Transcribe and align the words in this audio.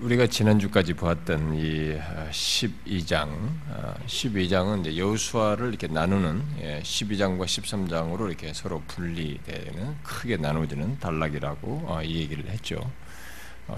우리가 0.00 0.28
지난주까지 0.28 0.94
보았던 0.94 1.54
이 1.56 1.98
12장, 2.30 3.28
어, 3.68 3.94
12장은 4.06 4.76
어, 4.76 4.80
이제 4.80 4.96
여수아를 4.96 5.70
이렇게 5.70 5.88
나누는 5.88 6.40
12장과 6.84 7.40
예, 7.40 7.46
13장으로 7.46 8.28
이렇게 8.28 8.52
서로 8.52 8.80
분리되는 8.86 9.96
크게 10.04 10.36
나누어지는 10.36 11.00
단락이라고 11.00 11.84
어, 11.88 12.00
이 12.04 12.18
얘기를 12.20 12.48
했죠. 12.48 12.78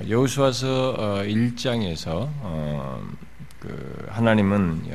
여수아서 0.08 1.22
1장에서 1.24 2.30
그 3.58 4.06
하나님은 4.08 4.92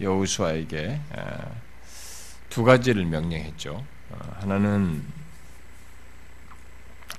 여수아에게 0.00 1.00
두 2.48 2.64
가지를 2.64 3.04
명령했죠. 3.04 3.84
하나는 4.40 5.04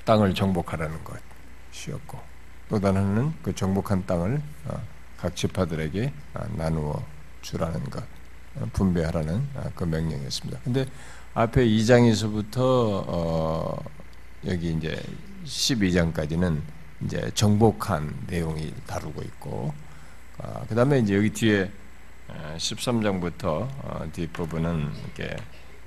땅을 0.03 0.33
정복하라는 0.33 0.97
것이었고 1.71 2.26
또 2.69 2.79
다른 2.79 3.33
그 3.41 3.55
정복한 3.55 4.05
땅을 4.05 4.41
어, 4.65 4.81
각 5.17 5.35
지파들에게 5.35 6.11
어, 6.33 6.45
나누어 6.57 7.01
주라는 7.41 7.81
것, 7.89 8.03
어, 8.55 8.69
분배하라는 8.73 9.47
그 9.73 9.85
명령이었습니다. 9.85 10.59
근데 10.63 10.85
앞에 11.33 11.65
2장에서부터 11.65 13.01
여기 14.47 14.73
이제 14.73 15.01
12장까지는 15.45 16.61
이제 17.05 17.31
정복한 17.35 18.13
내용이 18.27 18.73
다루고 18.87 19.21
있고, 19.21 19.73
그 20.67 20.75
다음에 20.75 20.99
이제 20.99 21.15
여기 21.15 21.31
뒤에 21.31 21.71
13장부터 22.57 24.11
뒷부분은 24.13 24.91
이렇게 25.05 25.35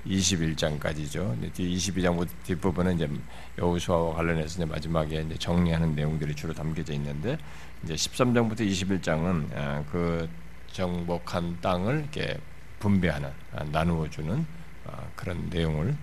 21장까지죠. 0.05 1.53
뒤 1.53 1.75
22장부터 1.75 2.29
뒷부분은 2.43 2.95
이제 2.95 3.09
여호수아와 3.57 4.15
관련해서 4.15 4.55
이제 4.55 4.65
마지막에 4.65 5.21
이제 5.21 5.35
정리하는 5.37 5.95
내용들이 5.95 6.35
주로 6.35 6.53
담겨져 6.53 6.93
있는데 6.93 7.37
이제 7.83 7.93
13장부터 7.93 8.61
21장은 8.61 9.55
아, 9.55 9.83
그 9.91 10.27
정복한 10.71 11.57
땅을 11.61 11.99
이렇게 11.99 12.39
분배하는 12.79 13.29
아, 13.53 13.63
나누어 13.65 14.09
주는 14.09 14.45
아, 14.85 15.03
그런 15.15 15.49
내용을 15.49 15.95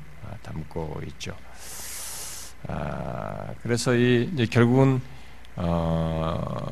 담고 0.42 1.00
있죠. 1.06 1.34
그래서 3.62 3.94
이 3.94 4.46
결국은 4.50 5.00
어 5.56 6.70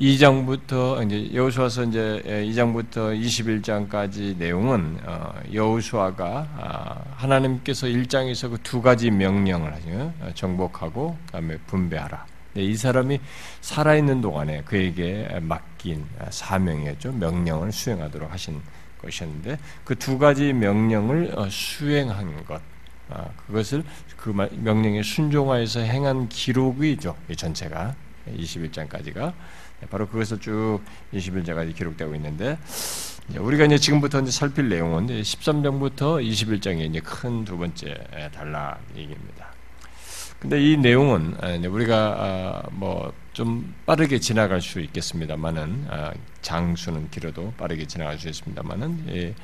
2장부터 0.00 1.04
이제 1.04 1.34
여호수아서 1.34 1.84
이제 1.84 2.22
2장부터 2.24 3.14
예, 3.14 3.20
21장까지 3.20 4.34
내용은 4.38 4.98
어, 5.04 5.34
여호수아가 5.52 6.48
아, 6.56 7.02
하나님께서 7.16 7.86
1장에서 7.86 8.50
그 8.50 8.60
두 8.62 8.80
가지 8.80 9.10
명령을 9.10 9.74
하죠. 9.74 10.12
어, 10.20 10.30
정복하고 10.34 11.18
그다음에 11.26 11.58
분배하라. 11.66 12.24
이 12.54 12.74
사람이 12.74 13.20
살아 13.60 13.94
있는 13.94 14.20
동안에 14.22 14.62
그에게 14.62 15.38
맡긴 15.42 16.04
사명이었죠. 16.30 17.12
명령을 17.12 17.70
수행하도록 17.70 18.32
하신 18.32 18.60
것이었는데 19.02 19.58
그 19.84 19.94
두 19.96 20.18
가지 20.18 20.52
명령을 20.54 21.32
어, 21.36 21.46
수행한 21.50 22.44
것 22.46 22.62
아, 23.10 23.26
그것을 23.46 23.84
그 24.16 24.30
명령에 24.30 25.02
순종하여서 25.02 25.80
행한 25.80 26.30
기록이죠. 26.30 27.14
이 27.28 27.36
전체가 27.36 27.94
21장까지가 28.28 29.14
네, 29.14 29.32
바로 29.88 30.08
그것을 30.08 30.38
쭉 30.40 30.80
21장까지 31.14 31.74
기록되고 31.74 32.14
있는데 32.16 32.58
우리가 33.38 33.64
이제 33.64 33.78
지금부터 33.78 34.20
이제 34.20 34.30
살필 34.30 34.68
내용은 34.68 35.06
13장부터 35.06 36.22
21장의 36.22 36.90
이제 36.90 37.00
큰 37.00 37.44
두 37.44 37.56
번째 37.56 37.96
단락 38.34 38.80
얘기입니다. 38.96 39.52
근데 40.40 40.58
이 40.58 40.76
내용은 40.78 41.34
우리가 41.66 41.96
아, 42.18 42.62
뭐좀 42.72 43.74
빠르게 43.84 44.18
지나갈 44.18 44.62
수 44.62 44.80
있겠습니다만은 44.80 45.86
아, 45.90 46.12
장수는 46.40 47.10
길어도 47.10 47.52
빠르게 47.58 47.86
지나갈 47.86 48.18
수 48.18 48.26
있습니다만은 48.28 49.34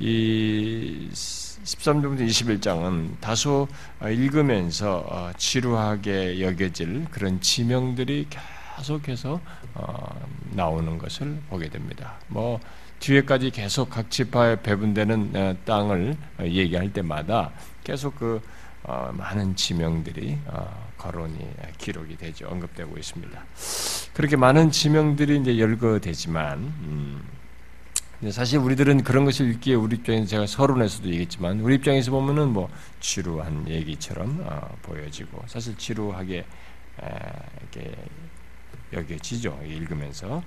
이 0.00 1.08
13장부터 1.12 2.26
21장은 2.26 3.20
다소 3.20 3.68
읽으면서 4.02 5.04
어, 5.08 5.30
지루하게 5.36 6.40
여겨질 6.40 7.06
그런 7.12 7.40
지명들이 7.40 8.26
계속해서 8.80 9.40
어, 9.74 10.26
나오는 10.52 10.98
것을 10.98 11.38
보게 11.48 11.68
됩니다. 11.68 12.14
뭐 12.28 12.58
뒤에까지 12.98 13.50
계속 13.50 13.90
각 13.90 14.10
지파에 14.10 14.62
배분되는 14.62 15.32
어, 15.34 15.56
땅을 15.64 16.16
얘기할 16.40 16.92
때마다 16.92 17.50
계속 17.84 18.16
그 18.16 18.40
어, 18.82 19.10
많은 19.12 19.54
지명들이 19.56 20.38
거론이 20.96 21.38
기록이 21.78 22.16
되죠. 22.16 22.48
언급되고 22.48 22.96
있습니다. 22.96 23.44
그렇게 24.14 24.36
많은 24.36 24.70
지명들이 24.70 25.40
이제 25.40 25.58
열거되지만 25.58 26.58
음, 26.58 27.22
사실 28.30 28.58
우리들은 28.58 29.02
그런 29.04 29.24
것을 29.24 29.50
읽기에 29.50 29.74
우리 29.74 29.96
입장에서 29.96 30.26
제가 30.26 30.46
서론에서도 30.46 31.08
얘기했지만 31.08 31.60
우리 31.60 31.76
입장에서 31.76 32.10
보면은 32.10 32.48
뭐 32.48 32.68
지루한 33.00 33.68
얘기처럼 33.68 34.44
보여지고 34.82 35.42
사실 35.46 35.76
지루하게 35.76 36.44
이렇게 36.98 37.94
여겨지죠. 38.92 39.60
읽으면서. 39.66 40.42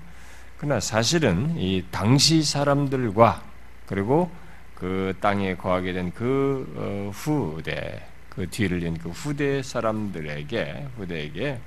그러나 0.58 0.80
사실은 0.80 1.56
이 1.58 1.84
당시 1.90 2.42
사람들과 2.42 3.42
그리고 3.86 4.30
그 4.74 5.14
땅에 5.20 5.54
거하게 5.54 5.92
된그 5.92 6.74
어, 6.76 7.10
후대, 7.12 8.06
그 8.28 8.48
뒤를 8.50 8.82
이은 8.82 8.98
그 8.98 9.10
후대 9.10 9.62
사람들에게, 9.62 10.88
후대에게 10.96 11.60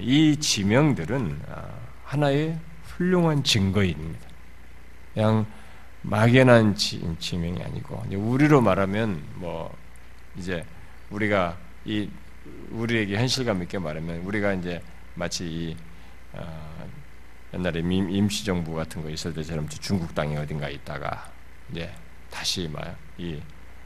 이 0.00 0.36
지명들은 0.36 1.40
어, 1.48 1.88
하나의 2.04 2.58
훌륭한 2.84 3.44
증거입니다. 3.44 4.26
그냥 5.14 5.46
막연한 6.02 6.74
지 6.76 7.00
명이 7.32 7.62
아니고, 7.62 8.04
우리로 8.12 8.60
말하면 8.60 9.22
뭐, 9.34 9.76
이제 10.36 10.64
우리가 11.10 11.56
이, 11.84 12.08
우리에게 12.70 13.16
현실감 13.16 13.62
있게 13.62 13.78
말하면 13.78 14.22
우리가 14.22 14.54
이제 14.54 14.80
마치 15.18 15.44
이, 15.44 15.76
어, 16.32 16.88
옛날에 17.54 17.80
임시 17.80 18.44
정부 18.44 18.74
같은 18.74 19.02
거 19.02 19.10
있을 19.10 19.34
때처럼 19.34 19.68
중국 19.68 20.14
땅에 20.14 20.36
어딘가 20.36 20.68
있다가 20.68 21.30
이제 21.70 21.92
다시 22.30 22.68
막 22.68 23.08
이 23.18 23.40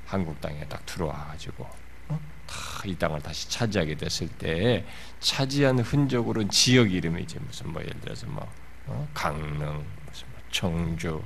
한국 0.07 0.39
땅에 0.41 0.63
딱 0.69 0.85
들어와 0.85 1.27
가지고 1.29 1.67
어? 2.09 2.21
다이 2.47 2.95
땅을 2.97 3.23
다시 3.23 3.49
차지하게 3.49 3.97
됐을 3.97 4.29
때 4.29 4.85
차지한 5.21 5.79
흔적으로는 5.79 6.51
지역 6.51 6.93
이름이지 6.93 7.39
무슨 7.41 7.73
뭐 7.73 7.83
예를 7.83 7.99
들어서 8.01 8.27
뭐 8.27 8.47
어? 8.87 9.09
강릉 9.15 9.85
무슨 10.07 10.27
뭐 10.31 10.41
청주 10.51 11.23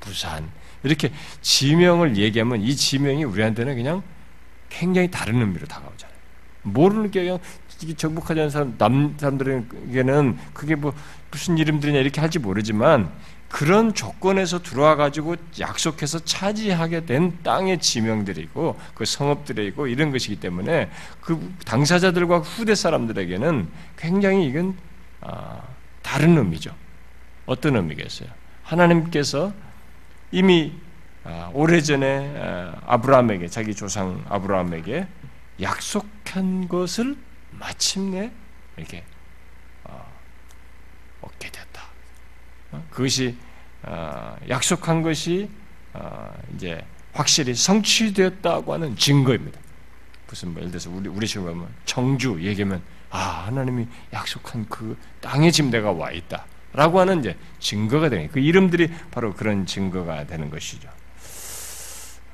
부산 0.00 0.50
이렇게 0.82 1.10
지명을 1.40 2.18
얘기하면 2.18 2.60
이 2.60 2.76
지명이 2.76 3.24
우리한테는 3.24 3.74
그냥 3.74 4.02
굉장히 4.68 5.10
다른 5.10 5.40
의미로 5.40 5.66
다가오잖아요. 5.66 6.16
모르는 6.62 7.10
게 7.10 7.22
그냥 7.22 7.38
정복하지 7.96 8.40
않은 8.40 8.50
사람, 8.50 8.78
남 8.78 9.14
사람들에게는 9.18 10.38
그게 10.54 10.74
뭐 10.74 10.94
무슨 11.30 11.58
이름들이냐 11.58 11.98
이렇게 11.98 12.20
할지 12.20 12.38
모르지만 12.38 13.10
그런 13.48 13.94
조건에서 13.94 14.62
들어와 14.62 14.96
가지고 14.96 15.36
약속해서 15.60 16.18
차지하게 16.20 17.06
된 17.06 17.38
땅의 17.42 17.78
지명들이고 17.78 18.78
그 18.94 19.04
성읍들이고 19.04 19.86
이런 19.86 20.10
것이기 20.10 20.36
때문에 20.36 20.90
그 21.20 21.54
당사자들과 21.64 22.38
후대 22.38 22.74
사람들에게는 22.74 23.68
굉장히 23.96 24.46
이건 24.46 24.76
아, 25.20 25.62
다른 26.02 26.36
의미죠. 26.36 26.74
어떤 27.46 27.76
의미겠어요? 27.76 28.28
하나님께서 28.62 29.52
이미 30.32 30.72
아, 31.24 31.50
오래전에 31.54 32.34
아, 32.38 32.74
아브라함에게 32.86 33.48
자기 33.48 33.74
조상 33.74 34.24
아브라함에게 34.28 35.06
약속한 35.60 36.68
것을 36.68 37.16
마침내 37.58 38.30
이렇게 38.76 39.04
어, 39.84 40.12
얻게 41.20 41.50
됐다. 41.50 41.82
어? 42.72 42.86
그것이 42.90 43.36
어, 43.82 44.36
약속한 44.48 45.02
것이 45.02 45.48
이제 46.54 46.84
확실히 47.12 47.54
성취되었다고 47.54 48.74
하는 48.74 48.96
증거입니다. 48.96 49.58
무슨 50.28 50.52
뭐 50.52 50.60
예를 50.60 50.70
들어서 50.70 50.90
우리 50.90 51.08
우리 51.08 51.26
식으로 51.26 51.52
하면 51.52 51.68
청주 51.84 52.38
얘기하면 52.42 52.82
아 53.10 53.44
하나님이 53.46 53.86
약속한 54.12 54.66
그 54.68 54.98
땅에 55.20 55.50
지금 55.50 55.70
내가 55.70 55.92
와 55.92 56.10
있다라고 56.10 57.00
하는 57.00 57.20
이제 57.20 57.36
증거가 57.60 58.08
되는 58.08 58.28
그 58.30 58.40
이름들이 58.40 58.90
바로 59.10 59.32
그런 59.32 59.64
증거가 59.66 60.26
되는 60.26 60.50
것이죠. 60.50 60.88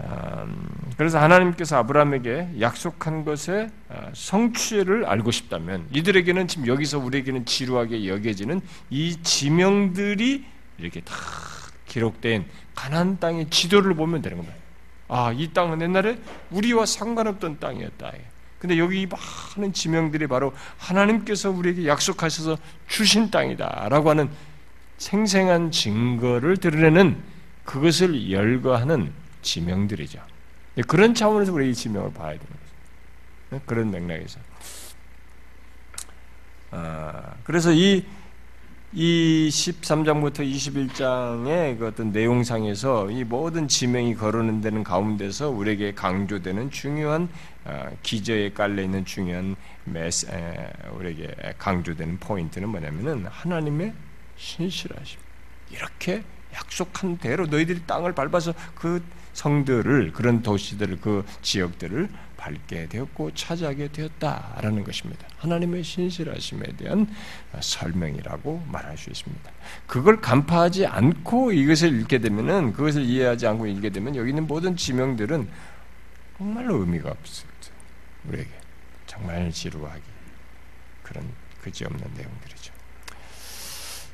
음, 0.01 0.69
그래서 0.97 1.21
하나님께서 1.21 1.77
아브라함에게 1.79 2.57
약속한 2.61 3.25
것의 3.25 3.71
어, 3.89 4.11
성취를 4.15 5.05
알고 5.07 5.31
싶다면 5.31 5.87
이들에게는 5.93 6.49
지금 6.49 6.67
여기서 6.67 6.99
우리에게는 6.99 7.45
지루하게 7.45 8.09
여겨지는 8.09 8.61
이 8.91 9.23
지명들이 9.23 10.45
이렇게 10.79 11.01
다 11.01 11.15
기록된 11.87 12.47
가나안 12.75 13.19
땅의 13.21 13.51
지도를 13.51 13.95
보면 13.95 14.23
되는 14.23 14.39
겁니다. 14.39 14.57
아, 15.09 15.33
이 15.33 15.53
땅은 15.53 15.83
옛날에 15.83 16.19
우리와 16.51 16.87
상관없던 16.87 17.61
땅이었다. 17.61 18.13
근데 18.59 18.79
여기 18.79 19.07
많은 19.07 19.73
지명들이 19.73 20.27
바로 20.27 20.55
하나님께서 20.79 21.51
우리에게 21.51 21.87
약속하셔서 21.87 22.57
주신 22.87 23.31
땅이다라고 23.31 24.11
하는 24.11 24.31
생생한 24.99 25.71
증거를 25.71 26.57
드러내는 26.59 27.21
그것을 27.65 28.31
열거하는 28.31 29.13
지명들이죠. 29.43 30.21
그런 30.87 31.15
차원에서 31.15 31.53
우리 31.53 31.71
이 31.71 31.75
지명을 31.75 32.13
봐야 32.13 32.31
되는 32.31 32.47
거죠. 32.47 33.65
그런 33.67 33.91
맥락에서. 33.91 34.41
아, 36.71 37.35
그래서 37.45 37.71
이, 37.73 38.05
이 38.95 39.49
13장부터 39.53 40.39
21장의 40.41 41.79
그 41.79 41.87
어떤 41.87 42.13
내용상에서 42.13 43.11
이 43.11 43.25
모든 43.25 43.69
지명이 43.69 44.15
거론되는 44.15 44.83
가운데서 44.83 45.51
우리에게 45.51 45.93
강조되는 45.93 46.71
중요한 46.71 47.29
아, 47.65 47.91
기저에 48.03 48.53
깔려 48.53 48.83
있는 48.83 49.05
중요한 49.05 49.57
메스, 49.85 50.27
우리에게 50.95 51.55
강조되는 51.59 52.19
포인트는 52.19 52.69
뭐냐면은 52.71 53.27
하나님의 53.27 53.93
신실하심. 54.37 55.21
이렇게 55.71 56.23
약속한 56.55 57.19
대로 57.19 57.47
너희들이 57.47 57.83
땅을 57.87 58.15
밟아서 58.15 58.55
그 58.75 59.03
성들을 59.33 60.13
그런 60.13 60.43
도시들을 60.43 61.01
그 61.01 61.25
지역들을 61.43 62.09
밟게 62.37 62.89
되었고 62.89 63.35
차지하게 63.35 63.89
되었다라는 63.93 64.83
것입니다. 64.83 65.27
하나님의 65.39 65.85
신실하심에 65.85 66.77
대한 66.77 67.07
설명이라고 67.61 68.65
말할 68.69 68.99
수 68.99 69.11
있습니다. 69.11 69.51
그걸 69.87 70.21
간파하지 70.21 70.87
않고 70.87 71.53
이것을 71.53 72.01
읽게 72.01 72.19
되면은 72.19 72.73
그것을 72.73 73.03
이해하지 73.03 73.47
않고 73.47 73.67
읽게 73.67 73.91
되면 73.91 74.17
여기 74.17 74.31
있는 74.31 74.47
모든 74.47 74.77
지명들은 74.77 75.49
정말로 76.37 76.79
의미가 76.79 77.11
없습니다. 77.11 77.53
우리에게 78.27 78.51
정말 79.07 79.53
지루하기 79.53 80.03
그런 81.05 81.25
그지없는 81.63 82.01
내용들이죠. 82.17 82.73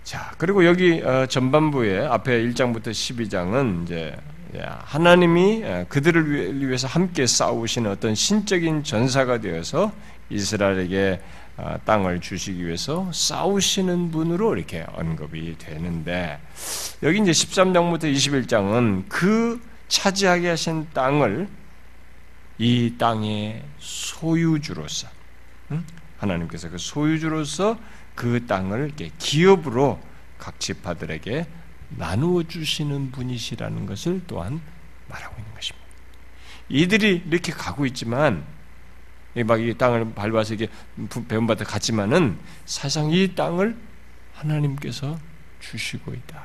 자, 0.08 0.32
그리고 0.38 0.64
여기 0.64 1.02
어, 1.02 1.26
전반부에 1.26 2.06
앞에 2.06 2.42
1장부터 2.44 2.84
12장은 2.84 3.82
이제 3.82 4.16
하나님이 4.56 5.62
어, 5.62 5.84
그들을 5.90 6.66
위해서 6.66 6.88
함께 6.88 7.26
싸우시는 7.26 7.90
어떤 7.90 8.14
신적인 8.14 8.84
전사가 8.84 9.36
되어서 9.36 9.92
이스라엘에게 10.30 11.20
어, 11.58 11.76
땅을 11.84 12.22
주시기 12.22 12.66
위해서 12.66 13.10
싸우시는 13.12 14.10
분으로 14.10 14.56
이렇게 14.56 14.86
언급이 14.94 15.58
되는데 15.58 16.40
여기 17.02 17.18
이제 17.20 17.30
13장부터 17.30 18.10
21장은 18.10 19.10
그 19.10 19.60
차지하게 19.88 20.48
하신 20.48 20.86
땅을 20.94 21.48
이 22.56 22.94
땅의 22.96 23.62
소유주로서 23.76 25.06
하나님께서 26.16 26.70
그 26.70 26.78
소유주로서 26.78 27.76
그 28.18 28.46
땅을 28.46 28.90
기업으로 29.18 30.02
각 30.38 30.58
지파들에게 30.58 31.46
나누어 31.90 32.42
주시는 32.42 33.12
분이시라는 33.12 33.86
것을 33.86 34.22
또한 34.26 34.60
말하고 35.06 35.36
있는 35.38 35.54
것입니다. 35.54 35.86
이들이 36.68 37.22
이렇게 37.28 37.52
가고 37.52 37.86
있지만 37.86 38.44
막 39.46 39.60
이 39.60 39.72
땅을 39.78 40.14
밟아서 40.14 40.54
이게 40.54 40.66
배움받아 41.28 41.64
갔지만은 41.64 42.36
사실상 42.66 43.12
이 43.12 43.36
땅을 43.36 43.76
하나님께서 44.34 45.16
주시고 45.60 46.12
있다. 46.12 46.42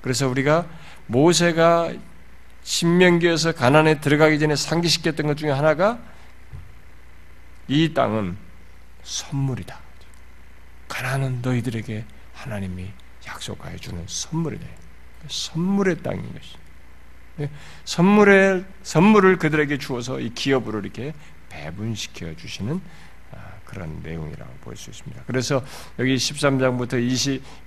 그래서 0.00 0.28
우리가 0.28 0.66
모세가 1.08 1.92
신명기에서 2.62 3.52
가난에 3.52 4.00
들어가기 4.00 4.38
전에 4.38 4.56
상기시켰던 4.56 5.26
것 5.26 5.36
중에 5.36 5.50
하나가 5.50 5.98
이 7.68 7.92
땅은 7.92 8.38
선물이다. 9.02 9.79
가난한 10.90 11.40
너희들에게 11.40 12.04
하나님이 12.34 12.90
약속하여 13.26 13.76
주는 13.78 14.02
선물이다. 14.06 14.66
선물의 15.28 16.02
땅인 16.02 16.22
것이. 16.34 16.56
네, 17.36 17.48
선물의 17.84 18.64
선물을 18.82 19.38
그들에게 19.38 19.78
주어서 19.78 20.20
이 20.20 20.30
기업으로 20.34 20.80
이렇게 20.80 21.14
배분시켜 21.48 22.34
주시는 22.36 22.80
아, 23.32 23.36
그런 23.64 24.02
내용이라고 24.02 24.52
볼 24.62 24.76
수 24.76 24.90
있습니다. 24.90 25.22
그래서 25.26 25.64
여기 25.98 26.16
13장부터 26.16 26.94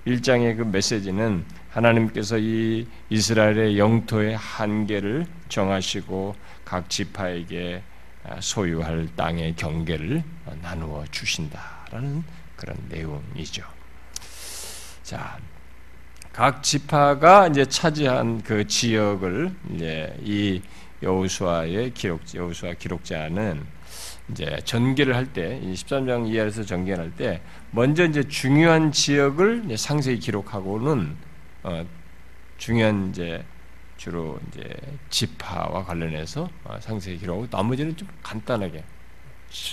21장의 0.06 0.58
그 0.58 0.62
메시지는 0.62 1.44
하나님께서 1.70 2.36
이 2.38 2.86
이스라엘의 3.08 3.78
영토의 3.78 4.36
한계를 4.36 5.26
정하시고 5.48 6.36
각 6.64 6.90
지파에게 6.90 7.82
아, 8.24 8.40
소유할 8.40 9.08
땅의 9.16 9.56
경계를 9.56 10.22
나누어 10.62 11.04
주신다라는 11.10 12.22
그런 12.56 12.76
내용이죠. 12.88 13.64
자, 15.02 15.38
각 16.32 16.62
지파가 16.62 17.48
이제 17.48 17.64
차지한 17.64 18.42
그 18.42 18.66
지역을 18.66 19.54
이제 19.74 20.16
이 20.22 20.62
여호수아의 21.02 21.92
기록 21.94 22.22
여호수아 22.34 22.74
기록자는 22.74 23.64
이제 24.30 24.58
전개를 24.64 25.14
할 25.14 25.32
때, 25.32 25.60
13장 25.62 26.26
이하에서 26.28 26.64
전개할 26.64 27.14
때 27.14 27.42
먼저 27.70 28.04
이제 28.04 28.22
중요한 28.26 28.90
지역을 28.90 29.62
이제 29.66 29.76
상세히 29.76 30.18
기록하고는 30.18 31.16
어, 31.62 31.86
중요한 32.56 33.10
이제 33.10 33.44
주로 33.96 34.38
이제 34.48 34.68
지파와 35.10 35.84
관련해서 35.84 36.48
어, 36.64 36.78
상세히 36.80 37.18
기록하고 37.18 37.46
나머지는 37.50 37.96
좀 37.96 38.08
간단하게 38.22 38.82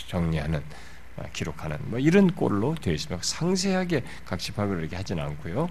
정리하는 0.08 0.60
아, 0.60 0.91
기록하는 1.34 1.78
뭐 1.86 2.00
이런 2.00 2.32
꼴로 2.32 2.76
되어 2.82 2.94
있습니다. 2.94 3.22
상세하게 3.24 4.04
각 4.26 4.40
집합을 4.40 4.80
이렇게 4.80 4.96
하지는 4.96 5.24
않고요. 5.24 5.70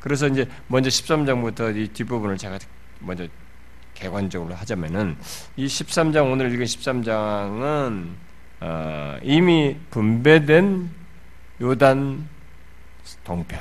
그래서 0.00 0.26
이제 0.26 0.48
먼저 0.66 0.88
13장부터 0.88 1.76
이 1.76 1.88
뒷부분을 1.88 2.38
제가 2.38 2.58
먼저 3.00 3.26
개관적으로 3.94 4.54
하자면은 4.54 5.16
이 5.56 5.66
13장 5.66 6.32
오늘 6.32 6.52
읽은 6.52 6.64
13장은 6.64 8.08
어, 8.60 9.18
이미 9.22 9.76
분배된 9.90 10.90
요단 11.60 12.28
동편 13.24 13.60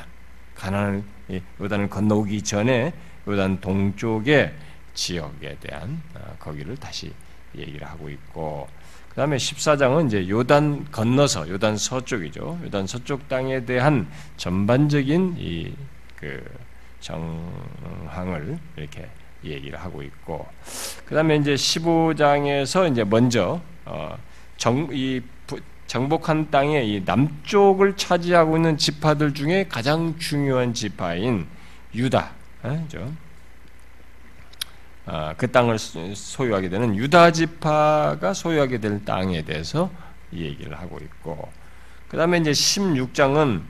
가나안 0.55 1.03
요단을 1.61 1.89
건너오기 1.89 2.41
전에 2.41 2.93
요단 3.27 3.61
동쪽의 3.61 4.53
지역에 4.93 5.57
대한 5.59 6.01
어, 6.15 6.35
거기를 6.39 6.77
다시 6.77 7.13
얘기를 7.55 7.87
하고 7.87 8.09
있고 8.09 8.67
그 9.09 9.15
다음에 9.15 9.37
14장은 9.37 10.07
이제 10.07 10.29
요단 10.29 10.91
건너서, 10.91 11.49
요단 11.49 11.77
서쪽이죠. 11.77 12.59
요단 12.63 12.87
서쪽 12.87 13.27
땅에 13.27 13.65
대한 13.65 14.07
전반적인 14.37 15.35
이 15.37 15.73
그 16.19 16.43
정황을 16.99 18.59
이렇게 18.75 19.07
얘기를 19.43 19.79
하고 19.79 20.03
있고, 20.03 20.45
그 21.05 21.15
다음에 21.15 21.37
이제 21.37 21.55
15장에서 21.55 22.91
이제 22.91 23.05
먼저, 23.05 23.61
어, 23.85 24.17
정, 24.57 24.89
이 24.91 25.21
정복한 25.87 26.51
땅의 26.51 26.91
이 26.91 27.01
남쪽을 27.05 27.95
차지하고 27.95 28.57
있는 28.57 28.77
지파들 28.77 29.33
중에 29.33 29.67
가장 29.69 30.19
중요한 30.19 30.73
지파인 30.73 31.47
유다, 31.95 32.31
죠 32.89 32.99
아, 33.01 33.28
그 35.37 35.51
땅을 35.51 35.77
소유하게 35.79 36.69
되는 36.69 36.95
유다 36.95 37.31
지파가 37.31 38.33
소유하게 38.33 38.79
될 38.79 39.03
땅에 39.05 39.43
대해서 39.43 39.89
얘기를 40.33 40.77
하고 40.77 40.97
있고 40.97 41.49
그 42.07 42.17
다음에 42.17 42.37
이제 42.37 42.51
16장은 42.51 43.61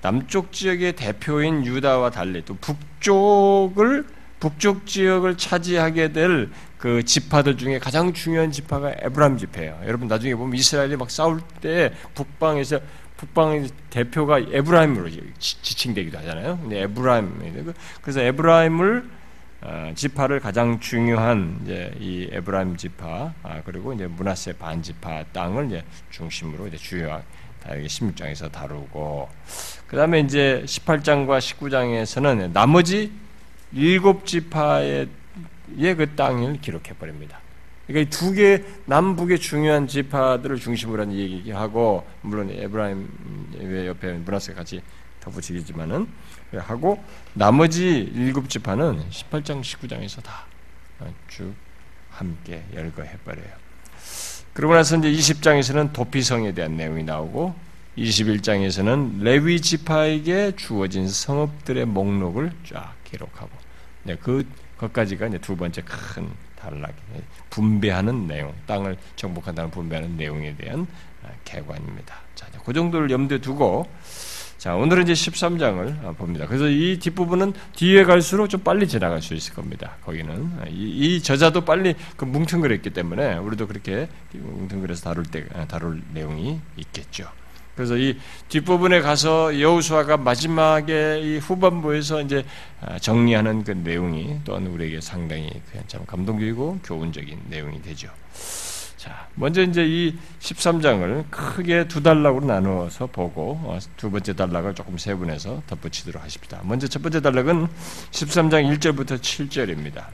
남쪽 0.00 0.52
지역의 0.52 0.94
대표인 0.94 1.64
유다와 1.64 2.10
달리 2.10 2.44
또 2.44 2.54
북쪽을 2.56 4.06
북쪽 4.40 4.86
지역을 4.86 5.36
차지하게 5.36 6.12
될 6.12 6.50
그 6.78 7.04
지파들 7.04 7.56
중에 7.56 7.78
가장 7.78 8.12
중요한 8.12 8.52
지파가 8.52 8.94
에브라임 9.00 9.36
지파예요. 9.36 9.80
여러분 9.84 10.06
나중에 10.06 10.34
보면 10.34 10.54
이스라엘이 10.54 10.96
막 10.96 11.10
싸울 11.10 11.40
때 11.60 11.92
북방에서 12.14 12.78
북방의 13.16 13.68
대표가 13.90 14.38
에브라임으로 14.38 15.10
지칭되기도 15.40 16.18
하잖아요. 16.18 16.56
근데 16.62 16.82
에브라임 16.82 17.74
그래서 18.00 18.20
에브라임을 18.20 18.98
어, 18.98 19.17
지파를 19.94 20.40
가장 20.40 20.78
중요한 20.78 21.58
이제 21.62 21.92
이 21.98 22.28
에브라임 22.30 22.76
지파 22.76 23.34
아, 23.42 23.62
그리고 23.64 23.92
이제 23.92 24.06
므낫세 24.06 24.52
반 24.54 24.82
지파 24.82 25.24
땅을 25.32 25.66
이제 25.66 25.84
중심으로 26.10 26.68
이제 26.68 26.76
주요한 26.76 27.22
다르게 27.62 27.86
16장에서 27.86 28.52
다루고 28.52 29.28
그 29.88 29.96
다음에 29.96 30.20
이제 30.20 30.62
18장과 30.64 31.38
19장에서는 31.38 32.52
나머지 32.52 33.12
일곱 33.72 34.26
지파의 34.26 35.08
그 35.76 36.14
땅을 36.14 36.60
기록해 36.60 36.94
버립니다. 36.98 37.40
그러니까 37.86 38.10
두 38.10 38.34
개 38.34 38.62
남북의 38.84 39.38
중요한 39.38 39.86
지파들을 39.88 40.56
중심으로 40.56 41.02
한 41.02 41.12
얘기하고 41.12 42.06
물론 42.20 42.50
에브라임 42.50 43.86
옆에 43.86 44.12
문하세 44.12 44.52
같이 44.54 44.80
덧붙이겠지만은 45.20 46.06
하고 46.56 47.02
나머지 47.34 48.10
일곱 48.14 48.48
지파는 48.48 49.10
18장, 49.10 49.60
19장에서 49.62 50.22
다 50.22 50.48
쭉 51.28 51.54
함께 52.10 52.64
열거해 52.74 53.16
버려요. 53.24 53.52
그러고 54.52 54.74
나서 54.74 54.96
이제 54.96 55.10
20장에서는 55.10 55.92
도피성에 55.92 56.52
대한 56.52 56.76
내용이 56.76 57.04
나오고 57.04 57.54
21장에서는 57.96 59.22
레위 59.22 59.60
지파에게 59.60 60.56
주어진 60.56 61.08
성읍들의 61.08 61.84
목록을 61.86 62.52
쫙 62.66 62.94
기록하고 63.04 63.50
네, 64.02 64.16
그 64.16 64.46
것까지가 64.78 65.26
이제 65.28 65.38
두 65.38 65.56
번째 65.56 65.82
큰 65.82 66.28
단락이 66.56 66.94
분배하는 67.50 68.26
내용, 68.26 68.52
땅을 68.66 68.96
정복한다는 69.16 69.70
분배하는 69.70 70.16
내용에 70.16 70.56
대한 70.56 70.86
아, 71.24 71.28
개관입니다. 71.44 72.16
자, 72.34 72.46
그 72.64 72.72
정도를 72.72 73.10
염두에 73.10 73.38
두고 73.38 73.88
자, 74.58 74.74
오늘은 74.74 75.04
이제 75.04 75.12
13장을 75.12 76.04
어, 76.04 76.12
봅니다. 76.18 76.44
그래서 76.48 76.68
이 76.68 76.98
뒷부분은 76.98 77.52
뒤에 77.76 78.02
갈수록 78.02 78.48
좀 78.48 78.60
빨리 78.62 78.88
지나갈 78.88 79.22
수 79.22 79.34
있을 79.34 79.54
겁니다. 79.54 79.92
거기는. 80.04 80.50
이, 80.68 81.14
이 81.14 81.22
저자도 81.22 81.64
빨리 81.64 81.94
그 82.16 82.24
뭉뚱그렸기 82.24 82.90
때문에 82.90 83.36
우리도 83.36 83.68
그렇게 83.68 84.08
뭉뚱그려서 84.32 85.04
다룰 85.04 85.24
때, 85.24 85.44
아, 85.54 85.64
다룰 85.66 86.02
내용이 86.12 86.58
있겠죠. 86.76 87.30
그래서 87.76 87.96
이 87.96 88.18
뒷부분에 88.48 89.00
가서 89.00 89.60
여우수아가 89.60 90.16
마지막에 90.16 91.20
이 91.20 91.38
후반부에서 91.38 92.22
이제 92.22 92.44
아, 92.80 92.98
정리하는 92.98 93.62
그 93.62 93.70
내용이 93.70 94.40
또한 94.44 94.66
우리에게 94.66 95.00
상당히 95.00 95.48
참 95.86 96.04
감동적이고 96.04 96.80
교훈적인 96.82 97.42
내용이 97.48 97.80
되죠. 97.82 98.10
자, 99.08 99.26
먼저 99.36 99.62
이제 99.62 99.86
이 99.86 100.18
13장을 100.38 101.24
크게 101.30 101.88
두 101.88 102.02
단락으로 102.02 102.44
나누어서 102.44 103.06
보고 103.06 103.58
어, 103.64 103.78
두 103.96 104.10
번째 104.10 104.34
단락을 104.34 104.74
조금 104.74 104.98
세분해서 104.98 105.62
덧붙이도록 105.66 106.22
하십니다. 106.22 106.60
먼저 106.62 106.86
첫 106.86 107.00
번째 107.00 107.22
단락은 107.22 107.68
13장 108.10 108.78
1절부터 108.78 109.18
7절입니다. 109.18 110.04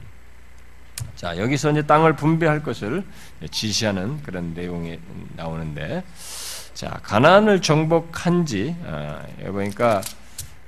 자, 1.17 1.37
여기서 1.37 1.71
이제 1.71 1.81
땅을 1.81 2.15
분배할 2.15 2.63
것을 2.63 3.03
지시하는 3.51 4.23
그런 4.23 4.53
내용이 4.53 4.97
나오는데 5.35 6.01
자, 6.73 6.97
가난을 7.03 7.61
정복한 7.61 8.45
지 8.45 8.77
아, 8.85 9.21
보니까 9.47 10.01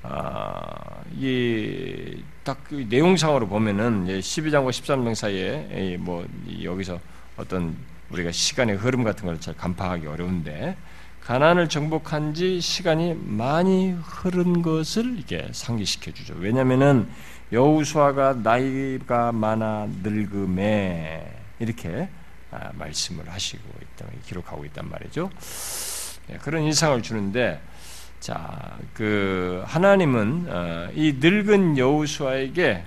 아, 0.03 1.01
이딱 1.17 2.61
그 2.67 2.85
내용상으로 2.89 3.47
보면은 3.47 4.05
12장과 4.07 4.71
13장 4.71 5.15
사이에 5.15 5.95
뭐 5.97 6.27
여기서 6.61 6.99
어떤 7.37 7.77
우리가 8.09 8.31
시간의 8.31 8.77
흐름 8.77 9.03
같은 9.03 9.25
걸 9.25 9.39
잘 9.39 9.55
간파하기 9.55 10.07
어려운데 10.07 10.77
가난을 11.21 11.67
정복한 11.67 12.33
지 12.33 12.61
시간이 12.61 13.13
많이 13.15 13.91
흐른 13.91 14.61
것을 14.61 15.19
이게 15.19 15.49
상기시켜 15.51 16.11
주죠. 16.11 16.33
왜냐면은 16.37 17.09
여우수아가 17.51 18.33
나이가 18.43 19.33
많아 19.33 19.87
늙음에 20.03 21.29
이렇게 21.59 22.07
아, 22.49 22.71
말씀을 22.75 23.29
하시고 23.29 23.61
있다, 23.81 24.05
기록하고 24.25 24.63
있단 24.65 24.89
말이죠. 24.89 25.29
예, 26.29 26.37
그런 26.37 26.63
인상을 26.63 27.01
주는데 27.03 27.61
자, 28.21 28.77
그 28.93 29.63
하나님은 29.67 30.45
어, 30.47 30.89
이 30.95 31.17
늙은 31.19 31.77
여우수아에게 31.77 32.83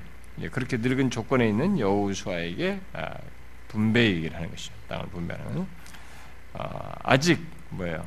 그렇게 0.51 0.79
늙은 0.79 1.11
조건에 1.11 1.47
있는 1.47 1.79
여우수아에게 1.79 2.81
아, 2.95 3.15
분배 3.69 4.07
얘기를 4.07 4.35
하는 4.35 4.51
것이죠. 4.51 4.80
땅을 4.91 5.07
분배하는 5.07 5.67
어, 6.53 6.93
아직 7.03 7.41
뭐예요? 7.71 8.07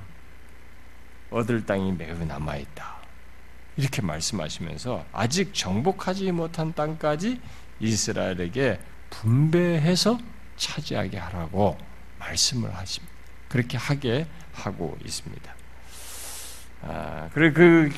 얻을 1.32 1.66
땅이 1.66 1.94
매우 1.94 2.24
남아 2.24 2.58
있다. 2.58 2.98
이렇게 3.76 4.02
말씀하시면서 4.04 5.04
아직 5.12 5.54
정복하지 5.54 6.32
못한 6.32 6.74
땅까지 6.74 7.42
이스라엘에게 7.80 8.80
분배해서 9.10 10.20
차지하게 10.58 11.18
하라고 11.18 11.78
말씀을 12.20 12.76
하십니다. 12.76 13.14
그렇게 13.50 13.78
하게 13.78 14.28
하고 14.54 14.98
있습니다. 15.04 15.56
아, 16.86 17.30
그래 17.34 17.52
그 17.52 17.90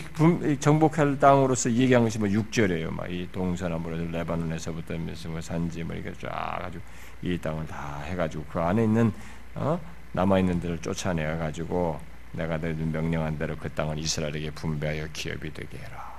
정복할 0.60 1.18
땅으로서 1.20 1.72
얘기한 1.72 2.04
것이 2.04 2.20
뭐 2.20 2.28
6절이에요. 2.28 2.92
막 2.94 3.10
이 3.10 3.28
동서남북으로 3.32 4.12
레바논에서부터 4.12 4.96
무슨 4.98 5.32
뭐 5.32 5.42
산지 5.42 5.84
뭐 5.84 5.96
이렇게 5.96 6.14
쫙 6.20 6.60
가지고 6.62 6.84
이 7.22 7.38
땅을 7.38 7.66
다 7.66 8.02
해가지고 8.02 8.46
그 8.46 8.60
안에 8.60 8.84
있는 8.84 9.12
어? 9.56 9.80
남아 10.12 10.40
있는 10.40 10.60
데를 10.60 10.78
쫓아내 10.80 11.24
가지고 11.38 12.00
내가 12.32 12.58
너희들 12.58 12.86
명령한 12.86 13.38
대로 13.38 13.56
그 13.58 13.70
땅을 13.70 13.98
이스라엘에게 13.98 14.52
분배하여 14.52 15.08
기업이 15.14 15.54
되게 15.54 15.78
해라. 15.78 16.14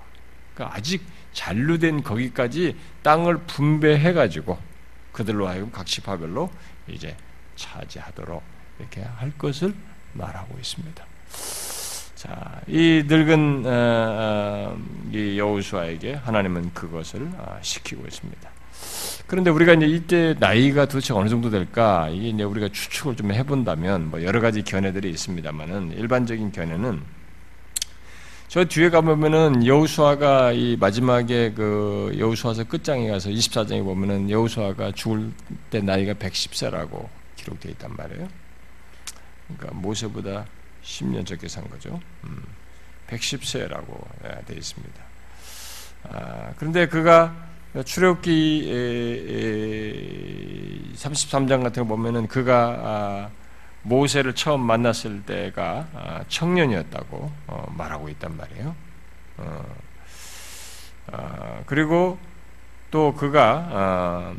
그러니까 0.54 0.76
아직 0.76 1.04
잔류된 1.32 2.02
거기까지 2.02 2.76
땅을 3.02 3.38
분배해 3.46 4.12
가지고 4.12 4.58
그들로 5.12 5.46
하여금 5.46 5.70
각 5.70 5.86
지파별로 5.86 6.50
이제 6.88 7.16
차지하도록 7.56 8.42
이렇게 8.78 9.02
할 9.02 9.32
것을 9.38 9.74
말하고 10.14 10.58
있습니다. 10.58 11.04
자, 12.26 12.60
이 12.66 13.04
늙은 13.06 13.62
어, 13.66 13.70
어, 13.70 14.78
이 15.12 15.38
여호수아에게 15.38 16.14
하나님은 16.14 16.74
그것을 16.74 17.30
아, 17.38 17.58
시키고 17.62 18.04
있습니다. 18.04 18.50
그런데 19.28 19.50
우리가 19.50 19.74
이제 19.74 19.86
이때 19.86 20.34
나이가 20.40 20.86
도대체 20.86 21.14
어느 21.14 21.28
정도 21.28 21.50
될까? 21.50 22.08
이게 22.08 22.30
이제 22.30 22.42
우리가 22.42 22.68
추측을 22.68 23.14
좀 23.14 23.30
해본다면 23.32 24.10
뭐 24.10 24.24
여러 24.24 24.40
가지 24.40 24.62
견해들이 24.62 25.08
있습니다만은 25.10 25.92
일반적인 25.92 26.50
견해는 26.50 27.00
저 28.48 28.64
뒤에 28.64 28.90
가보면은 28.90 29.64
여우수아가 29.64 30.50
이 30.50 30.76
마지막에 30.80 31.52
그 31.52 32.12
여우수아서 32.18 32.64
끝장에 32.64 33.08
가서 33.08 33.30
24장에 33.30 33.84
보면은 33.84 34.30
여우수아가 34.30 34.90
죽을 34.92 35.30
때 35.70 35.80
나이가 35.80 36.12
110세라고 36.14 37.08
기록되어 37.36 37.70
있단 37.72 37.94
말이에요. 37.96 38.28
그러니까 39.46 39.78
모세보다 39.78 40.46
10년 40.86 41.26
적게 41.26 41.48
산 41.48 41.68
거죠. 41.68 42.00
음, 42.24 42.42
110세라고 43.08 44.46
되어 44.46 44.56
있습니다. 44.56 45.02
아, 46.04 46.52
그런데 46.56 46.86
그가 46.86 47.34
출애굽기 47.84 48.70
33장 50.96 51.62
같은 51.62 51.82
거 51.82 51.88
보면은 51.88 52.26
그가 52.28 52.78
아, 52.80 53.30
모세를 53.82 54.34
처음 54.34 54.60
만났을 54.60 55.22
때가 55.24 55.88
아, 55.92 56.24
청년이었다고 56.28 57.32
어, 57.48 57.74
말하고 57.76 58.08
있단 58.10 58.36
말이에요. 58.36 58.74
어, 59.38 59.76
아, 61.12 61.62
그리고 61.66 62.18
또 62.90 63.14
그가 63.14 64.34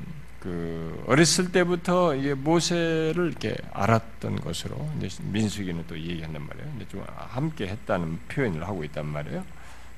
그 0.48 1.04
어렸을 1.08 1.52
때부터 1.52 2.16
이게 2.16 2.34
모세를 2.34 3.28
이렇게 3.28 3.54
알았던 3.74 4.40
것으로 4.40 4.90
이제 4.98 5.10
민수기는 5.24 5.84
또 5.90 6.00
얘기한단 6.00 6.42
말이에요. 6.48 6.72
이제 6.78 6.88
좀 6.88 7.04
함께 7.06 7.68
했다는 7.68 8.20
표현을 8.30 8.66
하고 8.66 8.86
있단 8.86 9.06
말이에요. 9.06 9.44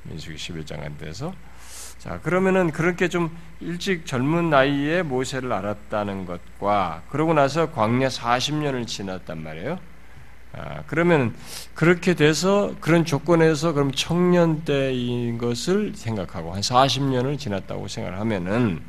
민수기 0.04 0.38
11장 0.38 0.80
한데서 0.80 1.36
자 2.00 2.20
그러면은 2.22 2.72
그렇게 2.72 3.10
좀 3.10 3.38
일찍 3.60 4.08
젊은 4.08 4.50
나이에 4.50 5.04
모세를 5.04 5.54
알았다는 5.54 6.26
것과 6.26 7.04
그러고 7.12 7.36
나서 7.36 7.72
광야 7.72 8.08
40년을 8.08 8.88
지났단 8.88 9.44
말이에요. 9.44 9.78
아, 10.54 10.82
그러면 10.88 11.36
그렇게 11.76 12.16
돼서 12.16 12.74
그런 12.80 13.06
조건에서 13.06 13.74
그럼 13.74 13.92
청년 13.92 14.64
때인 14.66 15.38
것을 15.38 15.94
생각하고 15.96 16.54
한 16.54 16.62
40년을 16.62 17.38
지났다고 17.38 17.88
생각을 17.88 18.20
하면은 18.20 18.82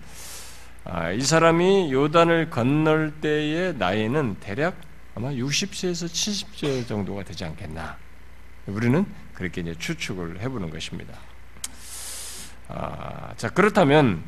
아, 0.84 1.10
이 1.10 1.20
사람이 1.20 1.92
요단을 1.92 2.50
건널 2.50 3.12
때의 3.20 3.74
나이는 3.76 4.36
대략 4.40 4.76
아마 5.14 5.28
60세에서 5.28 6.06
70세 6.06 6.88
정도가 6.88 7.22
되지 7.24 7.44
않겠나. 7.44 7.96
우리는 8.66 9.04
그렇게 9.34 9.60
이제 9.60 9.74
추측을 9.78 10.40
해보는 10.40 10.70
것입니다. 10.70 11.14
아, 12.68 13.34
자 13.36 13.50
그렇다면 13.50 14.22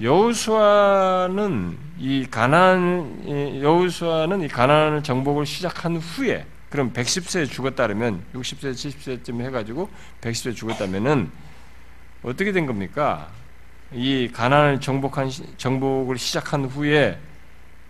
여우수아는 0.00 1.78
이 1.98 2.26
가난 2.28 3.62
여우수아는 3.62 4.42
이 4.42 4.48
가난을 4.48 5.04
정복을 5.04 5.46
시작한 5.46 5.96
후에 5.96 6.44
그럼 6.70 6.92
110세에 6.92 7.48
죽었다면 7.48 8.24
60세 8.34 8.72
70세쯤 8.72 9.40
해가지고 9.42 9.88
110세 10.20 10.56
죽었다면은 10.56 11.30
어떻게 12.24 12.50
된 12.50 12.66
겁니까? 12.66 13.28
이 13.92 14.30
가난을 14.32 14.80
정복한 14.80 15.30
정복을 15.56 16.18
시작한 16.18 16.64
후에 16.64 17.18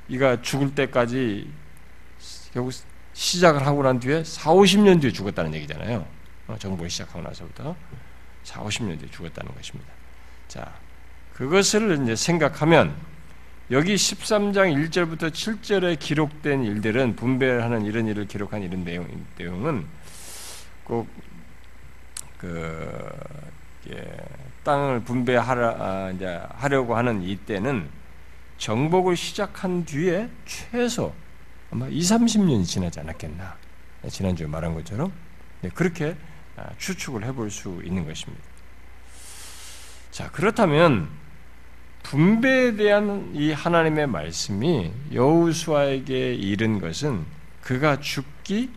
이가 0.09 0.43
죽을 0.43 0.75
때까지 0.75 1.51
결국 2.53 2.73
시작을 3.15 3.67
하고 3.67 3.83
난 3.83 4.01
뒤에 4.01 4.25
4, 4.25 4.51
50년 4.53 5.01
뒤에 5.01 5.13
죽었다는 5.13 5.55
얘기잖아요. 5.55 6.07
어, 6.49 6.57
정복을 6.59 6.91
시작하고 6.91 7.23
나서부터 7.23 7.75
4, 8.43 8.63
50년 8.63 8.99
뒤에 8.99 9.11
죽었다는 9.11 9.55
것입니다. 9.55 9.91
자, 10.49 10.75
그것을 11.33 12.03
이제 12.03 12.17
생각하면 12.17 12.95
여기 13.71 13.95
13장 13.95 14.75
1절부터 14.91 15.31
7절에 15.31 15.99
기록된 15.99 16.65
일들은 16.65 17.17
분배하는 17.17 17.87
이런 17.87 18.07
일을 18.07 18.27
기록한 18.27 18.63
이런 18.63 18.85
내용, 18.85 19.09
내용은 19.39 19.87
꼭 20.85 21.09
그, 22.37 23.11
예, 23.91 24.17
땅을 24.65 25.05
분배하려 25.05 25.77
아, 25.79 26.11
이제 26.11 26.41
하려고 26.55 26.97
하는 26.97 27.23
이때는 27.23 27.89
정복을 28.59 29.17
시작한 29.17 29.85
뒤에 29.85 30.29
최소 30.47 31.13
아마 31.71 31.87
2, 31.89 31.99
30년이 32.01 32.65
지나지 32.65 33.01
않았겠나. 33.01 33.57
지난주에 34.09 34.47
말한 34.47 34.75
것처럼 34.75 35.13
네, 35.61 35.71
그렇게 35.71 36.17
아, 36.57 36.71
추측을 36.79 37.25
해볼 37.25 37.51
수 37.51 37.81
있는 37.85 38.07
것입니다. 38.07 38.43
자, 40.11 40.31
그렇다면 40.31 41.09
분배에 42.05 42.77
대한 42.77 43.31
이 43.35 43.51
하나님의 43.51 44.07
말씀이 44.07 44.93
여우수아에게 45.13 46.35
이른 46.35 46.79
것은 46.79 47.25
그가 47.63 47.99
죽기 47.99 48.71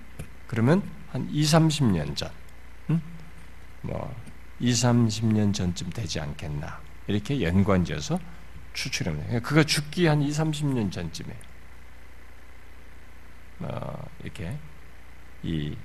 그러면 0.48 0.82
한 1.12 1.28
2, 1.30 1.44
30년 1.44 2.16
전, 2.16 2.32
음? 2.90 3.02
뭐 3.82 4.16
2, 4.60 4.72
30년 4.72 5.54
전쯤 5.54 5.92
되지 5.92 6.20
않겠나 6.20 6.82
이렇게 7.08 7.42
연관지어서 7.42 8.20
추출합니다. 8.74 9.40
그가 9.40 9.64
죽기 9.64 10.06
한 10.08 10.22
2, 10.22 10.30
30년 10.30 10.92
전쯤에 10.92 11.38
어, 13.60 14.08
이렇게 14.24 14.58
이 15.44 15.76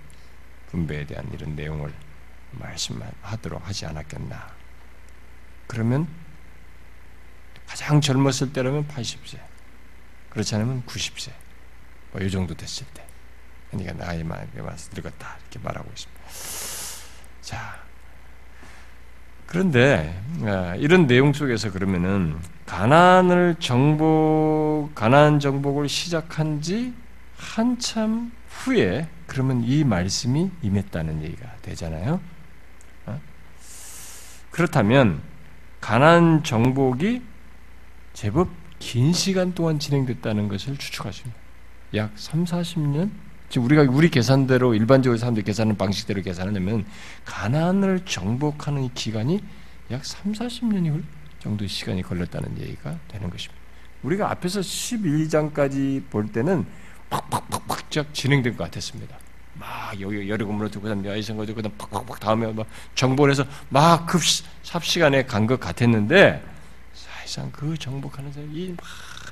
분배에 0.69 1.07
대한 1.07 1.31
이런 1.33 1.55
내용을 1.57 1.93
말씀하도록 2.52 3.67
하지 3.67 3.87
않았겠나. 3.87 4.55
그러면 5.67 6.07
가장 7.67 8.00
젊었을 8.00 8.52
때라면 8.52 8.88
80세, 8.88 9.38
그렇지 10.31 10.55
않으면 10.55 10.83
90세, 10.85 11.33
뭐 12.12 12.23
이 12.23 12.31
정도 12.31 12.55
됐을 12.55 12.87
때. 12.93 13.07
그러니까 13.71 13.95
나이 13.95 14.23
많이 14.23 14.47
늙었다 14.55 15.38
이렇게 15.41 15.59
말하고 15.61 15.91
있습니다. 15.91 16.23
자, 17.41 17.82
그런데 19.52 20.18
아, 20.44 20.75
이런 20.76 21.06
내용 21.06 21.35
속에서 21.35 21.71
그러면은 21.71 22.37
가난을 22.64 23.56
정복, 23.59 24.92
가난 24.94 25.40
정복을 25.40 25.90
시작한 25.90 26.62
지 26.62 26.94
한참 27.37 28.32
후에 28.49 29.09
그러면 29.26 29.62
이 29.62 29.85
말씀이 29.85 30.50
임했다는 30.62 31.23
얘기가 31.25 31.54
되잖아요. 31.61 32.18
어? 33.04 33.21
그렇다면 34.50 35.21
가난 35.82 36.42
정복이 36.42 37.21
제법 38.14 38.49
긴 38.78 39.12
시간 39.12 39.52
동안 39.52 39.78
진행됐다는 39.78 40.49
것을 40.49 40.78
추측하십니다. 40.78 41.38
약 41.94 42.12
3, 42.16 42.44
40년? 42.44 43.11
지금 43.52 43.66
우리가 43.66 43.82
우리 43.82 44.09
계산대로 44.09 44.75
일반적으로 44.75 45.18
사람들이 45.18 45.44
계산하는 45.44 45.76
방식대로 45.76 46.23
계산하면 46.23 46.87
가난을 47.26 48.06
정복하는 48.06 48.88
기간이 48.94 49.42
약 49.90 50.06
3, 50.06 50.32
40년이 50.32 51.02
정도 51.38 51.66
시간이 51.66 52.00
걸렸다는 52.00 52.59
얘기가 52.59 52.99
되는 53.09 53.28
것입니다. 53.28 53.61
우리가 54.04 54.30
앞에서 54.30 54.61
12장까지 54.61 56.02
볼 56.09 56.32
때는 56.32 56.64
팍팍팍팍 57.11 57.90
진행된 58.14 58.56
것 58.56 58.64
같았습니다. 58.64 59.18
막 59.52 60.00
여기 60.00 60.30
여리고문을 60.30 60.71
두고 60.71 60.85
그다음 60.85 61.04
야이성거 61.04 61.44
두고 61.44 61.56
그다음 61.56 61.76
팍팍팍 61.76 62.21
다음에 62.21 62.50
막 62.50 62.66
정보를 62.94 63.32
해서 63.32 63.44
막 63.68 64.06
급 64.06 64.23
삽시간에 64.62 65.26
간 65.26 65.47
것 65.47 65.61
같았는데 65.61 66.42
사실상 66.94 67.52
그 67.52 67.76
정복하는 67.76 68.32
이 68.50 68.75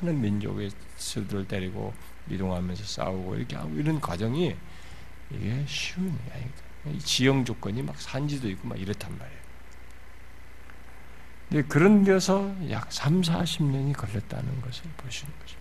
많은 0.03 0.21
민족의 0.21 0.73
수들을 0.99 1.49
때리고 1.49 1.95
이동하면서 2.31 2.85
싸우고 2.85 3.37
이렇게 3.37 3.57
하고 3.57 3.71
이런 3.77 4.01
과정이 4.01 4.57
이게 5.31 5.65
쉬운 5.67 6.11
게 6.25 6.33
아니다. 6.33 6.99
지형 6.99 7.45
조건이 7.45 7.83
막 7.83 8.01
산지도 8.01 8.49
있고 8.51 8.69
막 8.69 8.81
이렇단 8.81 9.17
말이에요. 9.17 9.41
근데 11.49 11.67
그런 11.67 12.05
데서 12.05 12.55
약 12.71 12.93
3, 12.93 13.23
40년이 13.23 13.97
걸렸다는 13.97 14.61
것을 14.63 14.85
보시는 14.97 15.33
거죠. 15.41 15.57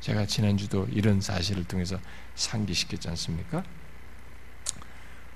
제가 0.00 0.26
지난주도 0.26 0.86
이런 0.90 1.20
사실을 1.20 1.64
통해서 1.64 1.98
상기시켰지 2.34 3.08
않습니까? 3.08 3.62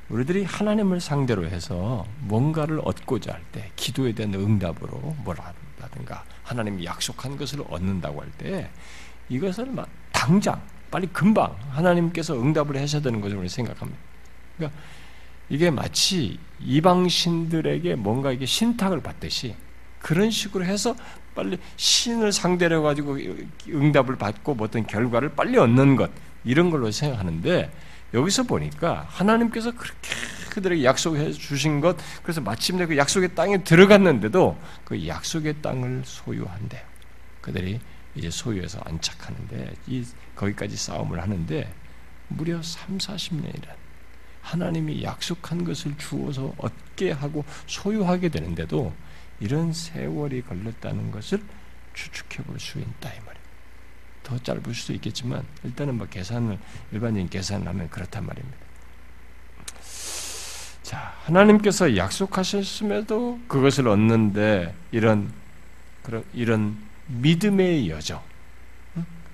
우리들이 0.09 0.45
하나님을 0.45 1.01
상대로 1.01 1.47
해서 1.47 2.07
뭔가를 2.21 2.81
얻고자 2.83 3.33
할 3.33 3.45
때, 3.53 3.71
기도에 3.77 4.13
대한 4.13 4.35
응답으로 4.35 4.99
뭘 5.19 5.39
한다든가, 5.39 6.25
하나님이 6.43 6.85
약속한 6.85 7.37
것을 7.37 7.63
얻는다고 7.69 8.23
할 8.23 8.31
때, 8.33 8.71
이것을 9.29 9.67
막 9.67 9.89
당장, 10.19 10.61
빨리 10.91 11.07
금방 11.07 11.55
하나님께서 11.71 12.35
응답을 12.35 12.77
하셔야 12.77 13.01
되는 13.01 13.21
것을 13.21 13.37
우리 13.37 13.49
생각합니다. 13.49 14.01
그러니까 14.57 14.77
이게 15.49 15.71
마치 15.71 16.41
이방신들에게 16.59 17.95
뭔가 17.95 18.33
이게 18.33 18.45
신탁을 18.45 19.01
받듯이 19.01 19.55
그런 20.01 20.33
식으로 20.33 20.65
해서 20.65 20.97
빨리 21.37 21.57
신을 21.77 22.33
상대로 22.33 22.83
가지고 22.83 23.17
응답을 23.69 24.17
받고 24.17 24.57
뭐 24.57 24.67
어떤 24.67 24.89
결과를 24.89 25.37
빨리 25.37 25.57
얻는 25.57 25.95
것 25.95 26.11
이런 26.45 26.71
걸로 26.71 26.91
생각하는데 26.91 27.71
여기서 28.13 28.43
보니까 28.43 29.07
하나님께서 29.09 29.71
그렇게 29.71 30.11
그들에게 30.51 30.83
약속해 30.83 31.31
주신 31.31 31.81
것 31.81 31.97
그래서 32.25 32.41
마침내 32.41 32.87
그 32.87 32.97
약속의 32.97 33.37
땅에 33.37 33.63
들어갔는데도 33.63 34.59
그 34.85 35.07
약속의 35.07 35.63
땅을 35.63 36.03
소유한대요. 36.05 36.83
그들이 37.41 37.79
이제 38.19 38.31
소유해서 38.31 38.81
안착하는데 38.85 39.75
이 39.87 40.05
거기까지 40.35 40.77
싸움을 40.77 41.21
하는데 41.23 41.73
무려 42.29 42.63
3, 42.63 42.99
40년이란 42.99 43.75
하나님이 44.43 45.03
약속한 45.03 45.65
것을 45.65 45.97
주어서 45.99 46.55
얻게 46.59 47.13
하고 47.13 47.45
소유하게 47.67 48.29
되는데도 48.29 48.93
이런 49.41 49.73
세월이 49.73 50.43
걸렸다는 50.43 51.11
것을 51.11 51.43
추측해 51.95 52.45
볼 52.45 52.59
수 52.59 52.79
있다 52.79 53.13
이 53.13 53.21
말이에요. 53.21 53.49
더 54.23 54.39
짧을 54.39 54.75
수도 54.75 54.93
있겠지만 54.95 55.45
일단은 55.65 55.97
뭐 55.97 56.07
계산을 56.07 56.59
일반적인 56.93 57.29
계산을 57.29 57.67
하면 57.67 57.89
그렇단 57.89 58.27
말입니다. 58.27 58.59
자, 60.83 61.15
하나님께서 61.25 61.97
약속하셨음에도 61.97 63.41
그것을 63.49 63.89
얻는데 63.89 64.75
이런 64.91 65.33
그런 66.03 66.25
이런 66.33 66.88
믿음의 67.09 67.91
여정, 67.91 68.23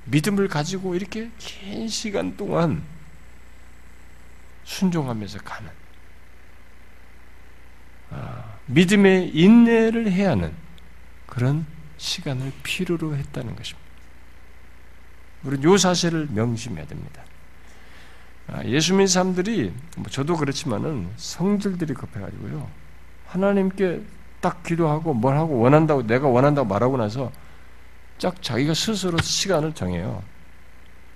믿음을 0.06 0.48
가지고 0.48 0.94
이렇게 0.94 1.30
긴 1.38 1.88
시간 1.88 2.36
동안 2.36 2.82
순종하면서 4.64 5.38
가는 5.40 5.70
아, 8.10 8.44
믿음의 8.66 9.30
인내를 9.30 10.10
해야 10.10 10.30
하는 10.30 10.52
그런 11.26 11.66
시간을 11.96 12.52
필요로 12.62 13.16
했다는 13.16 13.56
것입니다. 13.56 13.84
우리는 15.42 15.74
이 15.74 15.78
사실을 15.78 16.28
명심해야 16.30 16.86
됩니다. 16.86 17.22
아, 18.48 18.64
예수 18.64 18.92
믿는 18.92 19.06
사람들이 19.06 19.72
뭐 19.96 20.06
저도 20.10 20.36
그렇지만은 20.36 21.08
성질들이 21.16 21.94
급해가지고요 21.94 22.68
하나님께 23.26 24.02
딱 24.40 24.62
기도하고 24.62 25.14
뭘 25.14 25.36
하고 25.36 25.58
원한다고 25.58 26.06
내가 26.06 26.28
원한다고 26.28 26.68
말하고 26.68 26.96
나서 26.98 27.32
짝 28.18 28.42
자기가 28.42 28.74
스스로 28.74 29.18
시간을 29.18 29.74
정해요. 29.74 30.22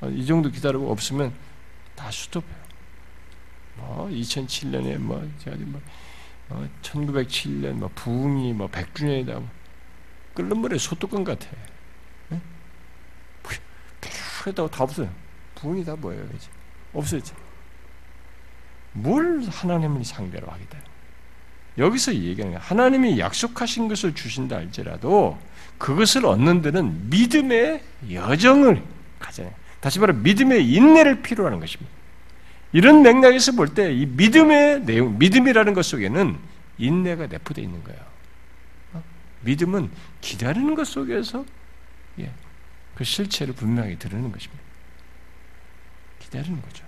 아, 0.00 0.06
이 0.06 0.24
정도 0.26 0.50
기다리고 0.50 0.90
없으면 0.90 1.32
다 1.94 2.10
스톱해요. 2.10 2.58
뭐 3.76 4.08
2007년에 4.08 4.98
뭐 4.98 5.28
제가 5.38 5.56
뭐 5.58 5.80
1907년 6.82 7.70
어, 7.70 7.74
뭐 7.74 7.90
부흥이 7.94 8.52
뭐 8.52 8.68
100주년이다. 8.68 9.32
뭐. 9.32 9.48
끓는 10.34 10.56
물에 10.58 10.78
소뚜껑 10.78 11.24
같아. 11.24 11.46
네? 12.28 12.40
그랬다고 14.40 14.70
다 14.70 14.84
없어요. 14.84 15.12
부흥이 15.56 15.84
다 15.84 15.96
뭐예요, 15.96 16.24
이제? 16.34 16.48
없어졌지. 16.92 17.32
뭘 18.92 19.42
하나님을 19.44 20.04
상대로 20.04 20.48
하겠다. 20.48 20.78
여기서 21.76 22.14
얘기하는 22.14 22.56
거야. 22.56 22.64
하나님이 22.64 23.18
약속하신 23.18 23.88
것을 23.88 24.14
주신다 24.14 24.56
할지라도 24.56 25.38
그것을 25.78 26.26
얻는 26.26 26.62
데는 26.62 27.08
믿음의 27.10 27.82
여정을 28.12 28.82
가져야 29.18 29.50
다시 29.80 30.00
말해 30.00 30.12
믿음의 30.12 30.68
인내를 30.68 31.22
필요로 31.22 31.46
하는 31.46 31.60
것입니다. 31.60 31.90
이런 32.72 33.02
맥락에서 33.02 33.52
볼 33.52 33.68
때 33.74 33.90
이 33.92 34.04
믿음의 34.06 34.82
내용, 34.84 35.18
믿음이라는 35.18 35.72
것 35.74 35.82
속에는 35.84 36.38
인내가 36.78 37.26
내포되어 37.26 37.64
있는 37.64 37.82
거예요. 37.84 38.00
어? 38.92 39.02
믿음은 39.42 39.90
기다리는 40.20 40.74
것 40.74 40.86
속에서 40.86 41.44
예, 42.18 42.30
그 42.94 43.04
실체를 43.04 43.54
분명히 43.54 43.98
드러내는 43.98 44.32
것입니다. 44.32 44.62
기다리는 46.18 46.60
거죠. 46.60 46.84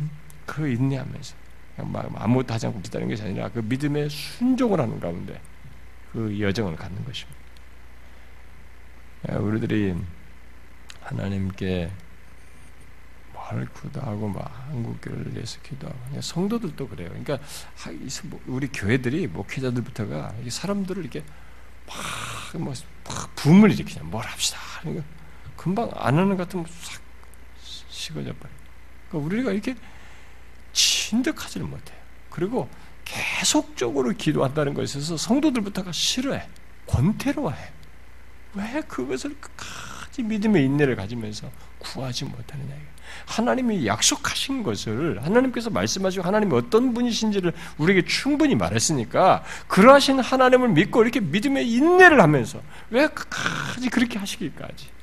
음? 0.00 0.10
그 0.44 0.68
인내하면서 0.68 1.34
아무것도 1.78 2.52
하지 2.54 2.66
않고 2.66 2.80
기다리는 2.82 3.14
것이 3.14 3.22
아니라 3.22 3.48
그 3.48 3.60
믿음의 3.60 4.10
순종을 4.10 4.80
하는 4.80 4.98
가운데 5.00 5.40
그 6.12 6.40
여정을 6.40 6.76
갖는 6.76 7.04
것입니다. 7.04 7.38
예, 9.30 9.34
우리들이 9.34 9.94
하나님께 11.02 11.90
헐크도 13.34 14.00
하고 14.00 14.28
막 14.28 14.50
한국교를 14.68 15.34
위해서 15.34 15.60
기도하고 15.62 16.20
성도들도 16.20 16.88
그래요. 16.88 17.08
그러니까 17.08 17.38
뭐 18.24 18.40
우리 18.46 18.68
교회들이 18.68 19.26
목회자들부터가 19.28 20.34
사람들을 20.48 21.02
이렇게 21.02 21.24
막 21.86 22.74
붐을 23.36 23.70
일으키냐 23.72 24.02
뭘 24.04 24.24
합시다. 24.24 24.58
그러니까 24.80 25.04
그 25.44 25.50
금방 25.62 25.90
안 25.94 26.16
하는 26.16 26.36
것 26.36 26.38
같으면 26.38 26.66
싹 26.68 27.00
식어져 27.88 28.32
버려. 28.34 28.50
그러니까 29.08 29.26
우리가 29.26 29.52
이렇게 29.52 29.76
진득하지는 30.72 31.68
못해요. 31.70 31.96
그리고 32.30 32.68
계속적으로 33.06 34.10
기도한다는 34.10 34.74
것에서 34.74 35.16
성도들부터가 35.16 35.92
싫어해. 35.92 36.46
권태로워해. 36.86 37.56
왜 38.54 38.82
그것을 38.86 39.36
끝까지 39.40 40.22
믿음의 40.22 40.64
인내를 40.64 40.96
가지면서 40.96 41.50
구하지 41.78 42.24
못하느냐. 42.24 42.74
하나님이 43.26 43.86
약속하신 43.86 44.62
것을 44.62 45.24
하나님께서 45.24 45.70
말씀하시고 45.70 46.24
하나님이 46.24 46.54
어떤 46.54 46.92
분이신지를 46.92 47.52
우리에게 47.78 48.04
충분히 48.04 48.54
말했으니까 48.56 49.44
그러하신 49.68 50.18
하나님을 50.20 50.70
믿고 50.70 51.02
이렇게 51.02 51.20
믿음의 51.20 51.70
인내를 51.70 52.20
하면서 52.20 52.60
왜 52.90 53.06
끝까지 53.06 53.88
그렇게 53.90 54.18
하시기까지 54.18 54.95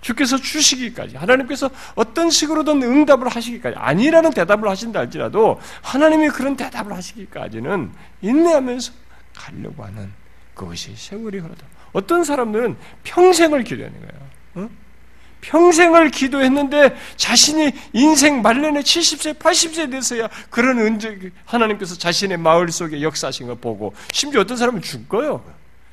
주께서 0.00 0.36
주시기까지 0.36 1.16
하나님께서 1.16 1.70
어떤 1.94 2.30
식으로든 2.30 2.82
응답을 2.82 3.28
하시기까지 3.28 3.76
아니라는 3.78 4.30
대답을 4.30 4.68
하신다 4.68 5.00
할지라도 5.00 5.60
하나님이 5.82 6.28
그런 6.28 6.56
대답을 6.56 6.92
하시기까지는 6.92 7.92
인내하면서 8.22 8.92
가려고 9.34 9.84
하는 9.84 10.12
그것이 10.54 10.94
세월이 10.96 11.38
흐르다. 11.38 11.66
어떤 11.92 12.24
사람들은 12.24 12.76
평생을 13.04 13.64
기도하는 13.64 13.98
거예요. 13.98 14.30
어? 14.54 14.70
평생을 15.40 16.10
기도했는데 16.10 16.96
자신이 17.16 17.72
인생 17.94 18.42
말년에 18.42 18.80
70세, 18.80 19.38
80세 19.38 19.90
돼서야 19.90 20.28
그런 20.50 20.78
은적 20.78 21.16
하나님께서 21.46 21.94
자신의 21.94 22.36
마을 22.36 22.70
속에 22.70 23.00
역사하신 23.02 23.46
걸 23.46 23.56
보고 23.56 23.94
심지어 24.12 24.42
어떤 24.42 24.56
사람은 24.56 24.82
죽어요. 24.82 25.42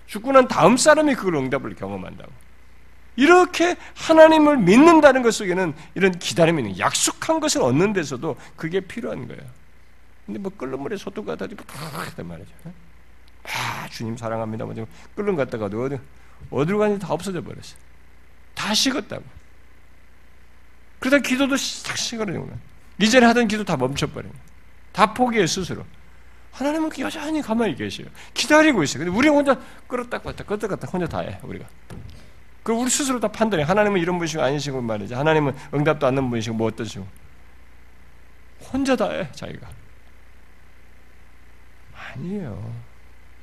죽고 0.07 0.31
난 0.31 0.47
다음 0.47 0.77
사람이 0.77 1.15
그걸 1.15 1.35
응답을 1.35 1.75
경험한다고. 1.75 2.31
이렇게 3.17 3.75
하나님을 3.95 4.57
믿는다는 4.57 5.23
것 5.23 5.31
속에는 5.31 5.73
이런 5.95 6.17
기다림이 6.17 6.61
있는 6.61 6.79
약속한 6.79 7.39
것을 7.39 7.61
얻는 7.63 7.91
데서도 7.93 8.37
그게 8.55 8.79
필요한 8.79 9.27
거예요. 9.27 9.41
근데 10.25 10.39
뭐 10.39 10.51
끓는 10.55 10.79
물에 10.79 10.95
소뚜 10.97 11.25
갖다 11.25 11.47
주고 11.47 11.63
다 11.65 12.23
말이죠. 12.23 12.51
아 13.43 13.87
주님 13.89 14.15
사랑합니다. 14.15 14.65
뭐 14.65 14.75
끓는 15.15 15.35
갖다가도 15.35 15.83
어디 15.83 15.97
어디로 16.51 16.77
가는지 16.77 17.05
다 17.05 17.11
없어져 17.11 17.41
버렸어. 17.41 17.75
다 18.53 18.73
식었다고. 18.73 19.23
그러다 20.99 21.19
기도도 21.19 21.57
싹 21.57 21.97
식어버리는 21.97 22.45
거야. 22.45 22.55
이전에 23.01 23.25
하던 23.25 23.47
기도 23.47 23.63
다 23.63 23.77
멈춰버리는 23.77 24.31
거야. 24.31 24.43
다 24.91 25.13
포기해 25.13 25.47
스스로. 25.47 25.83
하나님은 26.51 26.91
여전히 26.99 27.41
가만히 27.41 27.75
계셔요. 27.75 28.07
기다리고 28.33 28.83
있어요. 28.83 29.05
근데 29.05 29.17
우리 29.17 29.27
혼자 29.27 29.59
끌었다 29.87 30.19
껐다 30.19 30.43
껐다 30.45 30.67
껐다 30.67 30.91
혼자 30.93 31.07
다 31.07 31.19
해, 31.19 31.39
우리가. 31.43 31.65
그 32.67 32.73
우리 32.73 32.89
스스로 32.89 33.17
다 33.21 33.29
판단해. 33.29 33.63
하나님은 33.63 34.01
이런 34.01 34.17
분이시고 34.17 34.43
아니시고 34.43 34.81
말이지. 34.81 35.13
하나님은 35.13 35.55
응답도 35.73 36.05
않는 36.05 36.29
분이시고 36.29 36.57
뭐 36.57 36.67
어떠시고. 36.67 37.07
혼자 38.73 38.93
다 38.93 39.09
해, 39.09 39.31
자기가. 39.31 39.69
아니에요. 41.95 42.73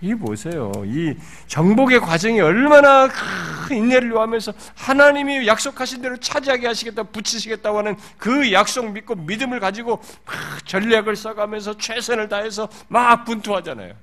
이 0.03 0.15
보세요. 0.15 0.71
이 0.85 1.17
정복의 1.47 2.01
과정이 2.01 2.39
얼마나 2.43 3.09
큰 3.09 3.79
인내를 3.79 4.11
요하면서 4.11 4.53
하나님이 4.75 5.47
약속하신 5.47 6.03
대로 6.03 6.19
차지하게 6.19 6.67
하시겠다, 6.67 7.05
붙이시겠다고 7.05 7.79
하는 7.79 7.97
그 8.19 8.53
약속 8.53 8.93
믿고 8.93 9.15
믿음을 9.15 9.59
가지고 9.59 10.03
막 10.27 10.67
전략을 10.67 11.17
써가면서 11.17 11.79
최선을 11.79 12.29
다해서 12.29 12.69
막 12.89 13.25
분투하잖아요. 13.25 13.95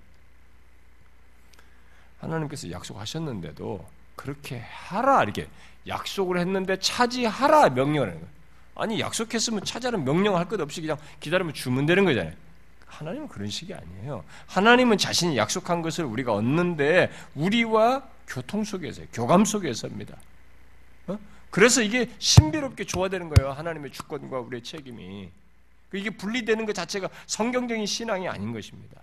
하나님께서 2.22 2.72
약속하셨는데도 2.72 4.01
그렇게 4.16 4.60
하라 4.60 5.24
이렇게 5.24 5.48
약속을 5.88 6.38
했는데 6.40 6.78
차지하라 6.78 7.70
명령을 7.70 8.10
하는 8.10 8.22
거예요. 8.22 8.42
아니 8.76 9.00
약속했으면 9.00 9.64
차지하는 9.64 10.04
명령할 10.06 10.48
것 10.48 10.60
없이 10.60 10.82
그냥 10.82 10.98
기다리면 11.20 11.54
주면 11.54 11.86
되는 11.86 12.06
거잖아요. 12.06 12.34
하나님은 12.86 13.28
그런 13.28 13.50
식이 13.50 13.74
아니에요. 13.74 14.24
하나님은 14.48 14.98
자신이 14.98 15.38
약속한 15.38 15.82
것을 15.82 16.06
우리가 16.06 16.34
얻는데 16.34 17.12
우리와 17.36 18.04
교통 18.28 18.64
속에서 18.64 19.02
교감 19.14 19.46
속에서입니다. 19.46 20.16
어? 21.08 21.18
그래서 21.50 21.82
이게 21.82 22.10
신비롭게 22.20 22.86
조화되는 22.86 23.30
거예요. 23.30 23.52
하나님의 23.52 23.92
주권과 23.92 24.40
우리의 24.42 24.64
책임이. 24.64 25.30
이게 25.94 26.10
분리되는 26.10 26.66
것 26.66 26.74
자체가 26.74 27.10
성경적인 27.28 27.86
신앙이 27.86 28.28
아닌 28.28 28.54
것입니다. 28.54 29.02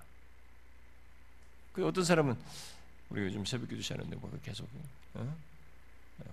그 1.73 1.87
어떤 1.87 2.05
사람은 2.05 2.37
우리 3.11 3.23
요즘 3.23 3.45
새벽기도 3.45 3.81
시하는데 3.81 4.17
뭐 4.17 4.31
계속 4.43 4.69
어? 5.15 5.37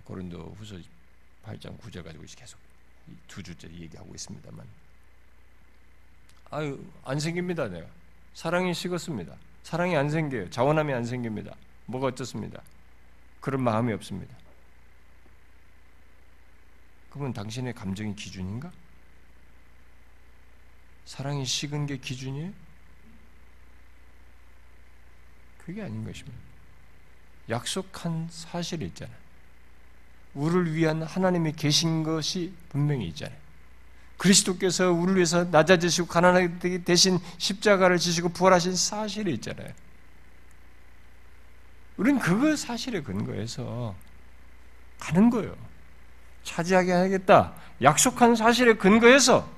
고린도 0.04 0.54
후서 0.58 0.76
8장 1.44 1.78
9절 1.78 2.04
가지고 2.04 2.24
계속 2.36 2.58
두 3.28 3.42
주째 3.42 3.68
얘기하고 3.68 4.14
있습니다만 4.14 4.66
아유 6.50 6.84
안 7.04 7.18
생깁니다 7.20 7.68
내가 7.68 7.86
사랑이 8.34 8.74
식었습니다 8.74 9.36
사랑이 9.62 9.96
안 9.96 10.10
생겨요 10.10 10.50
자원함이 10.50 10.92
안 10.92 11.04
생깁니다 11.04 11.54
뭐가 11.86 12.08
어떻습니다 12.08 12.62
그런 13.40 13.62
마음이 13.62 13.92
없습니다 13.92 14.36
그러면 17.16 17.32
당신의 17.32 17.72
감정이 17.72 18.14
기준인가? 18.14 18.70
사랑이 21.06 21.46
식은 21.46 21.86
게 21.86 21.96
기준이에요? 21.96 22.52
그게 25.64 25.82
아닌 25.82 26.04
것입니다. 26.04 26.36
약속한 27.50 28.28
사실이 28.30 28.86
있잖아요. 28.86 29.16
우리를 30.34 30.74
위한 30.74 31.02
하나님이 31.02 31.52
계신 31.52 32.02
것이 32.02 32.52
분명히 32.68 33.06
있잖아요. 33.08 33.36
그리스도께서 34.18 34.92
우리를 34.92 35.16
위해서 35.16 35.44
낮아지시고 35.44 36.08
가난하게 36.08 36.82
대신 36.84 37.18
십자가를 37.38 37.98
지시고 37.98 38.30
부활하신 38.30 38.74
사실이 38.74 39.32
있잖아요. 39.34 39.72
우리는 41.96 42.20
그 42.20 42.56
사실에 42.56 43.02
근거해서 43.02 43.94
가는 44.98 45.30
거예요. 45.30 45.56
차지하게 46.44 46.92
하겠다. 46.92 47.54
약속한 47.82 48.36
사실에 48.36 48.74
근거해서 48.74 49.48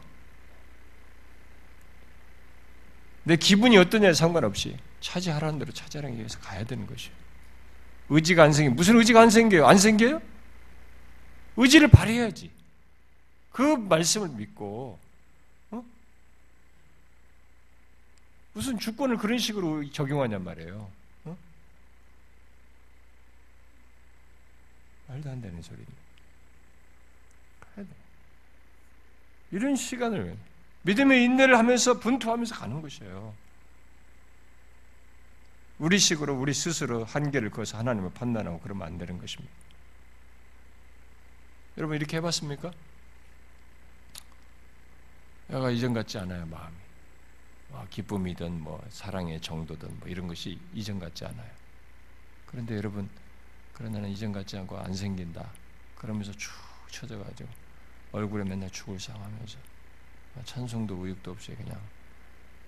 내 3.24 3.36
기분이 3.36 3.76
어떠냐에 3.76 4.14
상관없이 4.14 4.76
차지하라는 5.00 5.58
대로 5.58 5.72
차지하는 5.72 6.12
게 6.12 6.18
위해서 6.18 6.38
가야 6.40 6.64
되는 6.64 6.86
것이에요. 6.86 7.27
의지가 8.10 8.44
안 8.44 8.52
생겨. 8.52 8.74
무슨 8.74 8.96
의지가 8.96 9.20
안 9.20 9.30
생겨요? 9.30 9.66
안 9.66 9.78
생겨요? 9.78 10.20
의지를 11.56 11.88
발휘해야지. 11.88 12.50
그 13.52 13.62
말씀을 13.62 14.28
믿고, 14.28 14.98
어? 15.70 15.84
무슨 18.52 18.78
주권을 18.78 19.16
그런 19.16 19.38
식으로 19.38 19.90
적용하냔 19.90 20.42
말이에요. 20.44 20.90
어? 21.24 21.36
말도 25.08 25.30
안 25.30 25.40
되는 25.42 25.60
돼. 25.60 25.68
이런 29.50 29.76
시간을 29.76 30.36
믿음의 30.82 31.24
인내를 31.24 31.58
하면서 31.58 31.98
분투하면서 31.98 32.54
가는 32.54 32.80
것이에요. 32.82 33.34
우리식으로 35.78 36.38
우리 36.38 36.52
스스로 36.54 37.04
한계를 37.04 37.50
그어서 37.50 37.78
하나님을 37.78 38.10
판단하고 38.12 38.60
그러면 38.60 38.86
안 38.86 38.98
되는 38.98 39.18
것입니다. 39.18 39.54
여러분 41.76 41.96
이렇게 41.96 42.16
해봤습니까? 42.16 42.72
내가 45.46 45.70
이전 45.70 45.94
같지 45.94 46.18
않아요 46.18 46.44
마음이. 46.46 46.76
뭐 47.68 47.86
기쁨이든 47.90 48.60
뭐 48.60 48.84
사랑의 48.90 49.40
정도든 49.40 50.00
뭐 50.00 50.08
이런 50.08 50.26
것이 50.26 50.58
이전 50.74 50.98
같지 50.98 51.24
않아요. 51.24 51.50
그런데 52.46 52.76
여러분 52.76 53.08
그런 53.72 53.92
나는 53.92 54.08
이전 54.08 54.32
같지 54.32 54.56
않고 54.58 54.78
안 54.78 54.92
생긴다. 54.92 55.48
그러면서 55.96 56.32
축 56.32 56.52
처져가지고 56.90 57.48
얼굴에 58.12 58.44
맨날 58.44 58.70
죽을 58.70 58.98
상하면서 58.98 59.58
찬송도 60.44 60.94
우육도 60.94 61.30
없이 61.30 61.54
그냥 61.54 61.80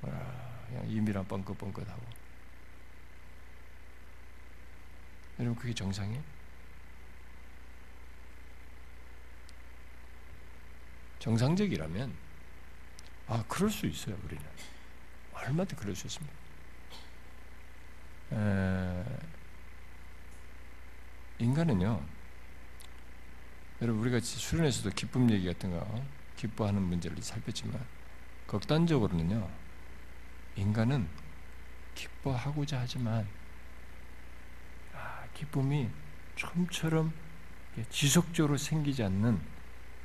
그냥 0.00 0.88
임이랑 0.88 1.26
뻥긋뻥긋하고 1.26 2.19
여러분 5.40 5.56
그게 5.56 5.72
정상이에요? 5.72 6.22
정상적이라면 11.18 12.14
아 13.26 13.44
그럴 13.48 13.70
수 13.70 13.86
있어요 13.86 14.16
우리는 14.24 14.42
얼마든 15.32 15.76
그럴 15.78 15.96
수 15.96 16.06
있습니다. 16.06 16.34
에, 18.32 19.04
인간은요 21.38 22.04
여러분 23.80 24.02
우리가 24.02 24.20
수련에서도 24.20 24.90
기쁨 24.90 25.30
얘기 25.30 25.46
같은 25.46 25.70
거 25.70 26.04
기뻐하는 26.36 26.82
문제를 26.82 27.22
살폈지만 27.22 27.82
극단적으로는요 28.46 29.48
인간은 30.56 31.08
기뻐하고자 31.94 32.80
하지만 32.80 33.26
기쁨이 35.40 35.88
좀처럼 36.36 37.12
지속적으로 37.88 38.58
생기지 38.58 39.02
않는 39.04 39.40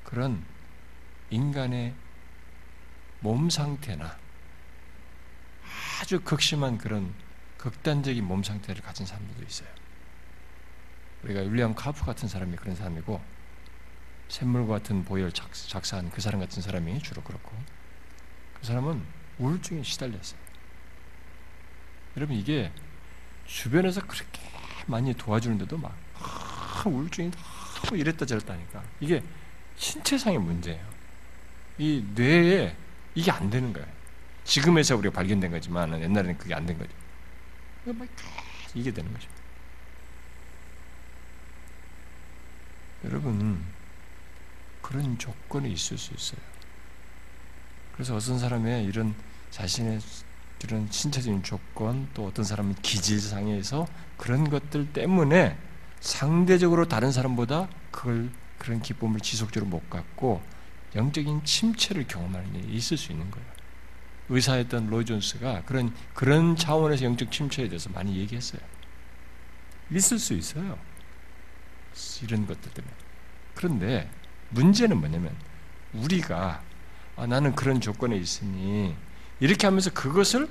그런 0.05 0.45
인간의 1.29 1.93
몸 3.19 3.49
상태나 3.49 4.17
아주 5.99 6.21
극심한 6.21 6.77
그런 6.77 7.13
극단적인 7.57 8.23
몸 8.23 8.43
상태를 8.43 8.81
가진 8.81 9.05
사람들도 9.05 9.43
있어요. 9.43 9.67
우리가 11.23 11.41
윌리엄 11.41 11.75
카프 11.75 12.05
같은 12.05 12.29
사람이 12.29 12.55
그런 12.55 12.75
사람이고 12.75 13.21
샘물과 14.29 14.75
같은 14.75 15.03
보혈 15.03 15.33
작사한 15.33 16.11
그 16.11 16.21
사람 16.21 16.39
같은 16.39 16.61
사람이 16.61 16.99
주로 16.99 17.21
그렇고 17.23 17.51
그 18.53 18.65
사람은 18.65 19.03
우울증에 19.39 19.83
시달렸어요. 19.83 20.39
여러분 22.15 22.37
이게 22.37 22.71
주변에서 23.45 24.01
그렇게 24.01 24.54
많이 24.85 25.13
도와주는데도 25.13 25.77
막 25.77 25.95
아, 26.19 26.83
우울증이 26.85 27.31
너무 27.83 27.97
이랬다 27.99 28.25
저랬다 28.25 28.53
하니까 28.53 28.83
이게 28.99 29.23
신체상의 29.77 30.39
문제예요. 30.39 30.85
이 31.77 32.05
뇌에 32.15 32.75
이게 33.15 33.31
안 33.31 33.49
되는 33.49 33.73
거예요. 33.73 33.87
지금에서 34.43 34.95
우리가 34.95 35.13
발견된 35.15 35.51
거지만 35.51 36.01
옛날에는 36.01 36.37
그게 36.37 36.53
안 36.53 36.65
된 36.65 36.77
거죠. 36.77 36.91
이게 38.73 38.91
되는 38.91 39.11
거죠. 39.13 39.27
여러분 43.03 43.63
그런 44.81 45.17
조건이 45.17 45.71
있을 45.71 45.97
수 45.97 46.13
있어요. 46.13 46.39
그래서 47.93 48.15
어떤 48.15 48.39
사람의 48.39 48.85
이런 48.85 49.15
자신의 49.51 49.99
이런 50.63 50.87
신체적인 50.91 51.43
조건 51.43 52.07
또 52.13 52.25
어떤 52.27 52.43
사람은 52.43 52.75
기질상에서 52.81 53.87
그런 54.17 54.49
것들 54.49 54.93
때문에 54.93 55.57
상대적으로 55.99 56.87
다른 56.87 57.11
사람보다 57.11 57.67
그걸 57.91 58.29
그런 58.57 58.81
기쁨을 58.81 59.19
지속적으로 59.19 59.69
못 59.69 59.89
갖고 59.89 60.41
영적인 60.95 61.43
침체를 61.43 62.07
경험하는 62.07 62.55
일이 62.55 62.73
있을 62.73 62.97
수 62.97 63.11
있는 63.11 63.29
거예요. 63.29 63.45
의사였던 64.29 64.87
로이 64.87 65.05
존스가 65.05 65.63
그런 65.63 65.93
그런 66.13 66.55
차원에서 66.55 67.05
영적 67.05 67.31
침체에 67.31 67.67
대해서 67.67 67.89
많이 67.89 68.17
얘기했어요. 68.17 68.61
있을 69.91 70.17
수 70.17 70.33
있어요. 70.33 70.77
이런 72.23 72.47
것들 72.47 72.71
때문에. 72.71 72.93
그런데 73.53 74.09
문제는 74.49 74.97
뭐냐면 74.97 75.35
우리가 75.93 76.61
아, 77.15 77.27
나는 77.27 77.55
그런 77.55 77.79
조건에 77.79 78.17
있으니 78.17 78.95
이렇게 79.39 79.67
하면서 79.67 79.91
그것을 79.91 80.49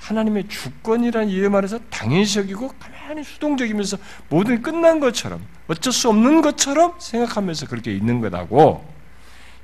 하나님의 0.00 0.48
주권이라는 0.48 1.28
이름 1.28 1.54
아래서 1.54 1.78
당연시 1.90 2.38
여기고 2.38 2.72
가만히 3.10 3.24
수동적이면서 3.24 3.98
모든 4.28 4.62
끝난 4.62 5.00
것처럼 5.00 5.44
어쩔 5.68 5.92
수 5.92 6.08
없는 6.08 6.42
것처럼 6.42 6.94
생각하면서 6.98 7.66
그렇게 7.66 7.92
있는 7.92 8.20
거다고 8.20 8.88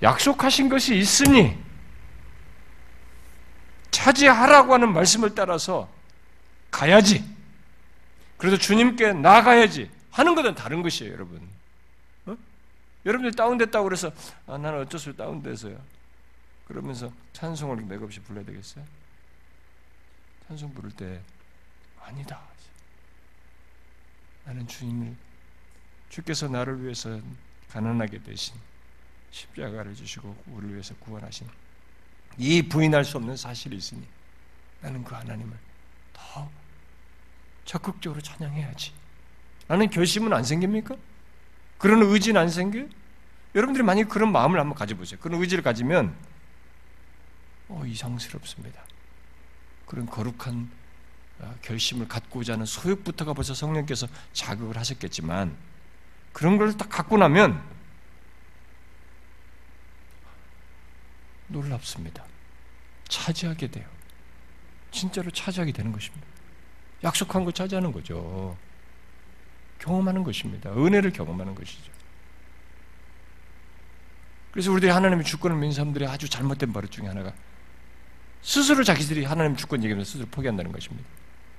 약속하신 0.03 0.69
것이 0.69 0.97
있으니 0.97 1.57
차지하라고 3.91 4.75
하는 4.75 4.93
말씀을 4.93 5.35
따라서 5.35 5.89
가야지. 6.71 7.25
그래서 8.37 8.59
주님께 8.59 9.15
나가야지 9.15 9.91
하는 10.11 10.35
것은 10.35 10.55
다른 10.55 10.83
것이에요, 10.83 11.13
여러분. 11.13 11.41
어? 12.27 12.37
여러분들 13.07 13.33
다운됐다고 13.35 13.85
그래서 13.85 14.13
아, 14.47 14.59
나는 14.59 14.81
어쩔 14.81 15.01
수 15.01 15.17
다운돼서요. 15.17 15.77
그러면서 16.69 17.11
찬송을 17.33 17.77
맥없이 17.87 18.21
불러야 18.21 18.45
되겠어요? 18.45 18.85
찬송 20.49 20.73
부를 20.75 20.91
때 20.93 21.21
아니다. 22.01 22.41
나는 24.45 24.67
주님을 24.67 25.17
주께서 26.09 26.47
나를 26.47 26.83
위해서 26.83 27.21
가난하게 27.71 28.23
되신 28.23 28.55
십자가를 29.33 29.95
주시고 29.95 30.45
우리를 30.47 30.75
위해서 30.75 30.95
구원하신 30.97 31.49
이 32.39 32.63
부인할 32.63 33.05
수 33.05 33.17
없는 33.17 33.37
사실이 33.37 33.77
있으니 33.77 34.07
나는 34.81 35.03
그 35.03 35.15
하나님을 35.15 35.57
더 36.13 36.49
적극적으로 37.65 38.21
찬양해야지. 38.21 38.93
나는 39.67 39.91
결심은 39.91 40.33
안 40.33 40.45
생깁니까? 40.45 40.95
그런 41.79 42.03
의지는 42.03 42.41
안 42.41 42.49
생겨요? 42.49 42.87
여러분들이 43.55 43.83
만약 43.83 44.09
그런 44.09 44.31
마음을 44.31 44.61
한번 44.61 44.79
가져보세요. 44.79 45.19
그런 45.19 45.41
의지를 45.41 45.65
가지면 45.65 46.15
어, 47.69 47.83
이상스럽습니다. 47.85 48.85
그런 49.87 50.07
거룩한 50.07 50.71
어, 51.39 51.55
결심을 51.63 52.09
갖고자 52.09 52.55
하는 52.55 52.67
소욕부터가 52.67 53.35
벌써 53.35 53.55
성령께서 53.55 54.07
자극을 54.33 54.77
하셨겠지만 54.77 55.57
그런 56.33 56.59
걸 56.59 56.77
딱 56.77 56.89
갖고 56.89 57.17
나면 57.17 57.63
놀랍습니다. 61.49 62.25
차지하게 63.09 63.69
돼요. 63.69 63.89
진짜로 64.91 65.31
차지하게 65.31 65.73
되는 65.73 65.93
것입니다. 65.93 66.27
약속한 67.05 67.45
거 67.45 67.53
차지하는 67.53 67.93
거죠. 67.93 68.57
경험하는 69.79 70.25
것입니다. 70.25 70.71
은혜를 70.73 71.13
경험하는 71.13 71.55
것이죠. 71.55 71.93
그래서 74.51 74.73
우리들이 74.73 74.91
하나님의 74.91 75.25
주권을 75.25 75.57
믿는 75.57 75.73
사람들이 75.73 76.07
아주 76.07 76.29
잘못된 76.29 76.73
버릇 76.73 76.91
중에 76.91 77.07
하나가 77.07 77.33
스스로 78.43 78.85
자기들이 78.85 79.25
하나님 79.25 79.57
주권 79.57 79.83
얘기하면서 79.83 80.11
스스로 80.11 80.29
포기한다는 80.31 80.73
것입니다. 80.73 81.09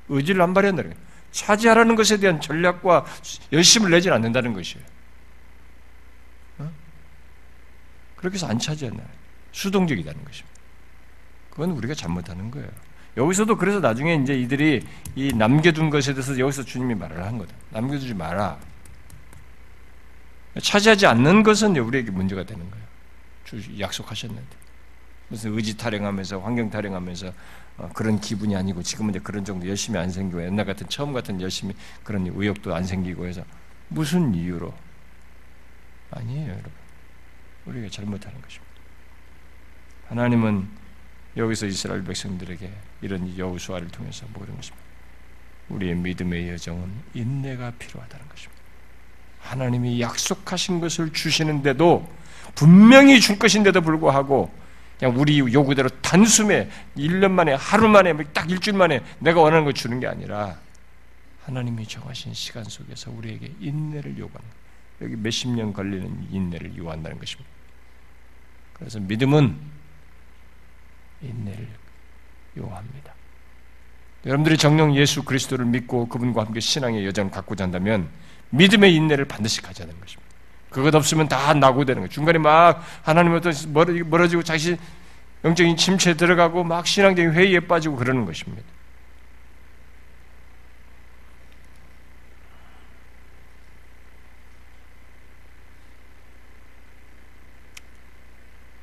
의지를 0.10 0.42
안 0.42 0.54
발휘한다는 0.54 0.92
거예요. 0.92 1.08
차지하라는 1.32 1.96
것에 1.96 2.18
대한 2.18 2.40
전략과 2.40 3.06
열심을 3.52 3.92
내지 3.92 4.10
않는다는 4.10 4.54
것이에요. 4.54 4.86
어? 6.60 6.72
그렇게 8.16 8.36
해서 8.36 8.48
안 8.48 8.58
차지한다. 8.58 9.04
수동적이라는 9.52 10.24
것입니다. 10.24 10.58
그건 11.50 11.72
우리가 11.72 11.94
잘못하는 11.94 12.52
거예요. 12.52 12.70
여기서도 13.18 13.58
그래서 13.58 13.80
나중에 13.80 14.16
이제 14.16 14.40
이들이 14.40 14.86
이 15.16 15.34
남겨둔 15.34 15.90
것에 15.90 16.14
대해서 16.14 16.38
여기서 16.38 16.64
주님이 16.64 16.96
말을 16.96 17.26
한 17.26 17.38
거다. 17.38 17.54
남겨두지 17.72 18.14
마라. 18.14 18.60
차지하지 20.62 21.08
않는 21.08 21.44
것은 21.44 21.76
우리에게 21.76 22.12
문제가 22.12 22.44
되는 22.44 22.70
거예요. 22.70 22.86
주 23.46 23.80
약속하셨는데. 23.80 24.67
무슨 25.30 25.54
의지 25.54 25.76
타령하면서 25.78 26.40
환경 26.40 26.70
타령하면서 26.70 27.34
어, 27.78 27.90
그런 27.94 28.20
기분이 28.20 28.56
아니고 28.56 28.82
지금은 28.82 29.12
이제 29.12 29.20
그런 29.20 29.46
정도 29.46 29.68
열심히 29.68 30.00
안 30.00 30.10
생기고 30.10 30.44
옛날 30.44 30.66
같은 30.66 30.88
처음 30.90 31.14
같은 31.14 31.42
열심히 31.42 31.76
그런 32.04 32.26
의욕도 32.26 32.74
안 32.74 32.84
생기고 32.84 33.28
해서 33.28 33.44
무슨 33.90 34.34
이유로 34.34 34.74
아니에요, 36.12 36.52
여러분. 36.52 36.72
우리가 37.66 37.90
잘못하는 37.90 38.42
것입니다. 38.42 38.68
하나님은 40.08 40.68
여기서 41.36 41.68
이스라엘 41.68 42.04
백성들에게 42.04 42.72
이런 43.02 43.38
여우수아를 43.38 43.90
통해서 43.90 44.26
모든 44.34 44.56
것입니다. 44.56 44.88
우리의 45.70 45.96
믿음의 45.96 46.50
여정은 46.50 46.90
인내가 47.14 47.72
필요하다는 47.72 48.30
것입니다. 48.30 48.62
하나님이 49.40 50.02
약속하신 50.02 50.80
것을 50.80 51.12
주시는데도 51.12 52.10
분명히 52.56 53.20
줄 53.20 53.38
것인데도 53.38 53.82
불구하고 53.82 54.52
그냥 55.00 55.20
우리 55.20 55.40
요구대로 55.40 55.90
단숨에 56.02 56.70
1년 56.98 57.32
만에 57.32 57.54
하루 57.54 57.88
만에 57.88 58.14
딱 58.34 58.50
일주일 58.50 58.78
만에 58.78 59.02
내가 59.20 59.42
원하는 59.42 59.64
걸 59.64 59.74
주는 59.74 60.00
게 60.00 60.08
아니라 60.08 60.58
하나님이 61.46 61.88
정하신 61.88 62.34
시간 62.34 62.64
속에서 62.64 63.12
우리에게 63.12 63.54
인내를 63.60 64.18
요구하는 64.18 64.50
여기 65.02 65.16
몇십 65.16 65.52
년 65.52 65.72
걸리는 65.72 66.28
인내를 66.32 66.76
요구한다는 66.76 67.20
것입니다. 67.20 67.50
그래서 68.74 69.00
믿음은 69.00 69.56
인내를 71.22 71.68
요합니다. 72.58 73.14
여러분들이 74.26 74.58
정령 74.58 74.96
예수 74.96 75.24
그리스도를 75.24 75.66
믿고 75.66 76.08
그분과 76.10 76.46
함께 76.46 76.60
신앙의 76.60 77.06
여정을 77.06 77.32
갖고자 77.32 77.64
한다면 77.64 78.10
믿음의 78.50 78.94
인내를 78.96 79.26
반드시 79.26 79.62
가져야 79.62 79.88
는 79.88 80.00
것입니다. 80.00 80.27
그것 80.70 80.94
없으면 80.94 81.28
다 81.28 81.54
낙오되는 81.54 82.02
거예요. 82.02 82.10
중간에 82.10 82.38
막 82.38 82.84
하나님부터 83.04 83.52
멀어지고 84.06 84.44
자신 84.44 84.78
영적인 85.44 85.78
침체에 85.78 86.16
들어가고 86.16 86.64
막 86.64 86.86
신앙적인 86.86 87.34
회의에 87.34 87.60
빠지고 87.62 87.96
그러는 87.96 88.26
것입니다. 88.26 88.64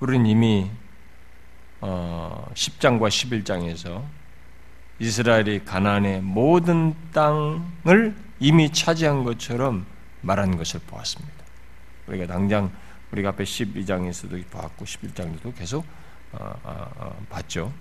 우리는 0.00 0.26
이미 0.26 0.70
어, 1.80 2.46
10장과 2.54 3.08
11장에서 3.08 4.02
이스라엘이 4.98 5.64
가나안의 5.64 6.20
모든 6.20 6.94
땅을 7.12 8.14
이미 8.38 8.70
차지한 8.70 9.24
것처럼 9.24 9.86
말한 10.20 10.56
것을 10.56 10.80
보았습니다. 10.86 11.33
우리가 12.06 12.26
당장 12.26 12.70
우리가 13.12 13.30
앞에 13.30 13.44
12장에서도 13.44 14.44
보았고 14.50 14.84
11장에도 14.84 15.54
계속 15.56 15.84
어, 16.32 16.60
어, 16.64 16.90
어, 16.96 17.26
봤죠. 17.30 17.72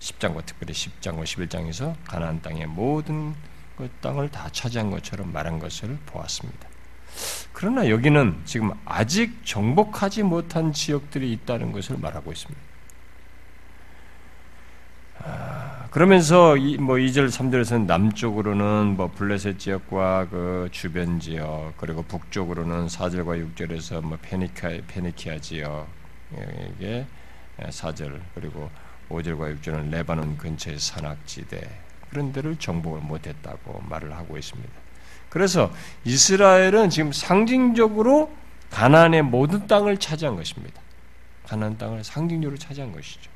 10장과 0.00 0.44
특별히 0.44 0.72
10장과 0.72 1.22
11장에서 1.24 1.94
가나안 2.04 2.42
땅의 2.42 2.66
모든 2.66 3.34
그 3.76 3.88
땅을 4.00 4.30
다 4.30 4.48
차지한 4.50 4.90
것처럼 4.90 5.32
말한 5.32 5.58
것을 5.58 5.96
보았습니다. 6.06 6.68
그러나 7.52 7.88
여기는 7.88 8.42
지금 8.44 8.72
아직 8.84 9.44
정복하지 9.44 10.24
못한 10.24 10.72
지역들이 10.72 11.32
있다는 11.32 11.72
것을 11.72 11.96
말하고 11.98 12.32
있습니다. 12.32 12.60
아, 15.20 15.83
그러면서 15.94 16.56
이, 16.56 16.76
뭐 16.76 16.96
2절, 16.96 17.28
3절에서는 17.28 17.86
남쪽으로는 17.86 18.96
뭐 18.96 19.12
블레셋 19.12 19.60
지역과 19.60 20.26
그 20.28 20.68
주변 20.72 21.20
지역, 21.20 21.74
그리고 21.76 22.02
북쪽으로는 22.02 22.88
4절과 22.88 23.54
6절에서 23.54 24.00
뭐 24.02 24.18
페니카, 24.20 24.70
페니키아 24.88 25.38
지역에게 25.38 27.06
4절, 27.60 28.20
그리고 28.34 28.72
5절과 29.08 29.56
6절은 29.60 29.90
레바논 29.90 30.36
근처의 30.36 30.80
산악지대, 30.80 31.62
그런 32.10 32.32
데를 32.32 32.56
정복을 32.56 33.00
못했다고 33.00 33.84
말을 33.88 34.16
하고 34.16 34.36
있습니다. 34.36 34.72
그래서 35.28 35.72
이스라엘은 36.02 36.90
지금 36.90 37.12
상징적으로 37.12 38.34
가나안의 38.70 39.22
모든 39.22 39.68
땅을 39.68 39.98
차지한 39.98 40.34
것입니다. 40.34 40.82
가나안 41.46 41.78
땅을 41.78 42.02
상징적으로 42.02 42.58
차지한 42.58 42.90
것이죠. 42.90 43.30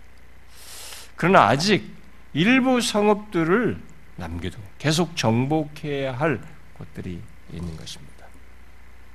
그러나 1.14 1.44
아직 1.44 1.98
일부 2.33 2.81
성읍들을 2.81 3.81
남겨두고 4.17 4.62
계속 4.79 5.17
정복해야 5.17 6.12
할 6.12 6.41
곳들이 6.75 7.21
있는 7.53 7.77
것입니다. 7.77 8.27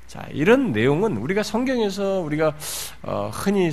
자, 0.07 0.27
이런 0.31 0.71
내용은 0.71 1.17
우리가 1.17 1.43
성경에서 1.43 2.19
우리가 2.21 2.55
어, 3.01 3.29
흔히 3.33 3.71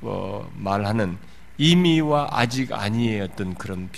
뭐 0.00 0.50
말하는 0.56 1.16
이미와 1.58 2.28
아직 2.32 2.72
아니었던 2.72 3.54
그런 3.54 3.88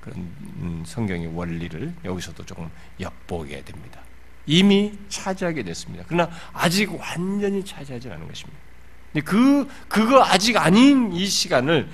그런 0.00 0.18
음, 0.18 0.82
성경의 0.86 1.34
원리를 1.34 1.94
여기서도 2.04 2.44
조금 2.44 2.70
엿보게 3.00 3.64
됩니다. 3.64 4.00
이미 4.46 4.92
차지하게 5.08 5.62
됐습니다. 5.62 6.04
그러나 6.06 6.30
아직 6.52 6.92
완전히 6.92 7.64
차지하지 7.64 8.10
않은 8.10 8.28
것입니다. 8.28 8.60
그 9.24 9.66
그거 9.88 10.22
아직 10.22 10.56
아닌 10.58 11.12
이 11.12 11.24
시간을 11.24 11.88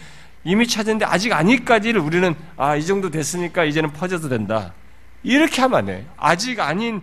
이미 0.45 0.67
찾았는데 0.67 1.05
아직 1.05 1.33
아니까지를 1.33 2.01
우리는 2.01 2.35
아 2.57 2.77
이 2.77 2.85
정도 2.87 3.11
됐으니까 3.11 3.65
이제는 3.65 3.93
퍼져도 3.93 4.29
된다. 4.29 4.73
이렇게 5.23 5.61
하면 5.63 5.79
안 5.79 5.87
돼. 5.87 6.07
아직 6.17 6.61
아닌 6.61 7.03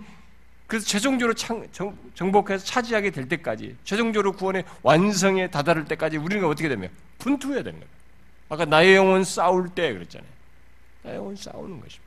그래서 0.66 0.86
최종적으로 0.86 1.34
정, 1.34 1.66
복해서 2.32 2.66
차지하게 2.66 3.12
될 3.12 3.30
때까지 3.30 3.78
최종적으로 3.84 4.34
구원의 4.34 4.66
완성에 4.82 5.50
다다를 5.50 5.86
때까지 5.86 6.18
우리는 6.18 6.44
어떻게 6.46 6.68
되면 6.68 6.90
분투해야 7.20 7.64
되는 7.64 7.80
거예요. 7.80 7.92
아까 8.50 8.66
나의 8.66 8.96
영혼 8.96 9.24
싸울 9.24 9.70
때 9.70 9.94
그랬잖아요. 9.94 10.30
영혼 11.06 11.36
싸우는 11.36 11.80
것입니다. 11.80 12.04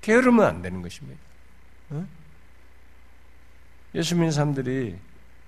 게으르면 0.00 0.46
안 0.46 0.62
되는 0.62 0.80
것입니다. 0.82 1.20
어? 1.90 2.06
예수 3.94 4.14
믿는 4.14 4.30
사람들이 4.30 4.96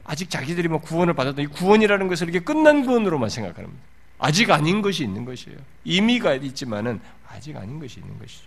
아직 0.05 0.31
자기들이 0.31 0.69
뭐 0.69 0.81
구원을 0.81 1.15
받았던 1.15 1.45
이 1.45 1.47
구원이라는 1.49 2.09
것을 2.09 2.29
이렇게 2.29 2.45
끝난 2.45 2.85
구원으로만 2.85 3.29
생각하는 3.31 3.69
겁니다. 3.69 3.87
아직 4.19 4.51
아닌 4.51 4.83
것이 4.83 5.03
있는 5.03 5.25
것이에요. 5.25 5.59
의미가 5.85 6.35
있지만은 6.35 7.01
아직 7.29 7.57
아닌 7.57 7.79
것이 7.79 8.01
있는 8.01 8.19
것이죠. 8.19 8.45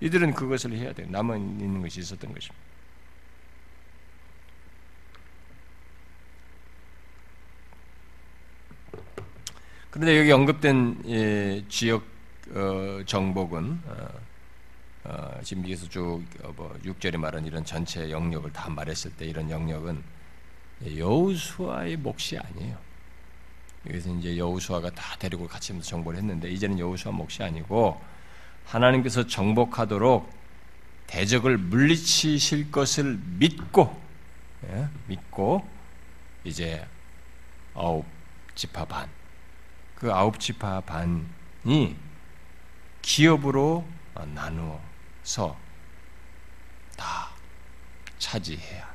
이들은 0.00 0.34
그것을 0.34 0.72
해야 0.72 0.92
돼요. 0.92 1.06
남아 1.10 1.36
있는 1.36 1.80
것이 1.82 2.00
있었던 2.00 2.32
것입니다. 2.32 2.64
그런데 9.90 10.18
여기 10.18 10.32
언급된 10.32 11.02
예, 11.06 11.64
지역 11.68 12.02
어, 12.50 13.00
정복은 13.06 13.80
어, 13.86 14.08
어, 15.04 15.40
지금 15.42 15.62
여기서 15.62 15.88
쭉 15.88 16.24
뭐 16.56 16.76
6절에 16.84 17.16
말한 17.16 17.46
이런 17.46 17.64
전체 17.64 18.10
영역을 18.10 18.52
다 18.52 18.68
말했을 18.68 19.12
때 19.12 19.26
이런 19.26 19.50
영역은 19.50 20.02
여우수아의 20.84 21.96
몫이 21.96 22.38
아니에요. 22.38 22.76
여기서 23.86 24.14
이제 24.14 24.36
여우수아가 24.36 24.90
다 24.90 25.16
데리고 25.18 25.46
같이 25.46 25.78
정복을 25.80 26.16
했는데 26.16 26.50
이제는 26.50 26.78
여우수아 26.78 27.12
몫이 27.12 27.42
아니고 27.42 28.00
하나님께서 28.64 29.26
정복하도록 29.26 30.32
대적을 31.06 31.58
물리치실 31.58 32.70
것을 32.70 33.18
믿고 33.38 34.02
예, 34.66 34.88
믿고 35.06 35.68
이제 36.44 36.86
아홉 37.74 38.06
지파 38.54 38.84
반, 38.86 39.08
그 39.94 40.12
아홉 40.12 40.40
지파 40.40 40.80
반이 40.80 41.96
기업으로 43.02 43.86
나누어서 44.34 45.58
다 46.96 47.30
차지해야 48.18 48.84
어, 48.84 48.93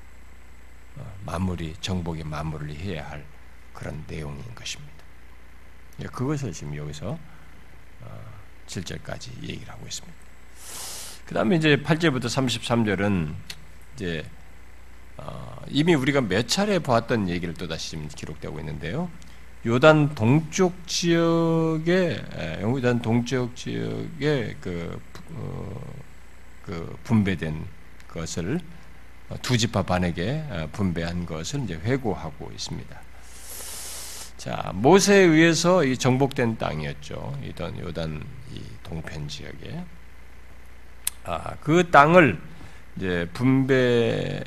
마무리 1.26 1.76
정복의 1.82 2.24
마무리를 2.24 2.76
해야 2.78 3.10
할 3.10 3.26
그런 3.74 4.04
내용인 4.08 4.44
것입니다. 4.56 4.94
예, 6.02 6.06
그것을 6.06 6.54
지금 6.54 6.76
여기서 6.76 7.18
7절까지 8.68 9.30
어, 9.30 9.44
얘기를 9.44 9.70
하고 9.70 9.86
있습니다. 9.86 10.18
그 11.26 11.34
다음에 11.34 11.58
이제 11.58 11.78
8절부터 11.78 12.26
33절은 12.26 13.34
이제 13.96 14.26
어, 15.18 15.62
이미 15.68 15.94
우리가 15.94 16.22
몇 16.22 16.48
차례 16.48 16.80
보았던 16.80 17.30
얘기를 17.30 17.54
또다시 17.54 17.98
기록되고 18.16 18.60
있는데요. 18.60 19.10
요단 19.66 20.16
동쪽 20.16 20.88
지역에 20.88 22.22
요단 22.62 23.02
동쪽 23.02 23.56
지역에 23.58 24.56
그, 24.62 25.02
어, 25.32 25.94
그 26.66 26.98
분배된 27.04 27.66
것을 28.08 28.62
두 29.42 29.58
지파 29.58 29.84
반에게 29.84 30.44
어, 30.50 30.70
분배한 30.72 31.26
것을 31.26 31.64
이제 31.64 31.76
회고하고 31.76 32.52
있습니다. 32.52 33.02
자 34.38 34.72
모세에 34.74 35.20
의해서 35.20 35.84
이 35.84 35.98
정복된 35.98 36.58
땅이었죠. 36.58 37.38
이던 37.44 37.80
요단 37.80 38.24
이 38.54 38.62
동편 38.84 39.28
지역에 39.28 39.84
아 41.26 41.56
그 41.62 41.92
땅을 41.92 42.40
이제 42.96 43.30
분배 43.34 44.44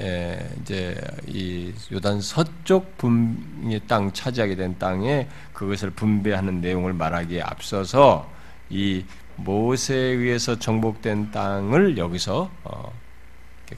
예, 0.00 0.50
이제 0.60 1.00
이 1.26 1.72
요단 1.92 2.20
서쪽 2.20 2.98
분의 2.98 3.82
땅 3.86 4.12
차지하게 4.12 4.56
된 4.56 4.78
땅에 4.78 5.28
그것을 5.52 5.90
분배하는 5.90 6.60
내용을 6.60 6.92
말하기에 6.92 7.42
앞서서 7.42 8.28
이 8.68 9.04
모세에 9.36 9.98
의해서 9.98 10.58
정복된 10.58 11.30
땅을 11.30 11.98
여기서 11.98 12.50
어, 12.64 12.92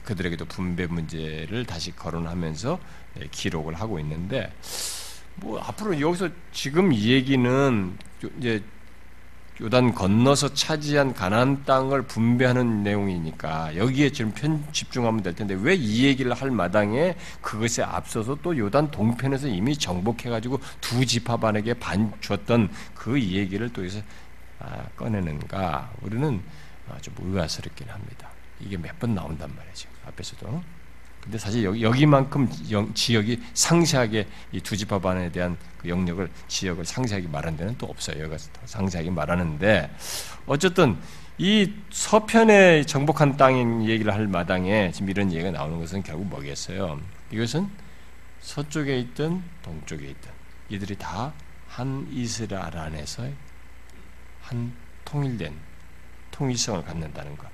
그들에게도 0.03 0.45
분배 0.45 0.85
문제를 0.87 1.65
다시 1.65 1.95
거론하면서 1.95 2.79
예, 3.21 3.27
기록을 3.31 3.75
하고 3.75 3.99
있는데 3.99 4.51
뭐 5.35 5.59
앞으로 5.59 5.99
여기서 5.99 6.29
지금 6.51 6.93
이 6.93 7.11
얘기는 7.11 7.97
이제 8.39 8.63
요단 9.61 9.93
건너서 9.93 10.53
차지한 10.53 11.13
가나안 11.13 11.63
땅을 11.63 12.01
분배하는 12.01 12.83
내용이니까 12.83 13.77
여기에 13.77 14.09
지금 14.11 14.33
편 14.33 14.65
집중하면 14.73 15.23
될 15.23 15.33
텐데 15.33 15.53
왜 15.53 15.75
이 15.75 16.03
얘기를 16.05 16.33
할 16.33 16.51
마당에 16.51 17.15
그것에 17.41 17.81
앞서서 17.83 18.37
또 18.41 18.57
요단 18.57 18.91
동편에서 18.91 19.47
이미 19.47 19.77
정복해 19.77 20.29
가지고 20.29 20.59
두 20.81 21.05
지파반에게 21.05 21.75
반 21.75 22.11
줬던 22.19 22.69
그 22.93 23.21
얘기를 23.21 23.71
또 23.71 23.81
여기서 23.81 24.01
아, 24.59 24.83
꺼내는가 24.97 25.89
우리는 26.01 26.41
아, 26.89 26.97
좀 26.99 27.13
의아스럽긴 27.19 27.89
합니다. 27.89 28.29
이게 28.59 28.77
몇 28.77 28.97
번 28.99 29.13
나온단 29.15 29.53
말이죠. 29.55 29.89
앞에서도. 30.07 30.63
근데 31.21 31.37
사실 31.39 31.63
여기, 31.63 31.81
여기만큼 31.81 32.47
지역이 32.93 33.41
상세하게 33.53 34.27
이두 34.51 34.77
지파반에 34.77 35.31
대한 35.31 35.57
그 35.79 35.89
영역을 35.89 36.29
지역을 36.47 36.85
상세하게 36.85 37.27
말하는 37.27 37.57
데는 37.57 37.77
또 37.77 37.87
없어요. 37.87 38.21
여기가 38.23 38.37
상세하게 38.65 39.09
말하는데 39.09 39.95
어쨌든 40.45 40.97
이 41.37 41.73
서편에 41.89 42.83
정복한 42.85 43.37
땅인 43.37 43.85
얘기를 43.85 44.13
할 44.13 44.27
마당에 44.27 44.91
지금 44.91 45.09
이런 45.09 45.31
얘기가 45.31 45.51
나오는 45.51 45.79
것은 45.79 46.03
결국 46.03 46.27
뭐겠어요? 46.27 46.99
이것은 47.31 47.67
서쪽에 48.41 48.99
있든 48.99 49.41
동쪽에 49.63 50.05
있든 50.07 50.31
이들이 50.69 50.95
다 50.97 51.33
한 51.75 52.07
이스라엘 52.09 52.77
안에서 52.77 53.27
한 54.41 54.71
통일된 55.03 55.53
통일성을 56.31 56.85
갖는다는 56.85 57.35
것. 57.35 57.49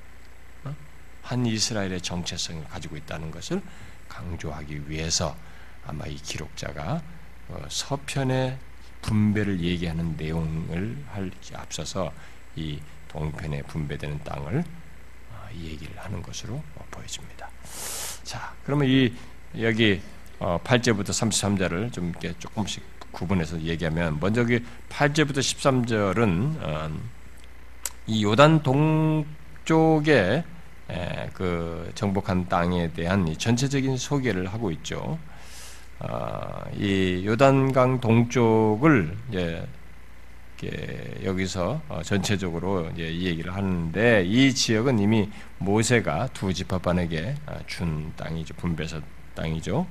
한 1.22 1.46
이스라엘의 1.46 2.02
정체성을 2.02 2.64
가지고 2.66 2.98
있다는 2.98 3.32
것을 3.32 3.62
강조하기 4.08 4.90
위해서 4.90 5.36
아마 5.86 6.06
이 6.06 6.16
기록자가 6.16 7.02
어, 7.50 7.66
서편의 7.70 8.58
분배를 9.02 9.60
얘기하는 9.62 10.16
내용을 10.18 11.04
할 11.10 11.32
앞서서 11.54 12.12
이 12.56 12.80
동편에 13.08 13.64
분배되는 13.64 14.24
땅을 14.24 14.64
어, 15.32 15.50
얘기를 15.56 15.98
하는 15.98 16.22
것으로 16.22 16.62
보여집니다. 16.92 17.50
자, 18.24 18.54
그러면 18.66 18.88
이 18.88 19.14
여기 19.60 20.02
8절부터 20.40 21.10
어, 21.10 21.30
33절을 21.30 21.92
좀 21.92 22.10
이렇게 22.10 22.34
조금씩 22.40 22.84
구분해서 23.12 23.62
얘기하면 23.62 24.20
먼저 24.20 24.46
그 24.46 24.64
8절부터 24.90 25.40
13절은 25.40 26.92
이 28.08 28.24
요단 28.24 28.64
동쪽에 28.64 30.44
그 31.34 31.92
정복한 31.96 32.48
땅에 32.48 32.92
대한 32.92 33.34
전체적인 33.38 33.98
소개를 33.98 34.48
하고 34.48 34.72
있죠. 34.72 35.18
아, 36.00 36.66
이 36.76 37.24
요단강 37.26 38.02
동쪽을 38.02 39.16
여기서 41.24 41.82
어, 41.90 42.02
전체적으로 42.04 42.90
이 42.96 43.02
얘기를 43.02 43.54
하는데 43.54 44.24
이 44.26 44.54
지역은 44.54 45.00
이미 45.00 45.30
모세가 45.60 46.30
두 46.34 46.54
지파반에게 46.54 47.36
아, 47.46 47.58
준 47.68 48.12
땅이죠 48.16 48.54
분배서 48.56 49.00
땅이죠. 49.36 49.88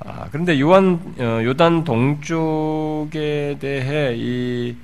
아, 0.00 0.28
그런데 0.30 0.60
요한 0.60 1.14
어, 1.18 1.42
요단 1.44 1.84
동쪽에 1.84 3.56
대해 3.58 4.14
이 4.16 4.76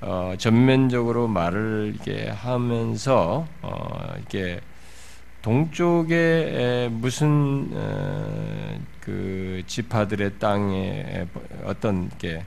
어, 0.00 0.34
전면적으로 0.38 1.26
말을 1.26 1.92
이렇게 1.94 2.28
하면서 2.28 3.46
어, 3.62 4.14
이렇게 4.16 4.60
동쪽에 5.42 6.88
무슨 6.92 7.68
어, 7.72 8.80
그 9.00 9.62
지파들의 9.66 10.38
땅에 10.38 11.26
어떤 11.64 12.10
게 12.18 12.44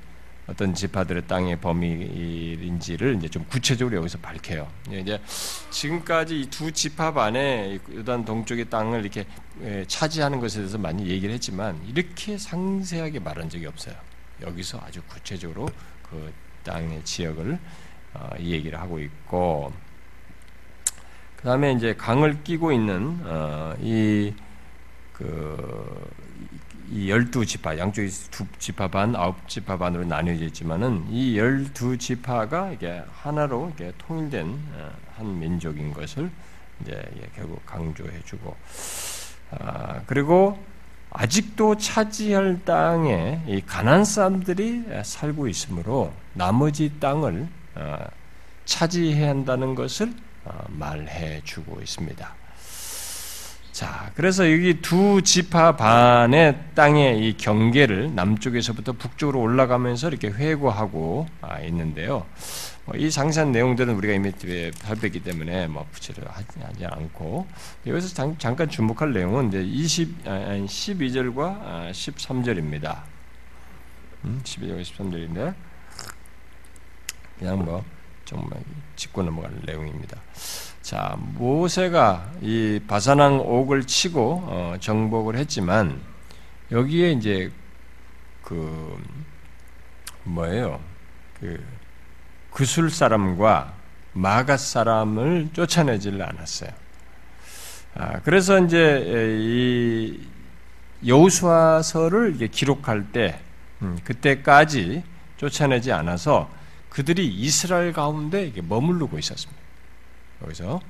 어떤 0.48 0.74
지파들의 0.74 1.28
땅의 1.28 1.58
범위인지를 1.58 3.16
이제 3.16 3.30
좀 3.30 3.46
구체적으로 3.46 3.98
여기서 3.98 4.18
밝혀요. 4.18 4.68
예, 4.92 5.00
이제 5.00 5.22
지금까지 5.70 6.42
이두 6.42 6.72
지파 6.72 7.14
반에 7.14 7.80
요단 7.94 8.26
동쪽의 8.26 8.70
땅을 8.70 9.02
이렇게 9.02 9.26
예, 9.64 9.86
차지하는 9.88 10.40
것에 10.40 10.60
대해서 10.60 10.78
많이 10.78 11.08
얘기를 11.08 11.34
했지만 11.34 11.80
이렇게 11.88 12.38
상세하게 12.38 13.20
말한 13.20 13.50
적이 13.50 13.68
없어요. 13.68 13.96
여기서 14.42 14.80
아주 14.86 15.02
구체적으로 15.04 15.70
그 16.10 16.34
땅의 16.64 17.04
지역을 17.04 17.60
어, 18.14 18.30
이 18.40 18.52
얘기를 18.52 18.80
하고 18.80 19.00
있고 19.00 19.72
그 21.36 21.44
다음에 21.44 21.72
이제 21.74 21.96
강을 21.96 22.44
끼고 22.44 22.72
있는 22.72 23.20
어, 23.24 23.76
이 23.82 24.34
그 25.14 26.12
이 26.92 27.10
열두 27.10 27.46
지파, 27.46 27.78
양쪽이 27.78 28.10
두 28.32 28.46
지파 28.60 28.90
반, 28.90 29.16
아홉 29.16 29.48
지파 29.48 29.78
반으로 29.78 30.04
나뉘어져 30.04 30.44
있지만은 30.48 31.06
이 31.10 31.38
열두 31.38 31.98
지파가 31.98 32.72
이게 32.72 33.02
하나로 33.10 33.72
이게 33.74 33.94
통일된 33.98 34.46
어, 34.74 34.92
한 35.16 35.40
민족인 35.40 35.94
것을 35.94 36.30
이제 36.82 37.02
결국 37.34 37.66
강조해주고, 37.66 38.58
아, 39.52 40.02
그리고 40.06 40.62
아직도 41.12 41.78
차지할 41.78 42.62
땅에 42.64 43.42
이 43.48 43.62
가난 43.66 44.06
사람들이 44.06 44.84
살고 45.04 45.48
있으므로 45.48 46.14
나머지 46.34 46.92
땅을 47.00 47.48
어, 47.76 47.98
차지해야 48.66 49.30
한다는 49.30 49.76
것을 49.76 50.14
어, 50.46 50.64
말해 50.70 51.42
주고 51.44 51.82
있습니다. 51.82 52.36
자, 53.72 54.12
그래서 54.16 54.52
여기 54.52 54.82
두 54.82 55.22
지파 55.22 55.76
반의 55.76 56.58
땅의 56.76 57.28
이 57.28 57.38
경계를 57.38 58.14
남쪽에서부터 58.14 58.94
북쪽으로 58.94 59.40
올라가면서 59.42 60.10
이렇게 60.10 60.28
회고하고 60.28 61.28
아, 61.42 61.60
있는데요. 61.62 62.26
뭐이 62.92 63.10
상세한 63.10 63.52
내용들은 63.52 63.96
우리가 63.96 64.14
이미 64.14 64.32
살펴기 64.76 65.22
때문에 65.22 65.68
뭐 65.68 65.88
부채를 65.92 66.28
하지 66.30 66.86
않고 66.86 67.48
여기서 67.86 68.36
잠, 68.38 68.56
깐 68.56 68.70
주목할 68.70 69.14
내용은 69.14 69.48
이제 69.48 69.62
20, 69.62 70.26
12절과 70.26 71.92
13절입니다. 71.92 73.04
음, 74.26 74.42
12절과 74.44 74.82
13절인데 74.82 75.56
그냥 77.40 77.64
뭐 77.64 77.84
정말 78.26 78.60
짚고 78.96 79.24
넘어갈 79.24 79.52
내용입니다. 79.66 80.20
자, 80.82 81.18
모세가 81.18 82.34
이 82.42 82.80
바사낭 82.88 83.40
옥을 83.40 83.86
치고 83.86 84.44
어, 84.46 84.76
정복을 84.80 85.38
했지만 85.38 86.02
여기에 86.72 87.12
이제 87.14 87.52
그 88.44 89.02
뭐예요? 90.24 90.80
그 91.40 91.64
그술 92.62 92.92
사람과 92.92 93.74
마가 94.14 94.56
사람을 94.56 95.50
쫓아내질 95.52 96.22
않았어요. 96.22 96.70
아, 97.96 98.20
그래서 98.20 98.60
이제 98.60 99.36
이 99.40 100.20
여우수아서를 101.08 102.38
기록할 102.52 103.12
때 103.12 103.40
음, 103.82 103.98
그때까지 104.04 105.02
쫓아내지 105.38 105.92
않아서 105.92 106.52
그들이 106.92 107.26
이스라엘 107.30 107.94
가운데 107.94 108.54
머무르고 108.62 109.18
있었습니다. 109.18 109.60
여기서. 110.44 110.82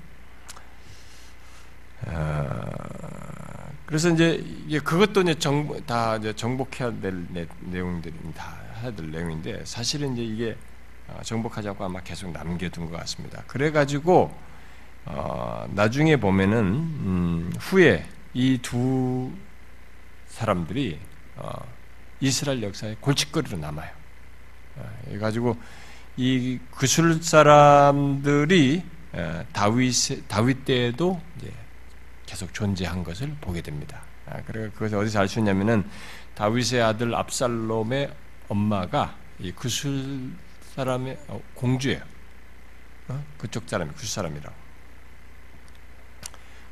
아, 2.07 2.65
그래서 3.85 4.09
이제 4.09 4.43
그것도 4.83 5.21
이제 5.21 5.35
정, 5.35 5.81
다 5.85 6.17
이제 6.17 6.33
정복해야 6.33 6.91
될 6.99 7.25
내 7.31 7.79
용들이 7.79 8.13
다 8.35 8.57
해야 8.81 8.91
될 8.93 9.09
내용인데 9.09 9.63
사실은 9.63 10.17
이제 10.17 10.21
이게 10.21 10.51
어, 10.51 10.70
정복하지 11.23 11.69
않고 11.69 11.83
아마 11.85 12.01
계속 12.01 12.31
남겨둔 12.31 12.89
것 12.89 12.97
같습니다. 12.99 13.43
그래가지고 13.47 14.35
어, 15.05 15.65
나중에 15.71 16.15
보면은 16.17 16.63
음, 16.63 17.53
후에 17.59 18.05
이 18.33 18.59
두 18.61 19.31
사람들이 20.27 20.99
어, 21.35 21.51
이스라엘 22.19 22.63
역사의 22.63 22.97
골칫거리로 23.01 23.57
남아요. 23.57 23.89
어, 24.77 24.89
그래가지고 25.05 25.57
이 26.17 26.59
그술 26.71 27.21
사람들이 27.21 28.83
다윗 29.51 29.93
다윗 30.27 30.65
때에도 30.65 31.21
계속 32.25 32.53
존재한 32.53 33.03
것을 33.03 33.35
보게 33.41 33.61
됩니다. 33.61 34.01
아, 34.25 34.41
그래 34.45 34.69
그것을 34.73 34.97
어디서 34.97 35.19
알 35.19 35.27
수 35.27 35.39
있냐면은 35.39 35.83
다윗의 36.35 36.81
아들 36.81 37.13
압살롬의 37.15 38.09
엄마가 38.47 39.15
이 39.39 39.51
구술 39.51 40.31
사람의 40.75 41.17
어, 41.27 41.41
공주예요. 41.55 42.01
어? 43.09 43.23
그쪽 43.37 43.67
사람이 43.67 43.91
구술 43.93 44.07
사람이라고. 44.09 44.55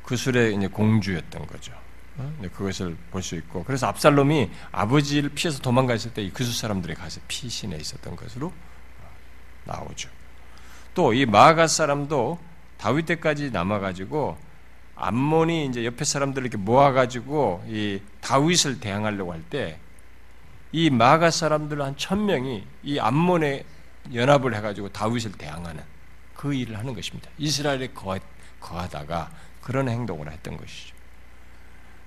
구술의 0.02 0.56
이제 0.56 0.66
공주였던 0.66 1.46
거죠. 1.46 1.72
어? 2.16 2.34
그것을 2.54 2.96
볼 3.10 3.22
수 3.22 3.36
있고 3.36 3.64
그래서 3.64 3.86
압살롬이 3.86 4.50
아버지를 4.72 5.30
피해서 5.30 5.60
도망가 5.60 5.94
있을 5.94 6.12
때이 6.12 6.30
구술 6.30 6.54
사람들이 6.54 6.94
가서 6.94 7.20
피신해 7.28 7.76
있었던 7.76 8.16
것으로 8.16 8.52
나오죠. 9.64 10.08
또 10.94 11.12
이 11.14 11.24
마가 11.26 11.66
사람도 11.68 12.38
다윗 12.78 13.06
때까지 13.06 13.50
남아가지고 13.50 14.36
암몬이 14.96 15.66
이제 15.66 15.84
옆에 15.84 16.04
사람들을 16.04 16.46
이렇게 16.46 16.56
모아가지고 16.58 17.64
이 17.68 18.00
다윗을 18.20 18.80
대항하려고 18.80 19.32
할 19.32 19.42
때 19.50 19.78
이 20.72 20.88
마가 20.88 21.30
사람들 21.32 21.82
한 21.82 21.96
천 21.96 22.26
명이 22.26 22.64
이 22.84 22.98
암몬에 22.98 23.64
연합을 24.12 24.54
해가지고 24.54 24.90
다윗을 24.90 25.32
대항하는 25.32 25.82
그 26.34 26.54
일을 26.54 26.78
하는 26.78 26.94
것입니다. 26.94 27.30
이스라엘에 27.38 27.88
거하다가 28.60 29.30
그런 29.60 29.88
행동을 29.88 30.30
했던 30.32 30.56
것이죠. 30.56 30.94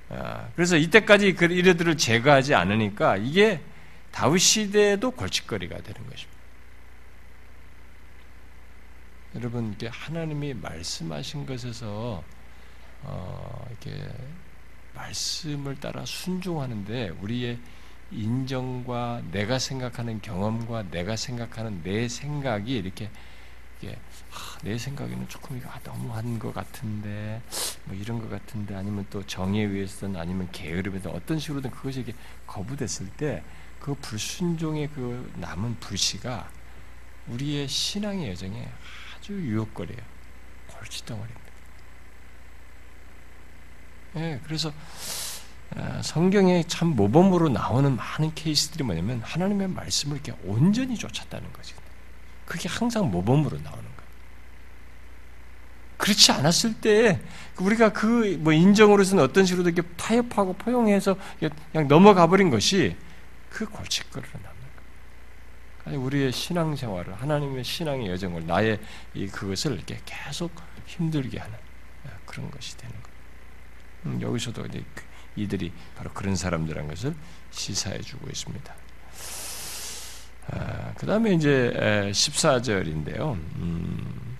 아, 0.09 0.47
그래서 0.55 0.75
이때까지 0.77 1.33
그 1.33 1.45
이들을 1.45 1.97
제거하지 1.97 2.55
않으니까 2.55 3.17
이게 3.17 3.61
다윗 4.11 4.39
시대에도 4.39 5.11
골칫거리가 5.11 5.77
되는 5.77 6.09
것입니다. 6.09 6.33
여러분 9.35 9.73
이게 9.73 9.87
하나님이 9.87 10.53
말씀하신 10.53 11.45
것에서 11.45 12.23
어, 13.01 13.67
이렇게 13.69 14.07
말씀을 14.93 15.75
따라 15.79 16.05
순종하는데 16.05 17.09
우리의 17.21 17.57
인정과 18.12 19.24
내가 19.32 19.60
생각하는 19.60 20.22
경험과 20.22 20.84
내가 20.91 21.16
생각하는 21.16 21.82
내 21.84 22.08
생각이 22.08 22.76
이렇게 22.76 23.10
이게 23.80 23.97
아, 24.32 24.58
내 24.64 24.78
생각에는 24.78 25.28
조금 25.28 25.58
이거 25.58 25.70
너무한 25.84 26.38
것 26.39 26.54
같은데 26.54 27.41
뭐 27.86 27.95
이런 27.95 28.20
것 28.20 28.30
같은데 28.30 28.76
아니면 28.76 29.06
또 29.10 29.26
정에 29.26 29.64
의해서든 29.64 30.16
아니면 30.16 30.47
게으름에 30.51 30.99
서 30.99 31.10
어떤 31.10 31.39
식으로든 31.39 31.72
그것이 31.72 32.01
이게 32.01 32.14
거부됐을 32.47 33.08
때 33.18 33.43
그 33.84 33.93
불순종의 33.95 34.89
그 34.95 35.30
남은 35.36 35.78
불씨가 35.82 36.49
우리의 37.28 37.68
신앙의 37.68 38.30
여정에 38.30 38.66
아주 39.14 39.34
유혹거려요. 39.34 39.97
골칫덩어리입니다. 40.68 41.51
예, 44.16 44.39
그래서 44.45 44.70
아, 44.70 44.74
성경에 46.01 46.63
참 46.67 46.89
모범으로 46.89 47.49
나오는 47.49 47.95
많은 47.95 48.34
케이스들이 48.36 48.84
뭐냐면 48.84 49.21
하나님의 49.24 49.69
말씀을 49.69 50.17
이렇게 50.17 50.34
온전히 50.45 50.97
쫓았다는 50.97 51.51
거지. 51.53 51.74
그게 52.45 52.69
항상 52.69 53.09
모범으로 53.09 53.57
나오는 53.57 53.84
거예요. 53.84 53.93
그렇지 55.97 56.32
않았을 56.32 56.76
때 56.82 57.21
우리가 57.59 57.93
그 57.93 58.38
뭐 58.39 58.51
인정으로서는 58.53 59.24
어떤 59.24 59.45
식으로 59.45 59.69
이렇게 59.69 59.88
타협하고 59.95 60.53
포용해서 60.53 61.15
그냥 61.39 61.88
넘어가 61.88 62.28
버린 62.28 62.49
것이 62.49 62.95
그 63.49 63.65
골칫거리로 63.65 64.32
나. 64.43 64.53
아니 65.86 65.97
우리의 65.97 66.32
신앙생활을 66.32 67.13
하나님의 67.21 67.63
신앙의 67.63 68.07
여정을 68.11 68.47
나의 68.47 68.80
이 69.13 69.28
그것을 69.28 69.74
이렇게 69.74 69.99
계속 70.05 70.51
힘들게 70.86 71.39
하는 71.39 71.57
그런 72.26 72.49
것이 72.49 72.78
되는 72.78 72.95
것. 73.01 73.09
음, 74.05 74.21
여기서도 74.21 74.65
이제 74.67 74.84
그 74.95 75.03
이들이 75.36 75.71
바로 75.95 76.11
그런 76.13 76.36
사람들한 76.36 76.88
것을 76.88 77.15
시사해 77.51 78.01
주고 78.01 78.27
있습니다. 78.29 78.75
아, 80.51 80.93
그 80.97 81.05
다음에 81.05 81.34
이제 81.34 81.73
14절인데요. 82.11 83.34
음, 83.34 84.38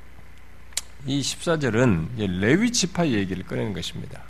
이 1.06 1.22
14절은 1.22 2.40
레위 2.40 2.72
지파 2.72 3.08
얘기를 3.08 3.44
꺼내는 3.44 3.74
것입니다. 3.74 4.24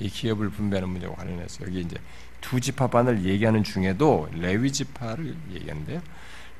이 0.00 0.08
기업을 0.08 0.50
분배하는 0.50 0.88
문제와 0.88 1.14
관련해서 1.14 1.64
여기 1.66 1.80
이제 1.80 1.96
두 2.40 2.60
지파 2.60 2.88
반을 2.88 3.24
얘기하는 3.24 3.64
중에도 3.64 4.28
레위 4.32 4.72
지파를 4.72 5.36
얘기하는데요. 5.50 6.00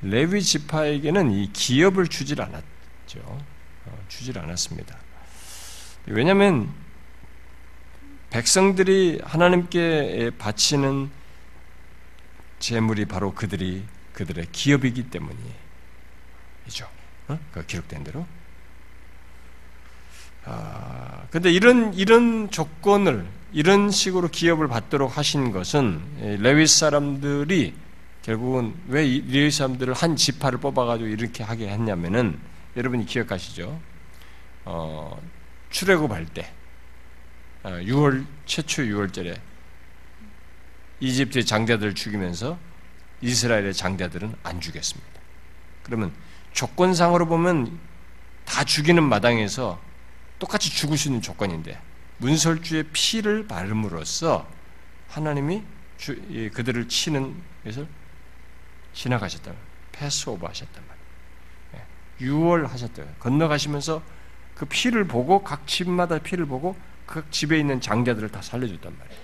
레위 0.01 0.41
지파에게는 0.41 1.31
이 1.31 1.51
기업을 1.51 2.07
주질 2.07 2.41
않았죠. 2.41 3.19
어, 3.85 4.05
주질 4.07 4.37
않았습니다. 4.39 4.97
왜냐하면 6.05 6.73
백성들이 8.29 9.21
하나님께 9.23 10.31
바치는 10.37 11.09
재물이 12.59 13.05
바로 13.05 13.33
그들이 13.33 13.83
그들의 14.13 14.47
기업이기 14.51 15.09
때문이죠. 15.09 15.39
어? 17.29 17.39
그 17.51 17.65
기록된 17.65 18.03
대로. 18.03 18.27
아, 20.45 21.23
근데 21.31 21.51
이런 21.51 21.93
이런 21.93 22.49
조건을 22.49 23.25
이런 23.51 23.89
식으로 23.89 24.29
기업을 24.29 24.67
받도록 24.67 25.17
하신 25.17 25.51
것은 25.51 26.01
레위 26.41 26.67
사람들이 26.67 27.73
결국은 28.21 28.75
왜 28.87 29.01
레위 29.03 29.49
사람들을 29.49 29.93
한 29.93 30.15
지파를 30.15 30.59
뽑아가지고 30.59 31.07
이렇게 31.09 31.43
하게 31.43 31.69
했냐면은 31.69 32.37
여러분이 32.75 33.05
기억하시죠? 33.05 33.79
어, 34.65 35.19
출애굽할 35.71 36.25
때 36.27 36.51
6월 37.63 38.23
어, 38.23 38.27
최초 38.45 38.83
6월절에 38.83 39.39
이집트의 40.99 41.45
장자들을 41.45 41.95
죽이면서 41.95 42.57
이스라엘의 43.21 43.73
장자들은 43.73 44.35
안 44.43 44.61
죽였습니다. 44.61 45.09
그러면 45.83 46.13
조건상으로 46.53 47.27
보면 47.27 47.79
다 48.45 48.63
죽이는 48.63 49.03
마당에서 49.03 49.79
똑같이 50.39 50.69
죽을 50.69 50.97
수 50.97 51.09
있는 51.09 51.21
조건인데 51.21 51.79
문설주의 52.17 52.85
피를 52.91 53.47
바름으로써 53.47 54.47
하나님이 55.07 55.63
주, 55.97 56.15
그들을 56.53 56.87
치는 56.87 57.35
것을 57.65 57.87
지나가셨다. 58.93 59.51
패스오버 59.91 60.47
하셨단 60.47 60.83
말이에요. 60.87 60.99
6월 62.21 62.63
예, 62.63 62.67
하셨다. 62.67 63.03
건너가시면서 63.19 64.01
그 64.55 64.65
피를 64.65 65.05
보고 65.05 65.43
각 65.43 65.67
집마다 65.67 66.19
피를 66.19 66.45
보고 66.45 66.75
그 67.09 67.25
집에 67.31 67.57
있는 67.57 67.81
장자들을 67.81 68.29
다 68.29 68.39
살려줬단 68.39 68.95
말이에요. 68.95 69.21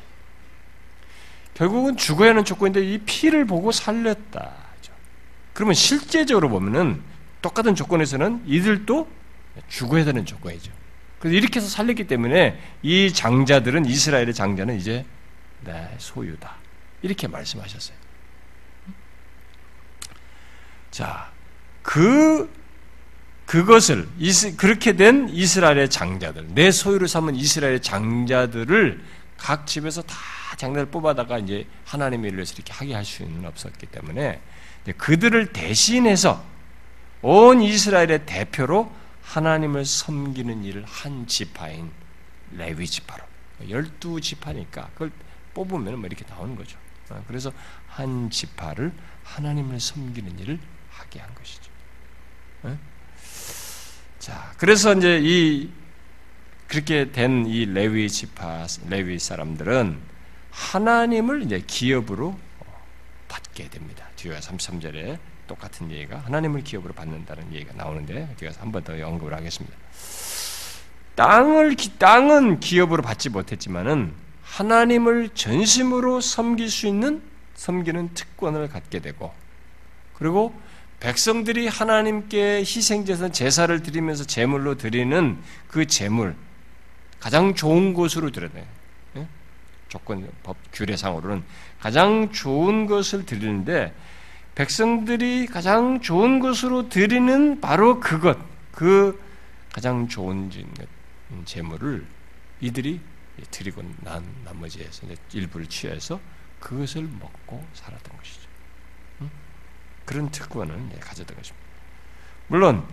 결국은 1.53 1.95
죽어야 1.95 2.31
하는 2.31 2.43
조건인데 2.43 2.83
이 2.83 2.97
피를 2.97 3.45
보고 3.45 3.71
살렸다. 3.71 4.53
그러면 5.53 5.75
실제적으로 5.75 6.49
보면은 6.49 7.03
똑같은 7.43 7.75
조건에서는 7.75 8.41
이들도 8.47 9.07
죽어야 9.69 10.03
되는 10.03 10.25
조건이죠. 10.25 10.71
그래서 11.19 11.37
이렇게 11.37 11.59
해서 11.59 11.69
살렸기 11.69 12.07
때문에 12.07 12.59
이 12.81 13.13
장자들은 13.13 13.85
이스라엘의 13.85 14.33
장자는 14.33 14.77
이제 14.77 15.05
내 15.63 15.87
소유다. 15.99 16.55
이렇게 17.03 17.27
말씀하셨어요. 17.27 17.95
자, 20.89 21.31
그 21.83 22.51
그것을 23.45 24.07
그렇게 24.57 24.93
된 24.93 25.29
이스라엘의 25.29 25.89
장자들, 25.89 26.47
내 26.55 26.71
소유를 26.71 27.07
삼은 27.07 27.35
이스라엘의 27.35 27.81
장자들을 27.81 29.03
각 29.37 29.67
집에서 29.67 30.01
다 30.01 30.15
장자를 30.57 30.89
뽑아다가 30.89 31.37
이제 31.39 31.67
하나님의 31.85 32.31
일을 32.31 32.43
이렇게 32.43 32.73
하게 32.73 32.93
할 32.93 33.05
수는 33.05 33.45
없었기 33.45 33.87
때문에 33.87 34.41
그들을 34.97 35.53
대신해서 35.53 36.43
온 37.21 37.61
이스라엘의 37.61 38.25
대표로 38.25 38.91
하나님을 39.23 39.85
섬기는 39.85 40.63
일을 40.63 40.85
한 40.85 41.27
지파인 41.27 41.91
레위 42.51 42.85
지파로 42.85 43.23
열두 43.69 44.21
지파니까 44.21 44.89
그걸 44.93 45.11
뽑으면 45.53 45.99
뭐 45.99 46.07
이렇게 46.07 46.25
나오는 46.29 46.55
거죠. 46.55 46.77
어, 47.09 47.23
그래서 47.27 47.51
한 47.87 48.29
지파를 48.29 48.91
하나님을 49.23 49.79
섬기는 49.79 50.39
일을 50.39 50.59
하게 50.91 51.19
한 51.19 51.33
것이죠. 51.35 51.71
어? 54.25 54.31
자, 54.31 54.51
그래서 54.57 54.93
이제 54.93 55.19
이 55.21 55.69
그렇게 56.67 57.11
된 57.11 57.45
이 57.45 57.65
레위 57.65 58.09
지파 58.09 58.65
레위 58.89 59.19
사람들은 59.19 59.97
하나님을 60.49 61.43
이제 61.43 61.61
기업으로 61.65 62.37
받게 63.27 63.69
됩니다. 63.69 64.07
뒤에 64.15 64.39
33절에 64.39 65.19
똑같은 65.47 65.91
얘기가 65.91 66.17
하나님을 66.19 66.63
기업으로 66.63 66.93
받는다는 66.93 67.53
얘기가 67.53 67.73
나오는데 67.73 68.35
제가 68.39 68.53
한번 68.59 68.83
더 68.83 68.93
언급을 68.93 69.33
하겠습니다. 69.33 69.77
땅을 71.13 71.75
땅은 71.99 72.59
기업으로 72.59 73.03
받지 73.03 73.29
못했지만은 73.29 74.13
하나님을 74.41 75.29
전심으로 75.29 76.19
섬길 76.21 76.69
수 76.69 76.87
있는 76.87 77.21
섬기는 77.53 78.13
특권을 78.15 78.69
갖게 78.69 78.99
되고 78.99 79.33
그리고 80.13 80.59
백성들이 80.99 81.67
하나님께 81.67 82.59
희생제선 82.59 83.31
제사를 83.31 83.81
드리면서 83.83 84.23
제물로 84.23 84.75
드리는 84.75 85.37
그 85.67 85.85
제물 85.85 86.35
가장 87.19 87.55
좋은 87.55 87.93
곳으로 87.93 88.31
드려요. 88.31 88.65
예? 89.17 89.27
조건 89.89 90.29
법 90.43 90.57
규례상으로는 90.71 91.43
가장 91.79 92.31
좋은 92.31 92.85
것을 92.85 93.25
드리는데 93.25 93.93
백성들이 94.55 95.47
가장 95.47 96.01
좋은 96.01 96.39
것으로 96.39 96.87
드리는 96.87 97.59
바로 97.59 97.99
그것, 97.99 98.37
그 98.71 99.21
가장 99.73 100.07
좋은 100.07 100.49
재물을 101.43 102.05
이들이 102.61 103.01
드리고 103.51 103.83
난 104.01 104.23
나머지에서 104.45 105.07
일부를 105.33 105.67
취해서 105.67 106.19
그것을 106.59 107.03
먹고 107.03 107.65
살았던 107.73 108.17
것이죠. 108.17 108.44
그런 110.05 110.29
특권을 110.29 110.75
가졌던 110.99 111.35
것입니다. 111.35 111.65
물론 112.47 112.83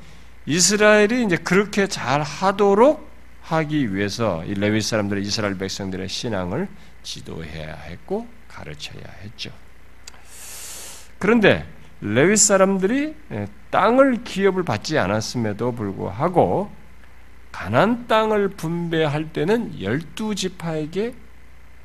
이스라엘이 0.47 1.25
이제 1.25 1.37
그렇게 1.37 1.87
잘 1.87 2.23
하도록 2.23 3.11
하기 3.43 3.95
위해서 3.95 4.45
이 4.45 4.55
레위 4.55 4.81
사람들의 4.81 5.23
이스라엘 5.23 5.59
백성들의 5.59 6.09
신앙을 6.09 6.69
지도해야 7.03 7.75
했고 7.75 8.27
가르쳐야 8.49 9.05
했죠. 9.23 9.51
그런데 11.19 11.67
레위 12.01 12.37
사람들이 12.37 13.15
예, 13.31 13.47
땅을 13.71 14.25
기업을 14.25 14.65
받지 14.65 14.99
않았음에도 14.99 15.73
불구하고 15.73 16.73
가난 17.53 18.09
땅을 18.09 18.49
분배할 18.49 19.33
때는 19.33 19.81
열두 19.81 20.35
지파에게 20.35 21.15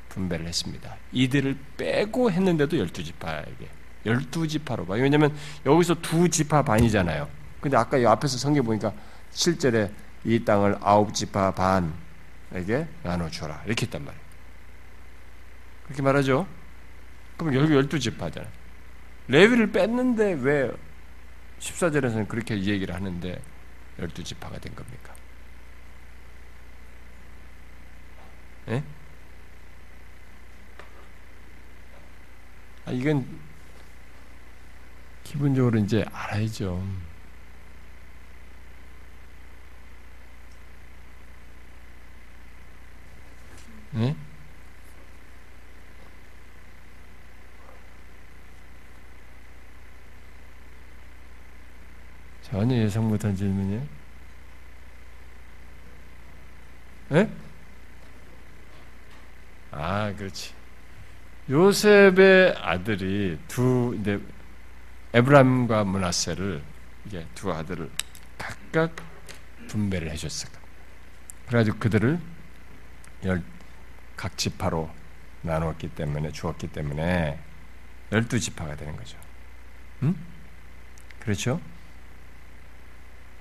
분배를 0.08 0.46
했습니다. 0.46 0.96
이들을 1.12 1.56
빼고 1.76 2.30
했는데도 2.30 2.78
열두 2.78 3.04
지파에게 3.04 3.77
열두 4.06 4.48
지파로 4.48 4.86
봐. 4.86 4.94
왜냐하면 4.94 5.36
여기서 5.66 5.96
두 6.00 6.28
지파 6.28 6.62
반이잖아요. 6.62 7.28
근데 7.60 7.76
아까 7.76 7.98
이 7.98 8.06
앞에서 8.06 8.38
성경 8.38 8.64
보니까 8.64 8.92
실제로 9.30 9.88
이 10.24 10.44
땅을 10.44 10.78
아홉 10.80 11.14
지파 11.14 11.52
반에게 11.52 12.88
나눠줘라 13.02 13.62
이렇게 13.66 13.86
했단 13.86 14.04
말이에요. 14.04 14.28
그렇게 15.84 16.02
말하죠. 16.02 16.46
그럼 17.36 17.54
여기 17.54 17.72
열두 17.74 17.98
지파잖아요. 17.98 18.50
레위를 19.28 19.72
뺐는데 19.72 20.38
왜 20.40 20.72
14절에서는 21.60 22.28
그렇게 22.28 22.54
얘기를 22.56 22.94
하는데 22.94 23.40
열두 23.98 24.22
지파가 24.24 24.58
된 24.58 24.74
겁니까? 24.74 25.14
예? 28.68 28.82
아, 32.84 32.90
이건 32.90 33.26
기본적으로 35.28 35.78
이제 35.78 36.06
알아야죠. 36.10 36.82
예? 43.96 44.16
전혀 52.40 52.76
예상 52.76 53.06
못한 53.06 53.36
질문이에요. 53.36 53.86
예? 57.12 57.30
아, 59.72 60.14
그렇지. 60.16 60.54
요셉의 61.50 62.54
아들이 62.56 63.38
두 63.46 63.94
이제 64.00 64.18
에브라임과 65.14 65.84
문하세를 65.84 66.62
이게 67.06 67.26
두 67.34 67.52
아들을 67.52 67.90
각각 68.36 68.96
분배를 69.68 70.10
해줬을 70.10 70.48
그래가지고 71.48 71.78
그들을 71.78 72.18
열, 73.24 73.42
각 74.16 74.36
지파로 74.36 74.90
나누었기 75.42 75.88
때문에 75.88 76.30
주었기 76.30 76.68
때문에 76.68 77.38
열두 78.12 78.38
지파가 78.38 78.76
되는 78.76 78.96
거죠. 78.96 79.16
음? 80.02 80.14
그렇죠? 81.20 81.60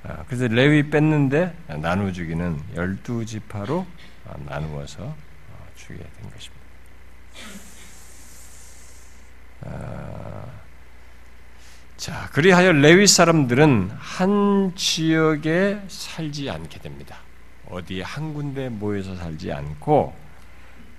아, 0.03 0.23
그래서 0.25 0.47
레위 0.47 0.89
뺐는데 0.89 1.55
나누어 1.67 2.11
주기는 2.11 2.61
열두 2.75 3.25
지파로 3.25 3.85
아, 4.25 4.35
나누어서 4.45 5.03
어, 5.03 5.67
주게 5.75 5.97
된 5.97 6.31
것입니다. 6.31 6.65
아, 9.61 10.66
자, 11.97 12.29
그리하여 12.31 12.73
레위 12.73 13.07
사람들은 13.07 13.89
한 13.97 14.71
지역에 14.75 15.81
살지 15.87 16.47
않게 16.47 16.79
됩니다. 16.79 17.17
어디 17.67 18.01
한 18.01 18.35
군데 18.35 18.69
모여서 18.69 19.15
살지 19.15 19.51
않고 19.51 20.13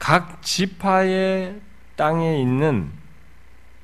각 0.01 0.43
지파의 0.43 1.61
땅에 1.95 2.41
있는 2.41 2.91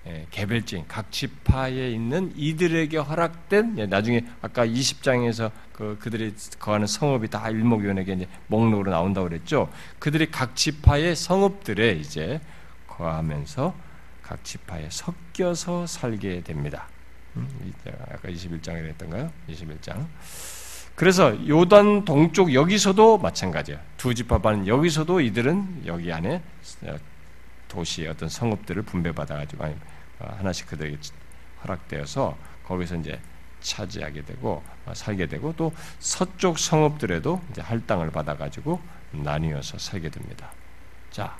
예, 0.06 0.26
개별적인 0.32 0.86
각 0.88 1.10
지파에 1.12 1.92
있는 1.92 2.32
이들에게 2.34 2.98
허락된 2.98 3.78
예, 3.78 3.86
나중에 3.86 4.24
아까 4.42 4.66
20장에서 4.66 5.52
그 5.72 5.96
그들이 6.00 6.34
거하는 6.58 6.88
성읍이 6.88 7.28
다 7.28 7.48
일목요원에게 7.48 8.12
이제 8.12 8.28
목록으로 8.48 8.90
나온다고 8.90 9.28
그랬죠. 9.28 9.70
그들이 10.00 10.32
각 10.32 10.56
지파의 10.56 11.14
성읍들에 11.14 11.92
이제 11.92 12.40
거하면서 12.88 13.72
각 14.20 14.44
지파에 14.44 14.88
섞여서 14.90 15.86
살게 15.86 16.42
됩니다. 16.42 16.88
음, 17.36 17.72
아까 18.10 18.28
21장에 18.28 18.84
했던가요? 18.86 19.30
21장. 19.48 20.06
그래서 20.94 21.36
요단 21.48 22.04
동쪽 22.04 22.54
여기서도 22.54 23.18
마찬가지야. 23.18 23.80
두 23.96 24.14
지파반 24.14 24.66
여기서도 24.66 25.20
이들은 25.20 25.86
여기 25.86 26.12
안에 26.12 26.40
도시의 27.68 28.08
어떤 28.08 28.28
성읍들을 28.28 28.82
분배받아가지고 28.82 29.64
어, 29.64 30.34
하나씩 30.38 30.68
그들에게 30.68 30.96
허락되어서 31.62 32.36
거기서 32.64 32.96
이제 32.96 33.20
차지하게 33.60 34.24
되고 34.24 34.62
어, 34.86 34.94
살게 34.94 35.26
되고 35.26 35.52
또 35.56 35.72
서쪽 35.98 36.58
성읍들에도 36.58 37.42
이제 37.50 37.60
할당을 37.60 38.12
받아가지고 38.12 38.80
나뉘어서 39.10 39.78
살게 39.78 40.10
됩니다. 40.10 40.52
자, 41.10 41.36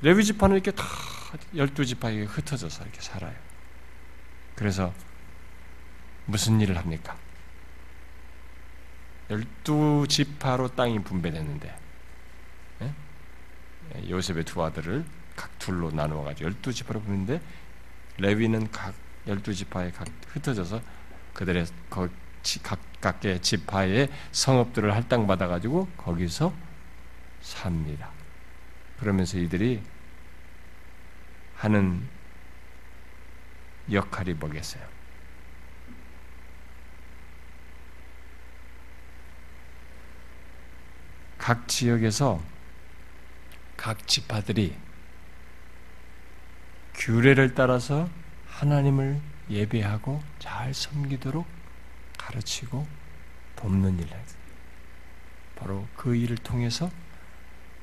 레위 0.00 0.24
지파는 0.24 0.56
이렇게 0.56 0.72
다 0.72 0.84
열두 1.54 1.84
지파에 1.84 2.24
흩어져서 2.24 2.82
이렇게 2.82 3.00
살아요. 3.00 3.34
그래서 4.56 4.92
무슨 6.26 6.60
일을 6.60 6.76
합니까? 6.76 7.16
열두 9.30 10.06
지파로 10.08 10.74
땅이 10.74 11.02
분배됐는데 11.02 11.78
예? 12.82 14.10
요셉의 14.10 14.44
두 14.44 14.62
아들을 14.62 15.04
각 15.34 15.58
둘로 15.58 15.90
나누어 15.90 16.22
가지고 16.22 16.50
열두 16.50 16.72
지파로 16.72 17.00
분는데 17.00 17.40
레위는 18.18 18.70
각 18.70 18.94
열두 19.26 19.54
지파에 19.54 19.90
각 19.90 20.06
흩어져서 20.28 20.80
그들의 21.32 21.66
각각의 22.62 23.40
지파의 23.40 24.08
성읍들을 24.32 24.94
할당 24.94 25.26
받아 25.26 25.48
가지고 25.48 25.88
거기서 25.96 26.54
삽니다. 27.40 28.10
그러면서 28.98 29.38
이들이 29.38 29.82
하는 31.56 32.06
역할이 33.90 34.34
뭐겠어요? 34.34 34.82
각 41.38 41.68
지역에서 41.68 42.42
각 43.76 44.08
지파들이 44.08 44.74
규례를 46.94 47.54
따라서 47.54 48.08
하나님을 48.46 49.20
예배하고 49.50 50.22
잘 50.38 50.72
섬기도록 50.72 51.46
가르치고 52.16 52.86
돕는 53.56 53.98
했어요. 54.16 54.40
바로 55.56 55.86
그 55.96 56.16
일을 56.16 56.38
통해서 56.38 56.90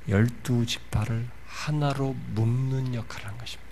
열두 0.09 0.65
지파를 0.65 1.29
하나로 1.45 2.13
묶는 2.29 2.95
역할을 2.95 3.27
한 3.27 3.37
것입니다. 3.37 3.70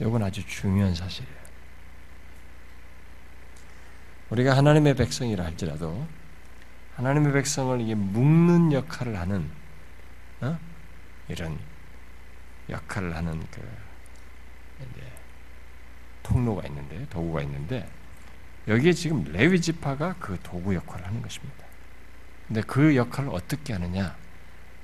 이건 0.00 0.22
아주 0.22 0.46
중요한 0.46 0.94
사실이에요. 0.94 1.38
우리가 4.30 4.56
하나님의 4.56 4.94
백성이라 4.94 5.44
할지라도 5.44 6.06
하나님의 6.96 7.32
백성을 7.32 7.80
이게 7.80 7.94
묶는 7.94 8.72
역할을 8.72 9.18
하는 9.18 9.50
어? 10.40 10.58
이런 11.28 11.58
역할을 12.68 13.16
하는 13.16 13.40
그 13.50 13.62
통로가 16.22 16.66
있는데 16.66 17.06
도구가 17.08 17.42
있는데 17.42 17.88
여기에 18.66 18.92
지금 18.92 19.24
레위 19.24 19.60
지파가 19.60 20.16
그 20.20 20.38
도구 20.42 20.74
역할을 20.74 21.06
하는 21.06 21.22
것입니다. 21.22 21.64
근데 22.46 22.60
그 22.62 22.94
역할을 22.96 23.30
어떻게 23.30 23.72
하느냐? 23.72 24.14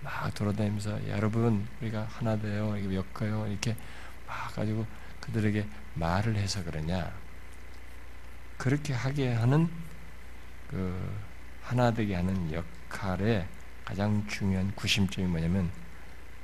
막 0.01 0.35
돌아다니면서 0.35 1.09
여러분 1.09 1.67
우리가 1.81 2.07
하나 2.11 2.37
돼요, 2.37 2.77
이거 2.77 2.95
엮어요 2.95 3.47
이렇게 3.47 3.77
막 4.27 4.55
가지고 4.55 4.87
그들에게 5.25 5.67
말을 5.95 6.37
해서 6.37 6.63
그러냐? 6.65 7.13
그렇게 8.59 8.93
하게 8.93 9.33
하는 9.33 9.69
그 10.69 11.19
하나 11.63 11.91
되게 11.93 12.15
하는 12.15 12.53
역할의 12.53 13.47
가장 13.85 14.27
중요한 14.29 14.75
구심점이 14.75 15.27
뭐냐면 15.27 15.71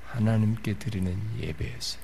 하나님께 0.07 0.79
드리는 0.79 1.19
예배였어요. 1.39 2.03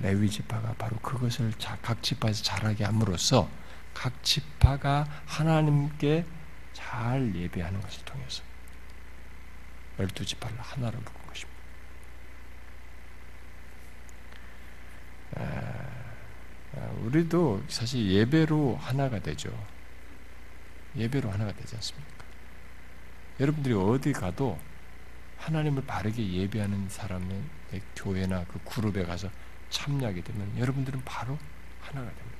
레위 0.00 0.30
지파가 0.30 0.74
바로 0.74 0.96
그것을 0.98 1.52
각 1.82 2.02
지파에서 2.02 2.42
잘하게 2.44 2.84
함으로써 2.84 3.50
각 3.94 4.22
지파가 4.22 5.04
하나님께 5.26 6.24
잘 6.72 7.34
예배하는 7.34 7.80
것을 7.80 8.04
통해서 8.04 8.42
열두 9.98 10.24
지파를 10.24 10.56
하나로 10.60 10.98
묶은 10.98 11.26
것입니다. 11.26 11.58
우리도 17.02 17.64
사실 17.68 18.10
예배로 18.10 18.76
하나가 18.76 19.18
되죠. 19.18 19.50
예배로 20.96 21.30
하나가 21.30 21.52
되지 21.52 21.76
않습니까? 21.76 22.24
여러분들이 23.40 23.74
어디 23.74 24.12
가도 24.12 24.58
하나님을 25.38 25.84
바르게 25.86 26.32
예배하는 26.32 26.88
사람의 26.88 27.42
교회나 27.94 28.44
그 28.44 28.58
그룹에 28.64 29.04
가서 29.04 29.30
참여하게 29.70 30.22
되면 30.22 30.58
여러분들은 30.58 31.02
바로 31.04 31.38
하나가 31.80 32.08
됩니다. 32.08 32.38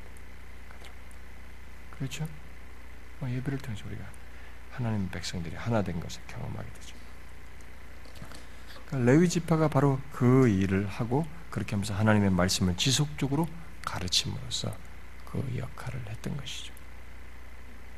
그렇죠? 1.97 2.29
뭐 3.21 3.31
예배를 3.31 3.59
통해서 3.59 3.85
우리가 3.87 4.05
하나님 4.71 5.09
백성들이 5.11 5.57
하나 5.57 5.83
된 5.83 6.01
것을 6.01 6.23
경험하게 6.27 6.69
되죠. 6.73 6.97
그러니까 8.87 9.11
레위 9.11 9.29
지파가 9.29 9.69
바로 9.69 10.01
그 10.13 10.49
일을 10.49 10.87
하고 10.87 11.27
그렇게 11.59 11.73
하면서 11.73 11.93
하나님의 11.95 12.31
말씀을 12.31 12.77
지속적으로 12.77 13.49
가르침으로써 13.85 14.77
그 15.25 15.45
역할을 15.57 16.01
했던 16.09 16.37
것이죠. 16.37 16.73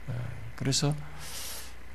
아, 0.09 0.13
그래서 0.57 0.95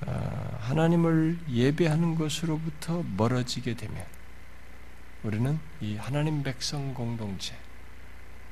아, 0.06 0.58
하나님을 0.60 1.40
예배하는 1.50 2.16
것으로부터 2.16 3.04
멀어지게 3.18 3.76
되면 3.76 4.06
우리는 5.24 5.60
이 5.82 5.96
하나님 5.98 6.44
백성 6.44 6.94
공동체, 6.94 7.56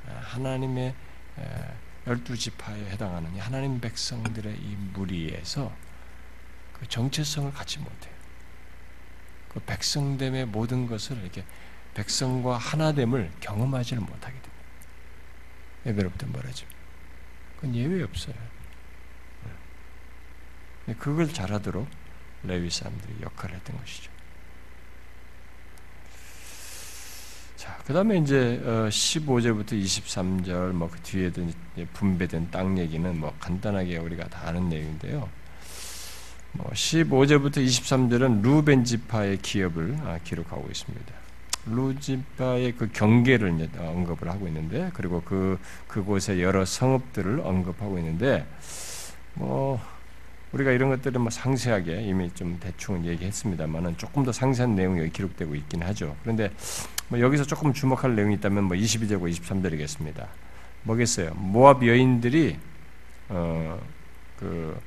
아, 0.08 0.20
하나님의 0.24 0.94
열두 2.06 2.36
지파에 2.36 2.90
해당하는 2.90 3.38
하나님 3.38 3.80
백성들의 3.80 4.56
이 4.56 4.76
무리에서 4.92 5.72
그 6.72 6.88
정체성을 6.88 7.52
갖지 7.52 7.78
못해요. 7.78 8.12
그 9.50 9.60
백성됨의 9.60 10.46
모든 10.46 10.88
것을 10.88 11.16
이렇게 11.18 11.44
백성과 11.94 12.58
하나됨을 12.58 13.30
경험하지를 13.40 14.00
못하게 14.02 14.32
됩니다. 14.34 14.50
예배로부터 15.86 16.26
멀어지 16.26 16.66
그건 17.56 17.74
예외 17.74 18.02
없어요. 18.02 18.34
그걸 20.98 21.32
잘하도록 21.32 21.88
레위 22.42 22.68
사람들이 22.68 23.22
역할을 23.22 23.56
했던 23.56 23.78
것이죠. 23.78 24.12
자, 27.56 27.78
그 27.86 27.94
다음에 27.94 28.18
이제 28.18 28.60
15절부터 28.62 29.72
어, 29.72 29.76
23절, 29.76 30.72
뭐 30.72 30.90
그 30.90 31.00
뒤에도 31.00 31.48
분배된 31.94 32.50
땅 32.50 32.76
얘기는 32.76 33.18
뭐 33.18 33.34
간단하게 33.40 33.96
우리가 33.96 34.28
다 34.28 34.48
아는 34.48 34.68
내용인데요. 34.68 35.30
뭐 36.52 36.70
15절부터 36.70 37.56
23절은 37.56 38.42
루벤 38.42 38.84
지파의 38.84 39.38
기업을 39.38 39.96
아, 40.02 40.18
기록하고 40.22 40.68
있습니다. 40.70 41.23
루지파의 41.66 42.72
그 42.72 42.90
경계를 42.92 43.54
이제 43.54 43.70
언급을 43.78 44.28
하고 44.28 44.46
있는데, 44.48 44.90
그리고 44.94 45.22
그, 45.24 45.58
그곳의 45.88 46.42
여러 46.42 46.64
성읍들을 46.64 47.40
언급하고 47.40 47.98
있는데, 47.98 48.46
뭐, 49.34 49.80
우리가 50.52 50.70
이런 50.70 50.88
것들은 50.90 51.20
뭐 51.20 51.30
상세하게 51.30 52.02
이미 52.02 52.32
좀 52.32 52.58
대충 52.60 53.04
얘기했습니다만은 53.04 53.96
조금 53.96 54.24
더 54.24 54.30
상세한 54.30 54.76
내용이 54.76 55.00
여기 55.00 55.10
기록되고 55.10 55.52
있긴 55.56 55.82
하죠. 55.82 56.14
그런데 56.22 56.52
뭐 57.08 57.18
여기서 57.18 57.42
조금 57.42 57.72
주목할 57.72 58.14
내용이 58.14 58.34
있다면 58.36 58.62
뭐 58.62 58.76
22절과 58.76 59.28
23절이겠습니다. 59.32 60.28
뭐겠어요? 60.84 61.34
모압 61.34 61.84
여인들이 61.84 62.56
어 63.30 63.80
그 64.38 64.78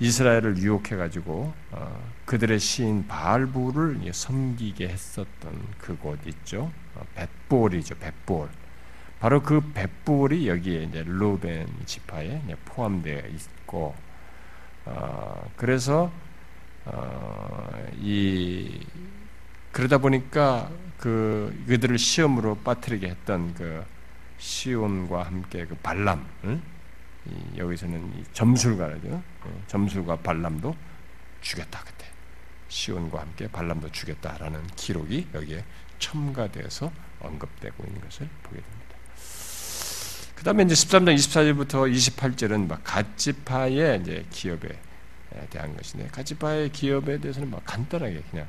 이스라엘을 0.00 0.58
유혹해 0.58 0.96
가지고 0.96 1.52
어 1.72 2.10
그들의 2.24 2.58
시인 2.60 3.06
바알부를 3.08 4.00
섬기게 4.12 4.88
했었던 4.88 5.60
그곳 5.78 6.24
있죠. 6.26 6.70
어 6.94 7.04
벳볼이죠. 7.14 7.96
벳볼. 7.96 8.48
바로 9.20 9.42
그 9.42 9.60
벳볼이 9.74 10.48
여기에 10.48 10.84
이제 10.84 11.02
루벤 11.04 11.66
지파에 11.86 12.40
포함되어 12.64 13.22
있고 13.28 13.94
어 14.86 15.50
그래서 15.56 16.10
어 16.84 17.58
이 18.00 18.80
그러다 19.72 19.98
보니까 19.98 20.70
그 20.96 21.54
그들을 21.66 21.98
시험으로 21.98 22.56
빠뜨리게 22.56 23.08
했던 23.08 23.54
그 23.54 23.84
시온과 24.38 25.24
함께 25.24 25.66
그 25.66 25.74
발람 25.76 26.24
여기서는 27.56 28.24
점술가죠. 28.32 29.22
예, 29.46 29.62
점술가 29.66 30.16
발람도 30.16 30.76
죽였다 31.40 31.82
그때 31.84 32.06
시온과 32.68 33.20
함께 33.20 33.48
발람도 33.48 33.90
죽였다라는 33.92 34.66
기록이 34.76 35.28
여기에 35.34 35.64
첨가되어서 35.98 36.92
언급되고 37.20 37.84
있는 37.84 38.00
것을 38.02 38.28
보게 38.42 38.60
됩니다. 38.60 38.78
그 40.34 40.44
다음에 40.44 40.62
이제 40.62 40.74
13장 40.74 41.14
24절부터 41.16 41.92
28절은 41.92 42.68
막 42.68 42.82
갓지파의 42.84 44.00
이제 44.00 44.24
기업에 44.30 44.68
대한 45.50 45.76
것인데, 45.76 46.06
갓지파의 46.08 46.70
기업에 46.70 47.18
대해서는 47.18 47.50
막 47.50 47.64
간단하게 47.64 48.22
그냥 48.30 48.46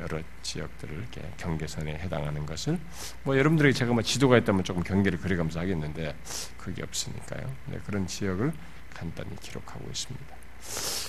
여러 0.00 0.20
지역들을 0.42 0.96
이렇게 0.96 1.22
경계선에 1.38 1.98
해당하는 1.98 2.46
것을 2.46 2.78
뭐 3.24 3.36
여러분들에게 3.36 3.72
제가 3.72 3.92
뭐 3.92 4.02
지도가 4.02 4.38
있다면 4.38 4.64
조금 4.64 4.82
경계를 4.82 5.18
그려가면서 5.18 5.60
하겠는데 5.60 6.16
그게 6.56 6.82
없으니까요. 6.82 7.52
네, 7.66 7.78
그런 7.84 8.06
지역을 8.06 8.52
간단히 8.94 9.34
기록하고 9.40 9.86
있습니다. 9.88 10.36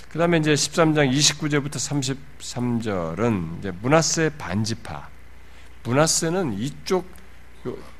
그 0.09 0.17
다음에 0.17 0.37
이제 0.37 0.53
13장 0.53 1.11
29절부터 1.11 1.75
33절은 2.39 3.59
이제 3.59 3.71
문하세 3.71 4.31
반지파. 4.37 5.09
문하세는 5.83 6.53
이쪽 6.53 7.07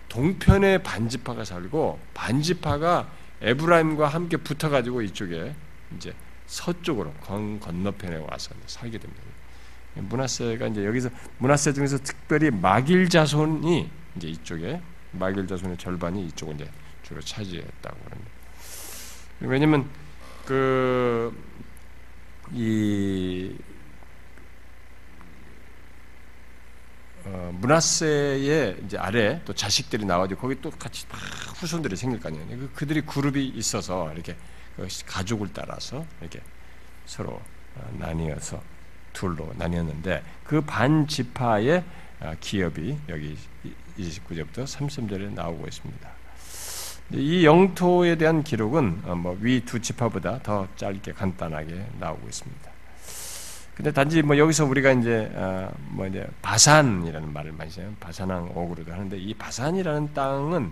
동편에 0.10 0.80
반지파가 0.80 1.46
살고 1.46 2.00
반지파가 2.14 3.12
에브라임과 3.42 4.08
함께 4.08 4.38
붙어가지고 4.38 5.04
이쪽에 5.04 5.56
이제 5.96 6.14
서쪽으로 6.48 7.14
건, 7.14 7.60
건너편에 7.60 8.18
와서 8.28 8.52
살게 8.66 8.98
됩니다. 8.98 9.29
문하세가 10.02 10.68
이제 10.68 10.86
여기서 10.86 11.10
문하세 11.38 11.74
중에서 11.74 11.98
특별히 12.00 12.52
마길 12.52 13.10
자손이 13.10 13.90
이제 14.16 14.28
이쪽에 14.28 14.82
마길 15.12 15.48
자손의 15.48 15.78
절반이 15.78 16.28
이쪽을 16.28 16.56
이제 16.56 16.70
주로 17.04 17.22
차지했다고 17.22 17.98
합니다. 17.98 18.32
왜냐면 19.42 19.90
그이 20.46 21.40
어, 27.26 27.52
문하세의 27.60 28.78
이제 28.86 28.98
아래 28.98 29.42
또 29.46 29.54
자식들이 29.54 30.06
나와가지고 30.06 30.42
거기 30.42 30.60
또 30.62 30.72
같이 30.72 31.06
막 31.10 31.20
후손들이 31.62 31.96
생길 31.96 32.20
거 32.20 32.30
아니에요. 32.30 32.48
그, 32.48 32.72
그들이 32.74 33.02
그룹이 33.02 33.46
있어서 33.50 34.12
이렇게 34.14 34.36
그 34.76 34.88
가족을 35.06 35.50
따라서 35.54 36.06
이렇게 36.22 36.42
서로 37.06 37.42
어, 37.76 37.96
나뉘어서 38.00 38.62
둘로 39.14 39.52
나뉘었는데 39.58 40.24
그 40.44 40.62
반 40.62 41.08
지파의 41.08 41.84
어, 42.22 42.34
기업이 42.40 42.98
여기 43.10 43.38
29절부터 43.98 44.64
33절에 44.66 45.34
나오고 45.34 45.68
있습니다. 45.68 46.10
이 47.12 47.44
영토에 47.46 48.16
대한 48.18 48.44
기록은 48.44 49.02
뭐 49.22 49.36
위 49.42 49.62
두 49.66 49.80
지파보다 49.82 50.40
더 50.44 50.68
짧게 50.76 51.14
간단하게 51.14 51.86
나오고 52.00 52.28
있습니다. 52.28 52.70
근데 53.76 53.92
단지 53.94 54.22
뭐 54.22 54.38
여기서 54.38 54.66
우리가 54.66 54.92
이제 54.92 55.32
어, 55.34 55.72
뭐 55.88 56.06
이제 56.06 56.28
바산이라는 56.42 57.32
말을 57.32 57.54
많이 57.54 57.72
써요. 57.72 57.94
바산왕 58.00 58.52
옥으로도 58.56 58.92
하는데 58.92 59.18
이 59.18 59.34
바산이라는 59.34 60.14
땅은 60.14 60.72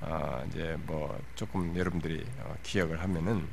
어 0.00 0.44
이제 0.48 0.76
뭐 0.84 1.16
조금 1.36 1.76
여러분들이 1.76 2.26
어 2.40 2.54
기억을 2.64 3.00
하면은 3.00 3.46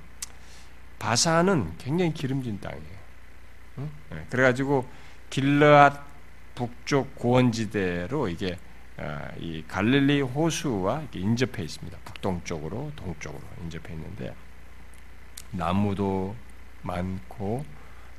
바산은 0.98 1.74
굉장히 1.78 2.12
기름진 2.14 2.60
땅이에요. 2.60 2.99
응? 3.80 3.90
네, 4.10 4.26
그래가지고 4.30 4.88
길르앗 5.30 6.04
북쪽 6.56 7.16
고원지대로 7.16 8.28
이게 8.28 8.58
어, 8.98 9.28
이 9.40 9.64
갈릴리 9.68 10.22
호수와 10.22 11.04
인접해 11.14 11.64
있습니다. 11.64 11.98
북동쪽으로 12.04 12.92
동쪽으로 12.96 13.42
인접해 13.62 13.94
있는데 13.94 14.36
나무도 15.52 16.36
많고 16.82 17.66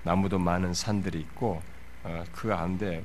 나무도 0.02 0.38
많은 0.38 0.72
산들이 0.72 1.20
있고 1.20 1.62
어, 2.02 2.24
그 2.32 2.48
가운데 2.48 3.04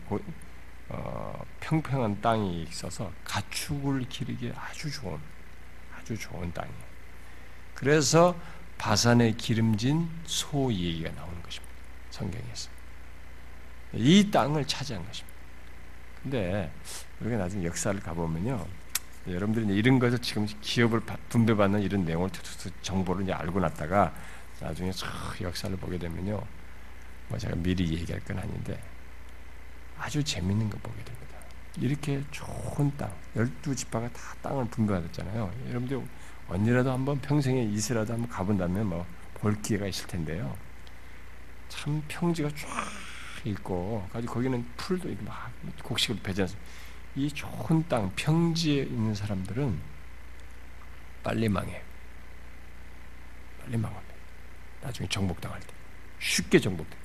어, 0.88 1.44
평평한 1.60 2.22
땅이 2.22 2.64
있어서 2.64 3.12
가축을 3.26 4.08
기르기 4.08 4.54
아주 4.56 4.90
좋은 4.92 5.18
아주 5.98 6.18
좋은 6.18 6.54
땅이에요. 6.54 6.86
그래서 7.74 8.36
바산의 8.78 9.36
기름진 9.38 10.08
소 10.26 10.72
얘기가 10.72 11.12
나오는 11.12 11.42
것입니다. 11.44 11.65
성경에서 12.16 12.70
이 13.94 14.30
땅을 14.32 14.66
차지한 14.66 15.06
것입니다. 15.06 15.36
근데 16.24 16.72
우리가 17.20 17.38
나중에 17.38 17.66
역사를 17.66 17.98
가보면요. 18.00 18.66
여러분들이 19.28 19.76
이런 19.76 20.00
것을 20.00 20.20
지금 20.20 20.48
기업을 20.62 21.02
분배받는 21.30 21.82
이런 21.82 22.06
내용을 22.06 22.30
정보를 22.82 23.24
이제 23.24 23.34
알고 23.34 23.60
났다가 23.60 24.14
나중에 24.60 24.92
역사를 25.42 25.76
보게 25.78 25.98
되면요. 25.98 26.42
뭐 27.28 27.38
제가 27.38 27.56
미리 27.56 27.98
얘기할 27.98 28.22
건 28.22 28.40
아닌데 28.40 28.80
아주 29.98 30.24
재밌는 30.24 30.70
거 30.70 30.78
보게 30.80 31.04
됩니다. 31.04 31.36
이렇게 31.78 32.24
좋은 32.32 32.96
땅, 32.98 33.12
열두 33.36 33.76
지파가 33.76 34.08
다 34.10 34.22
땅을 34.42 34.66
분배받았잖아요. 34.66 35.52
여러분들 35.70 36.02
언니라도 36.48 36.92
한번 36.92 37.20
평생에 37.20 37.64
이스라도 37.64 38.14
한번 38.14 38.30
가본다면 38.30 38.88
뭐 38.88 39.06
볼 39.46 39.62
기회가 39.62 39.86
있을 39.86 40.08
텐데요. 40.08 40.58
참 41.76 42.04
평지가 42.08 42.50
쫙 42.50 42.88
있고, 43.46 44.08
가지고 44.12 44.34
거기는 44.34 44.66
풀도 44.78 45.10
막 45.24 45.52
곡식을 45.84 46.22
배지 46.24 46.46
이 47.16 47.32
좋은 47.32 47.88
땅, 47.88 48.12
평지에 48.16 48.84
있는 48.84 49.16
사람들은 49.16 49.80
빨리 51.24 51.48
망해. 51.48 51.82
빨리 53.60 53.78
망합니다. 53.78 54.16
나중에 54.82 55.08
정복당할 55.10 55.60
때. 55.60 55.68
쉽게 56.20 56.60
정복돼. 56.60 56.98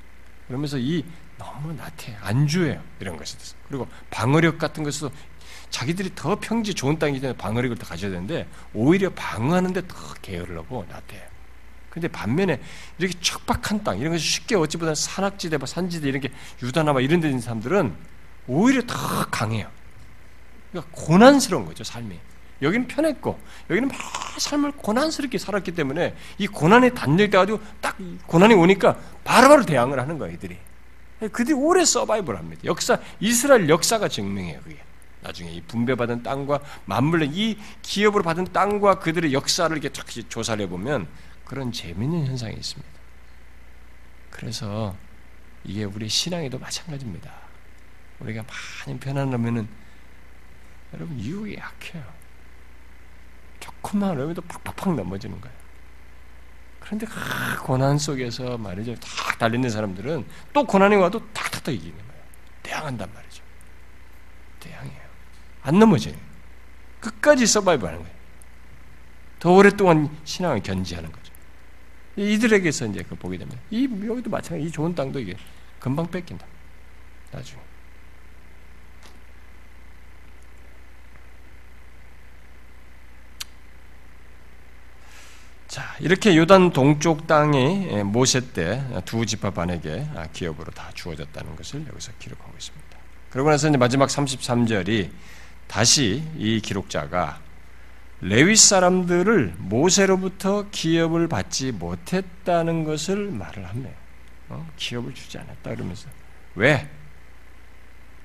그러면서 0.47 0.79
이 0.79 1.05
너무 1.39 1.73
나태, 1.73 2.17
안주해요. 2.21 2.83
이런 2.99 3.17
것에 3.17 3.37
대해서. 3.37 3.57
그리고 3.69 3.89
방어력 4.11 4.59
같은 4.59 4.83
것도 4.83 5.11
자기들이 5.71 6.15
더 6.15 6.39
평지 6.41 6.75
좋은 6.75 6.99
땅이기 6.99 7.21
때문에 7.21 7.39
방어력을 7.39 7.77
더 7.79 7.87
가져야 7.87 8.11
되는데 8.11 8.49
오히려 8.75 9.11
방어하는데 9.11 9.87
더 9.87 10.15
게으를 10.21 10.59
하고 10.59 10.85
나태해요. 10.89 11.30
근데 11.91 12.07
반면에 12.09 12.61
이렇게 12.99 13.19
척박한 13.21 13.83
땅, 13.83 13.99
이런 13.99 14.13
것이 14.13 14.25
쉽게 14.25 14.55
어찌 14.57 14.77
보다 14.79 14.95
산악지대, 14.95 15.59
산지대 15.65 16.09
이런 16.09 16.21
게 16.21 16.31
유다나 16.63 16.93
이런 17.01 17.21
데 17.21 17.29
있는 17.29 17.41
사람들은 17.41 17.95
오히려 18.47 18.83
더 18.87 18.97
강해요. 19.31 19.69
그러니까 20.71 20.93
고난스러운 20.93 21.67
거죠, 21.67 21.83
삶이. 21.83 22.19
여기는 22.63 22.87
편했고, 22.87 23.41
여기는 23.71 23.89
막 23.89 23.99
삶을 24.39 24.73
고난스럽게 24.73 25.39
살았기 25.39 25.73
때문에 25.73 26.15
이 26.39 26.47
고난에 26.47 26.91
단절돼가지고 26.91 27.61
딱 27.81 27.97
고난이 28.27 28.55
오니까 28.55 28.97
바로바로 29.25 29.65
대항을 29.65 29.99
하는 29.99 30.19
거예요, 30.19 30.35
이들이. 30.35 30.57
그들이 31.33 31.55
오래 31.55 31.85
서바이벌 31.85 32.37
합니다. 32.37 32.63
역사, 32.65 32.99
이스라엘 33.19 33.69
역사가 33.69 34.09
증명해요, 34.09 34.61
그게. 34.63 34.79
나중에 35.23 35.51
이 35.51 35.61
분배받은 35.63 36.23
땅과 36.23 36.61
맞물려 36.87 37.27
이 37.31 37.59
기업으로 37.83 38.23
받은 38.23 38.53
땅과 38.53 39.01
그들의 39.01 39.33
역사를 39.33 39.71
이렇게 39.77 39.91
쫙 39.93 40.07
조사를 40.29 40.63
해보면 40.65 41.07
그런 41.51 41.73
재미있는 41.73 42.29
현상이 42.29 42.55
있습니다. 42.55 42.89
그래서 44.31 44.95
이게 45.65 45.83
우리 45.83 46.09
신앙에도 46.09 46.61
마찬가지입니다. 46.61 47.29
우리가 48.21 48.45
많이 48.87 49.01
편안하면은 49.01 49.69
여러분 50.95 51.19
유혹이 51.19 51.57
약해요. 51.57 52.05
조금만 53.59 54.11
어려도 54.11 54.43
팍팍팍 54.43 54.95
넘어지는 54.95 55.41
거예요. 55.41 55.57
그런데 56.79 57.05
그 57.07 57.15
고난 57.65 57.99
속에서 57.99 58.57
말이죠. 58.57 58.95
탁 58.95 59.37
달리는 59.41 59.69
사람들은 59.69 60.25
또 60.53 60.65
고난이 60.65 60.95
와도 60.95 61.19
탁탁탁 61.33 61.75
이기는 61.75 61.97
거예요. 61.97 62.23
대항한단 62.63 63.13
말이죠. 63.13 63.43
대항해요. 64.61 65.03
안 65.63 65.81
넘어져요. 65.81 66.15
끝까지 67.01 67.45
서바이브 67.45 67.87
하는 67.87 67.99
거예요. 67.99 68.15
더 69.41 69.51
오랫동안 69.51 70.17
신앙을 70.23 70.63
견지하는 70.63 71.11
거죠. 71.11 71.20
이들에게서 72.21 72.87
이제 72.87 73.03
그 73.09 73.15
보게 73.15 73.39
됩니다. 73.39 73.61
이 73.71 73.85
여기도 74.07 74.31
마찬가지. 74.31 74.69
이 74.69 74.71
좋은 74.71 74.95
땅도 74.95 75.21
이게 75.21 75.37
금방 75.79 76.07
뺏긴다. 76.11 76.45
나중에. 77.33 77.61
자, 85.69 85.85
이렇게 86.01 86.37
요단 86.37 86.73
동쪽 86.73 87.29
땅이 87.29 88.03
모세 88.05 88.41
때 88.53 88.83
두 89.05 89.25
지파 89.25 89.51
반에게 89.51 90.09
아, 90.17 90.27
기업으로 90.33 90.73
다 90.73 90.91
주어졌다는 90.95 91.55
것을 91.55 91.87
여기서 91.87 92.13
기록하고 92.19 92.53
있습니다. 92.59 92.99
그러고 93.31 93.51
나서 93.51 93.69
이제 93.69 93.77
마지막 93.79 94.09
33절이 94.09 95.11
다시 95.69 96.25
이 96.37 96.61
기록자가 96.61 97.41
레위 98.23 98.55
사람들을 98.55 99.55
모세로부터 99.59 100.67
기업을 100.71 101.29
받지 101.29 101.73
못했다는 101.73 102.85
것을 102.85 103.31
말을 103.31 103.67
합니다. 103.67 103.91
어? 104.51 104.67
기업을 104.77 105.15
주지 105.15 105.39
않았다 105.39 105.75
그러면서 105.75 106.09
왜? 106.55 106.89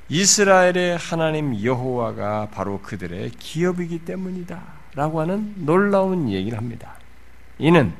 이스라엘의 0.10 0.98
하나님 0.98 1.64
여호와가 1.64 2.50
바로 2.52 2.82
그들의 2.82 3.32
기업이기 3.32 4.00
때문이다 4.00 4.62
라고 4.96 5.22
하는 5.22 5.54
놀라운 5.66 6.30
얘기를 6.30 6.58
합니다. 6.58 6.96
이는 7.58 7.94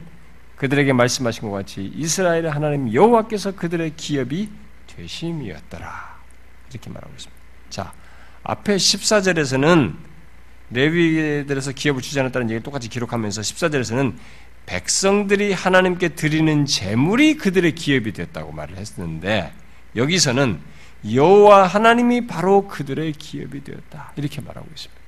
그들에게 0.56 0.94
말씀하신 0.94 1.50
것 1.50 1.52
같이 1.52 1.92
이스라엘의 1.96 2.52
하나님 2.52 2.94
여호와께서 2.94 3.56
그들의 3.56 3.96
기업이 3.96 4.50
되심이었더라. 4.88 6.16
이렇게 6.72 6.90
말하고 6.90 7.14
있습니다. 7.14 7.42
자, 7.70 7.94
앞에 8.44 8.76
14절에서는 8.76 9.96
레위들에서 10.72 11.72
기업을 11.72 12.02
주지 12.02 12.20
않았다는 12.20 12.48
얘기를 12.48 12.64
똑같이 12.64 12.90
기록하면서 12.90 13.42
14절에서는 13.42 14.16
백성들이 14.66 15.54
하나님께 15.54 16.10
드리는 16.10 16.66
재물이 16.66 17.38
그들의 17.38 17.76
기업이 17.76 18.14
됐다고 18.14 18.52
말을 18.52 18.78
했는데 18.78 19.54
여기서는 19.96 20.60
여호와 21.14 21.68
하나님이 21.68 22.26
바로 22.26 22.68
그들의 22.68 23.12
기업이 23.14 23.64
되었다. 23.64 24.14
이렇게 24.16 24.42
말하고 24.42 24.68
있습니다. 24.74 25.02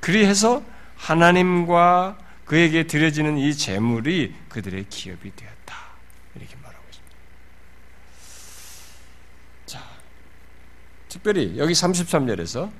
그리해서 0.00 0.62
하나님과 0.96 2.18
그에게 2.44 2.86
드려지는 2.86 3.38
이 3.38 3.54
재물이 3.54 4.34
그들의 4.48 4.86
기업이 4.88 5.36
되었다. 5.36 5.76
이렇게 6.34 6.56
말하고 6.56 6.84
있습니다. 6.90 7.16
자, 9.66 9.82
특별히 11.08 11.54
여기 11.58 11.74
33절에서 11.74 12.70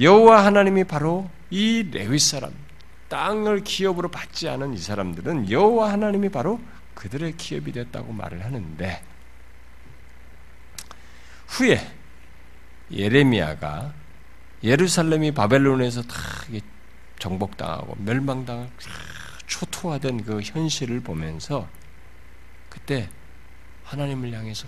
여호와 0.00 0.46
하나님이 0.46 0.84
바로 0.84 1.30
이 1.50 1.88
레위 1.90 2.18
사람, 2.18 2.52
땅을 3.08 3.64
기업으로 3.64 4.08
받지 4.08 4.48
않은 4.48 4.74
이 4.74 4.78
사람들은 4.78 5.50
여호와 5.50 5.92
하나님이 5.92 6.30
바로 6.30 6.60
그들의 6.94 7.36
기업이 7.36 7.72
됐다고 7.72 8.12
말을 8.12 8.44
하는데 8.44 9.02
후에 11.48 11.80
예레미야가 12.90 13.92
예루살렘이 14.62 15.32
바벨론에서 15.32 16.02
다 16.02 16.16
정복당하고 17.18 17.96
멸망당할 17.98 18.70
초토화된 19.46 20.24
그 20.24 20.40
현실을 20.40 21.00
보면서 21.00 21.68
그때 22.68 23.08
하나님을 23.84 24.32
향해서 24.32 24.66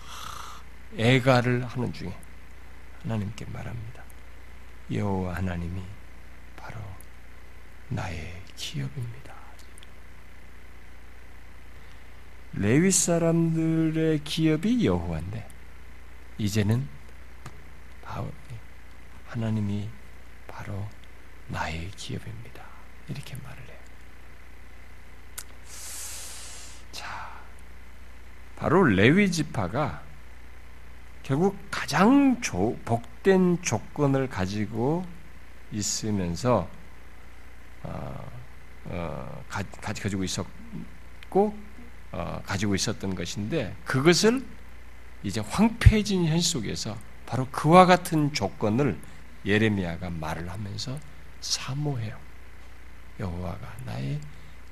애가를 0.98 1.64
하는 1.64 1.92
중에 1.92 2.12
하나님께 3.02 3.46
말합니다. 3.52 4.01
여호와 4.94 5.36
하나님이 5.36 5.82
바로 6.56 6.80
나의 7.88 8.42
기업입니다. 8.56 9.32
레위 12.54 12.90
사람들의 12.90 14.24
기업이 14.24 14.84
여호와인데 14.84 15.48
이제는 16.38 16.88
하나님이 19.32 19.88
바로 20.46 20.86
나의 21.48 21.90
기업입니다. 21.92 22.62
이렇게 23.08 23.34
말을 23.36 23.62
해요. 23.62 23.78
자, 26.92 27.40
바로 28.56 28.82
레위 28.84 29.30
지파가 29.30 30.02
결국 31.32 31.56
가장 31.70 32.42
조, 32.42 32.76
복된 32.84 33.62
조건을 33.62 34.28
가지고 34.28 35.02
있으면서 35.72 36.68
어, 37.82 38.30
어, 38.84 39.44
가, 39.48 39.62
가지고 39.80 40.24
있었고 40.24 41.56
어, 42.12 42.42
가지고 42.44 42.74
있었던 42.74 43.14
것인데 43.14 43.74
그것을 43.86 44.44
이제 45.22 45.40
황폐해진 45.40 46.26
현실 46.26 46.52
속에서 46.52 46.98
바로 47.24 47.48
그와 47.50 47.86
같은 47.86 48.34
조건을 48.34 48.98
예레미야가 49.46 50.10
말을 50.10 50.50
하면서 50.50 50.98
사모해요. 51.40 52.14
여호와가 53.18 53.74
나의 53.86 54.20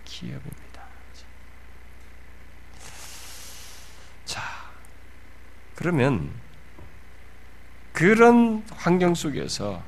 기업입니다. 0.04 0.84
자, 4.26 4.42
그러면 5.74 6.30
그런 7.92 8.64
환경 8.70 9.14
속에서 9.14 9.82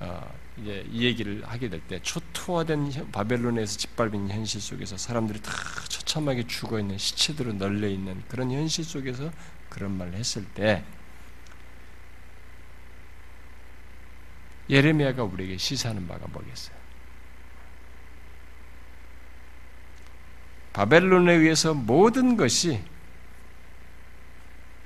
어, 0.00 0.34
이제 0.58 0.84
이 0.90 1.04
얘기를 1.04 1.42
하게 1.46 1.68
될 1.68 1.80
때 1.88 2.00
초토화된 2.02 3.10
바벨론에서 3.12 3.78
짓밟힌 3.78 4.28
현실 4.28 4.60
속에서 4.60 4.96
사람들이 4.96 5.40
다 5.40 5.52
처참하게 5.88 6.46
죽어 6.46 6.78
있는 6.78 6.98
시체들로 6.98 7.52
널려 7.52 7.88
있는 7.88 8.22
그런 8.28 8.50
현실 8.50 8.84
속에서 8.84 9.30
그런 9.68 9.96
말을 9.96 10.14
했을 10.14 10.44
때 10.46 10.84
예레미야가 14.68 15.24
우리에게 15.24 15.56
시사하는 15.56 16.06
바가 16.06 16.26
뭐겠어요? 16.28 16.76
바벨론에 20.72 21.32
의해서 21.34 21.74
모든 21.74 22.36
것이 22.36 22.80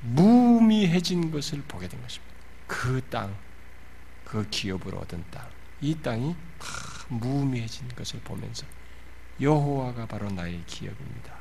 무미해진 0.01 1.31
것을 1.31 1.63
보게 1.69 1.89
된 1.89 2.01
것입니다. 2.01 2.34
그 2.75 3.01
땅, 3.09 3.33
그 4.25 4.47
기업으로 4.51 4.99
얻은 4.99 5.25
땅, 5.31 5.49
이 5.81 5.95
땅이 5.95 6.35
다 6.59 6.67
무미해진 7.09 7.87
것을 7.89 8.19
보면서 8.21 8.67
여호와가 9.41 10.07
바로 10.07 10.29
나의 10.31 10.61
기업입니다. 10.67 11.35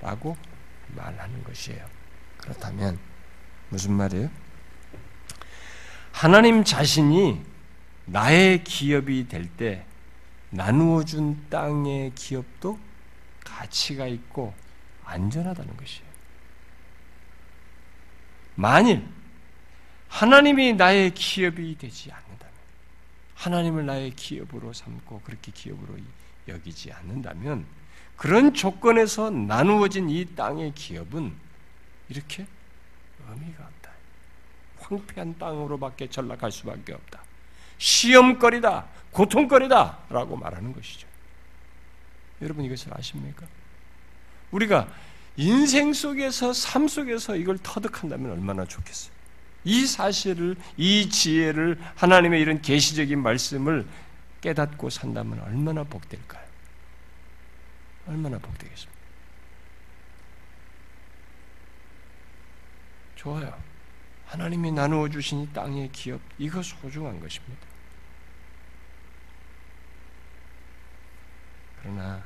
라고 0.00 0.36
말하는 0.94 1.42
것이에요. 1.42 1.84
그렇다면 2.36 2.98
무슨 3.70 3.92
말이에요? 3.94 4.30
하나님 6.12 6.62
자신이 6.62 7.44
나의 8.06 8.62
기업이 8.62 9.28
될 9.28 9.48
때 9.56 9.84
나누어 10.50 11.04
준 11.04 11.44
땅의 11.50 12.12
기업도 12.14 12.78
가치가 13.44 14.06
있고 14.06 14.54
안전하다는 15.04 15.76
것이에요. 15.76 16.08
만일 18.54 19.06
하나님이 20.08 20.74
나의 20.74 21.12
기업이 21.14 21.76
되지 21.78 22.10
않는다면, 22.10 22.54
하나님을 23.34 23.86
나의 23.86 24.10
기업으로 24.10 24.72
삼고 24.72 25.20
그렇게 25.22 25.52
기업으로 25.52 25.96
여기지 26.48 26.92
않는다면, 26.92 27.66
그런 28.16 28.52
조건에서 28.52 29.30
나누어진 29.30 30.10
이 30.10 30.24
땅의 30.34 30.74
기업은 30.74 31.32
이렇게 32.08 32.46
의미가 33.28 33.64
없다. 33.64 33.90
황폐한 34.80 35.38
땅으로밖에 35.38 36.08
전락할 36.08 36.50
수밖에 36.50 36.94
없다. 36.94 37.22
시험거리다, 37.78 38.86
고통거리다 39.12 39.98
라고 40.08 40.36
말하는 40.36 40.72
것이죠. 40.72 41.06
여러분 42.42 42.64
이것을 42.64 42.92
아십니까? 42.96 43.46
우리가 44.50 44.88
인생 45.36 45.92
속에서 45.92 46.52
삶 46.52 46.88
속에서 46.88 47.36
이걸 47.36 47.58
터득한다면 47.62 48.32
얼마나 48.32 48.64
좋겠어요. 48.64 49.12
이 49.68 49.84
사실을 49.86 50.56
이 50.78 51.10
지혜를 51.10 51.78
하나님의 51.94 52.40
이런 52.40 52.62
계시적인 52.62 53.22
말씀을 53.22 53.86
깨닫고 54.40 54.88
산다면 54.88 55.40
얼마나 55.40 55.84
복될까요? 55.84 56.42
얼마나 58.06 58.38
복되겠습니까? 58.38 58.98
좋아요. 63.16 63.62
하나님이 64.24 64.72
나누어 64.72 65.06
주신 65.10 65.42
이 65.42 65.52
땅의 65.52 65.90
기업 65.92 66.18
이거 66.38 66.62
소중한 66.62 67.20
것입니다. 67.20 67.66
그러나 71.82 72.24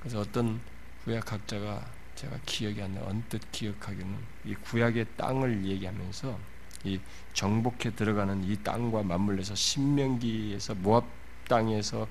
그래서 0.00 0.18
어떤 0.18 0.60
구약학자가 1.04 1.86
제가 2.16 2.40
기억이 2.44 2.82
안 2.82 2.94
나, 2.94 3.04
언뜻 3.04 3.40
기억하기는 3.52 4.18
이 4.46 4.54
구약의 4.56 5.06
땅을 5.16 5.64
얘기하면서 5.64 6.55
이 6.86 7.00
정복해 7.32 7.94
들어가는 7.94 8.44
이 8.44 8.56
땅과 8.62 9.02
맞물려서 9.02 9.54
신명기에서 9.54 10.74
모압 10.76 11.04
땅에서 11.48 12.08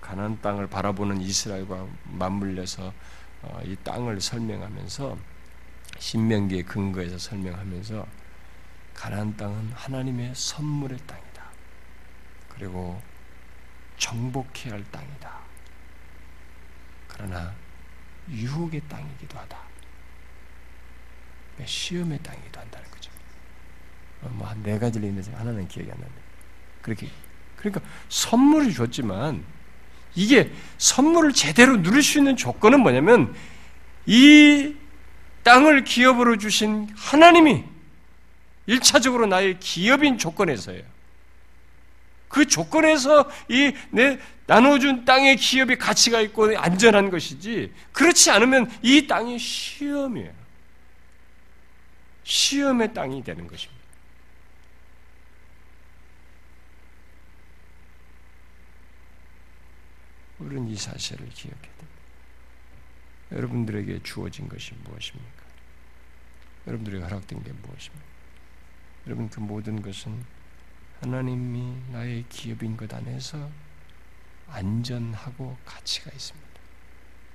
가나안 0.00 0.40
땅을 0.40 0.68
바라보는 0.68 1.20
이스라엘과 1.20 1.86
맞물려서 2.04 2.92
어, 3.42 3.60
이 3.64 3.76
땅을 3.82 4.20
설명하면서 4.20 5.16
신명기의 5.98 6.64
근거에서 6.64 7.18
설명하면서 7.18 8.06
가나안 8.94 9.36
땅은 9.36 9.72
하나님의 9.72 10.34
선물의 10.34 10.98
땅이다. 11.06 11.50
그리고 12.48 13.00
정복해야 13.98 14.74
할 14.74 14.84
땅이다. 14.90 15.40
그러나 17.08 17.54
유혹의 18.28 18.82
땅이기도 18.88 19.38
하다. 19.38 19.58
그러니까 21.54 21.66
시험의 21.66 22.22
땅이기도 22.22 22.60
한다는 22.60 22.90
거죠. 22.90 23.10
어, 24.26 24.30
뭐네 24.34 24.78
가지를 24.78 25.08
있는데 25.08 25.32
하나는 25.32 25.66
기억이 25.68 25.90
안 25.90 25.98
납니다. 25.98 26.22
그렇게 26.82 27.08
그러니까 27.56 27.80
선물을 28.08 28.72
줬지만 28.72 29.44
이게 30.14 30.52
선물을 30.78 31.32
제대로 31.32 31.82
누릴 31.82 32.02
수 32.02 32.18
있는 32.18 32.36
조건은 32.36 32.80
뭐냐면 32.80 33.34
이 34.06 34.74
땅을 35.42 35.84
기업으로 35.84 36.38
주신 36.38 36.88
하나님이 36.96 37.64
일차적으로 38.66 39.26
나의 39.26 39.58
기업인 39.60 40.18
조건에서예요. 40.18 40.82
그 42.28 42.46
조건에서 42.46 43.30
이 43.48 43.72
내 43.90 44.18
나눠준 44.46 45.04
땅의 45.04 45.36
기업이 45.36 45.76
가치가 45.76 46.20
있고 46.20 46.56
안전한 46.56 47.10
것이지 47.10 47.72
그렇지 47.92 48.30
않으면 48.30 48.70
이 48.82 49.06
땅이 49.06 49.38
시험이에요. 49.38 50.32
시험의 52.22 52.94
땅이 52.94 53.22
되는 53.24 53.46
것입니다. 53.46 53.75
우리는 60.38 60.68
이 60.68 60.76
사실을 60.76 61.28
기억해야 61.30 61.60
됩니다. 61.60 61.86
여러분들에게 63.32 64.02
주어진 64.02 64.48
것이 64.48 64.74
무엇입니까? 64.84 65.42
여러분들에게 66.66 67.02
허락된 67.04 67.42
게 67.42 67.52
무엇입니까? 67.52 68.06
여러분 69.06 69.28
그 69.28 69.40
모든 69.40 69.82
것은 69.82 70.24
하나님이 71.00 71.92
나의 71.92 72.24
기업인 72.28 72.76
것 72.76 72.92
안에서 72.92 73.50
안전하고 74.48 75.56
가치가 75.64 76.10
있습니다. 76.10 76.46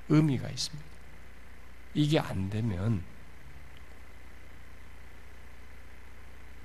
의미가 0.10 0.50
있습니다. 0.50 0.92
이게 1.94 2.20
안 2.20 2.50
되면 2.50 3.04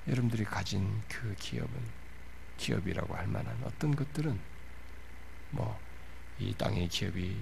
여러분들이 0.08 0.44
가진 0.44 1.02
그 1.08 1.34
기업은 1.36 1.70
기업이라고 2.56 3.14
할 3.14 3.26
만한 3.26 3.60
어떤 3.64 3.94
것들은 3.94 4.38
뭐 5.50 5.78
이 6.38 6.54
땅의 6.54 6.88
기업이 6.88 7.36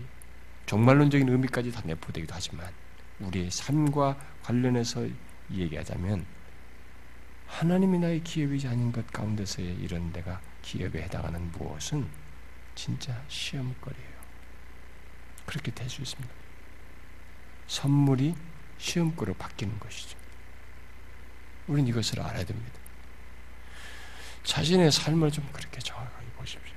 종말론적인 0.67 1.29
의미까지 1.29 1.73
다 1.73 1.83
내포되기도 1.85 2.35
하지만 2.35 2.73
우리의 3.21 3.51
삶과 3.51 4.17
관련해서 4.43 5.07
얘기하자면 5.51 6.25
하나님이 7.47 7.99
나의 7.99 8.23
기업이지 8.25 8.67
아닌 8.69 8.91
것 8.91 9.07
가운데서의 9.13 9.75
이런 9.77 10.13
내가 10.13 10.41
기업에 10.63 11.03
해당하는 11.03 11.51
무엇은 11.53 12.09
진짜 12.75 13.23
시험거리예요. 13.29 14.15
그렇게 15.47 15.71
될 15.71 15.89
수 15.89 16.03
있습니다. 16.03 16.35
선물이 17.67 18.35
시험거리로 18.79 19.35
바뀌는 19.37 19.79
것이죠. 19.79 20.19
우리는 21.67 21.89
이것을 21.89 22.21
알아야 22.21 22.45
됩니다. 22.45 22.79
자신의 24.43 24.91
삶을 24.93 25.31
좀 25.31 25.49
그렇게 25.53 25.79
정확하게 25.79 26.27
보십시오. 26.37 26.75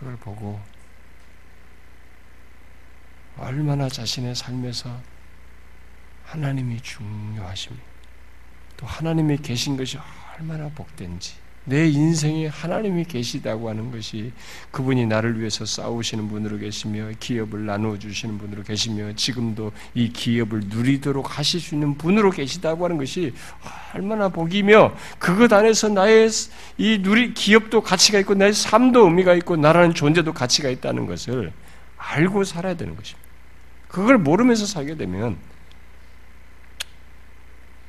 그걸 0.00 0.16
보고 0.16 0.58
얼마나 3.36 3.86
자신의 3.86 4.34
삶에서 4.34 4.98
하나님이 6.24 6.80
중요하십니다. 6.80 7.84
또 8.78 8.86
하나님이 8.86 9.36
계신 9.36 9.76
것이 9.76 9.98
얼마나 10.38 10.70
복된지 10.70 11.34
내 11.70 11.88
인생에 11.88 12.48
하나님이 12.48 13.04
계시다고 13.04 13.68
하는 13.68 13.92
것이 13.92 14.32
그분이 14.72 15.06
나를 15.06 15.38
위해서 15.38 15.64
싸우시는 15.64 16.28
분으로 16.28 16.58
계시며 16.58 17.12
기업을 17.20 17.64
나누어 17.64 17.96
주시는 17.96 18.38
분으로 18.38 18.64
계시며 18.64 19.12
지금도 19.14 19.70
이 19.94 20.12
기업을 20.12 20.62
누리도록 20.66 21.38
하실 21.38 21.60
수 21.60 21.76
있는 21.76 21.96
분으로 21.96 22.32
계시다고 22.32 22.84
하는 22.84 22.98
것이 22.98 23.32
얼마나 23.94 24.28
복이며 24.28 24.96
그것 25.20 25.52
안에서 25.52 25.90
나의 25.90 26.28
이 26.76 26.98
누리 27.02 27.34
기업도 27.34 27.82
가치가 27.82 28.18
있고 28.18 28.34
나의 28.34 28.52
삶도 28.52 29.04
의미가 29.04 29.34
있고 29.34 29.56
나라는 29.56 29.94
존재도 29.94 30.32
가치가 30.32 30.70
있다는 30.70 31.06
것을 31.06 31.52
알고 31.96 32.42
살아야 32.42 32.74
되는 32.74 32.96
것입니다. 32.96 33.28
그걸 33.86 34.18
모르면서 34.18 34.66
살게 34.66 34.96
되면 34.96 35.38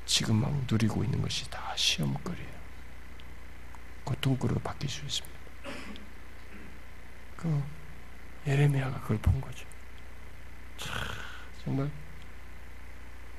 지금 0.05 0.35
막 0.35 0.53
누리고 0.69 1.03
있는 1.03 1.19
것이 1.19 1.49
다 1.49 1.73
시험거리예요. 1.75 2.60
고통거리로 4.03 4.59
바뀔 4.61 4.89
수 4.89 5.05
있습니다. 5.05 5.39
그 7.37 7.63
예레미야가 8.47 9.01
그걸 9.01 9.17
본 9.19 9.39
거죠. 9.41 9.65
정말 11.63 11.89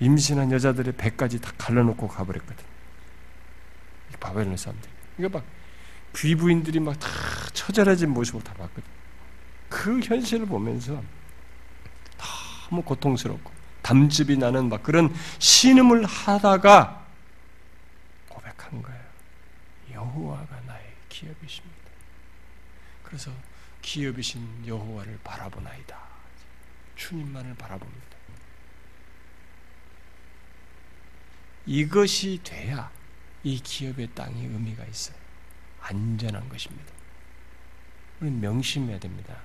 임신한 0.01 0.51
여자들의 0.53 0.95
배까지 0.97 1.41
다 1.41 1.53
갈라놓고 1.59 2.09
가버렸거든. 2.09 2.65
바벨론 4.21 4.57
사람들. 4.57 4.91
이거 5.19 5.29
막 5.29 5.45
귀부인들이 6.15 6.81
막 6.81 6.99
다 6.99 7.09
처절해진 7.53 8.11
모습을 8.11 8.43
다 8.43 8.53
봤거든. 8.55 8.83
그 9.69 10.01
현실을 10.01 10.47
보면서 10.47 11.03
너무 12.69 12.83
고통스럽고 12.83 13.51
담즙이 13.83 14.37
나는 14.37 14.69
막 14.69 14.83
그런 14.83 15.15
신음을 15.39 16.05
하다가 16.05 17.07
고백한 18.29 18.83
거예요. 18.83 19.03
여호와가 19.93 20.52
기업이십니다. 21.23 21.77
그래서 23.05 23.31
기업이신 23.81 24.67
여호와를 24.67 25.19
바라보나이다. 25.23 25.99
주님만을 26.97 27.55
바라봅니다. 27.55 28.13
이것이 31.67 32.41
돼야 32.43 32.91
이 33.45 33.61
기업의 33.61 34.11
땅이 34.15 34.47
의미가 34.47 34.85
있어요. 34.85 35.17
안전한 35.81 36.49
것입니다. 36.49 36.93
우리는 38.21 38.41
명심해야 38.41 38.99
됩니다. 38.99 39.37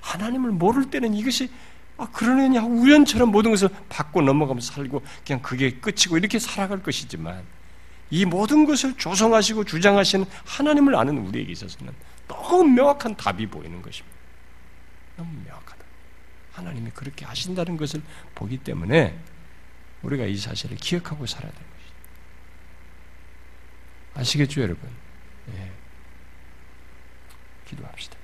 하나님을 0.00 0.50
모를 0.52 0.90
때는 0.90 1.14
이것이 1.14 1.50
아, 1.98 2.10
그러느냐 2.10 2.62
우연처럼 2.62 3.30
모든 3.30 3.52
것을 3.52 3.70
받고 3.88 4.20
넘어가면서 4.22 4.74
살고 4.74 5.02
그냥 5.24 5.40
그게 5.40 5.70
끝이고 5.78 6.18
이렇게 6.18 6.38
살아갈 6.38 6.82
것이지만 6.82 7.44
이 8.10 8.24
모든 8.24 8.64
것을 8.64 8.94
조성하시고 8.96 9.64
주장하시는 9.64 10.26
하나님을 10.44 10.94
아는 10.94 11.18
우리에게 11.18 11.52
있어서는 11.52 11.92
너무 12.28 12.64
명확한 12.64 13.16
답이 13.16 13.46
보이는 13.46 13.82
것입니다. 13.82 14.16
너무 15.16 15.32
명확하다. 15.44 15.84
하나님이 16.52 16.90
그렇게 16.90 17.24
하신다는 17.24 17.76
것을 17.76 18.02
보기 18.34 18.58
때문에 18.58 19.18
우리가 20.02 20.24
이 20.24 20.36
사실을 20.36 20.76
기억하고 20.76 21.26
살아야 21.26 21.50
되는 21.50 21.66
것이죠. 21.70 21.94
아시겠죠, 24.14 24.60
여러분? 24.62 24.88
예. 25.54 25.72
기도합시다. 27.66 28.15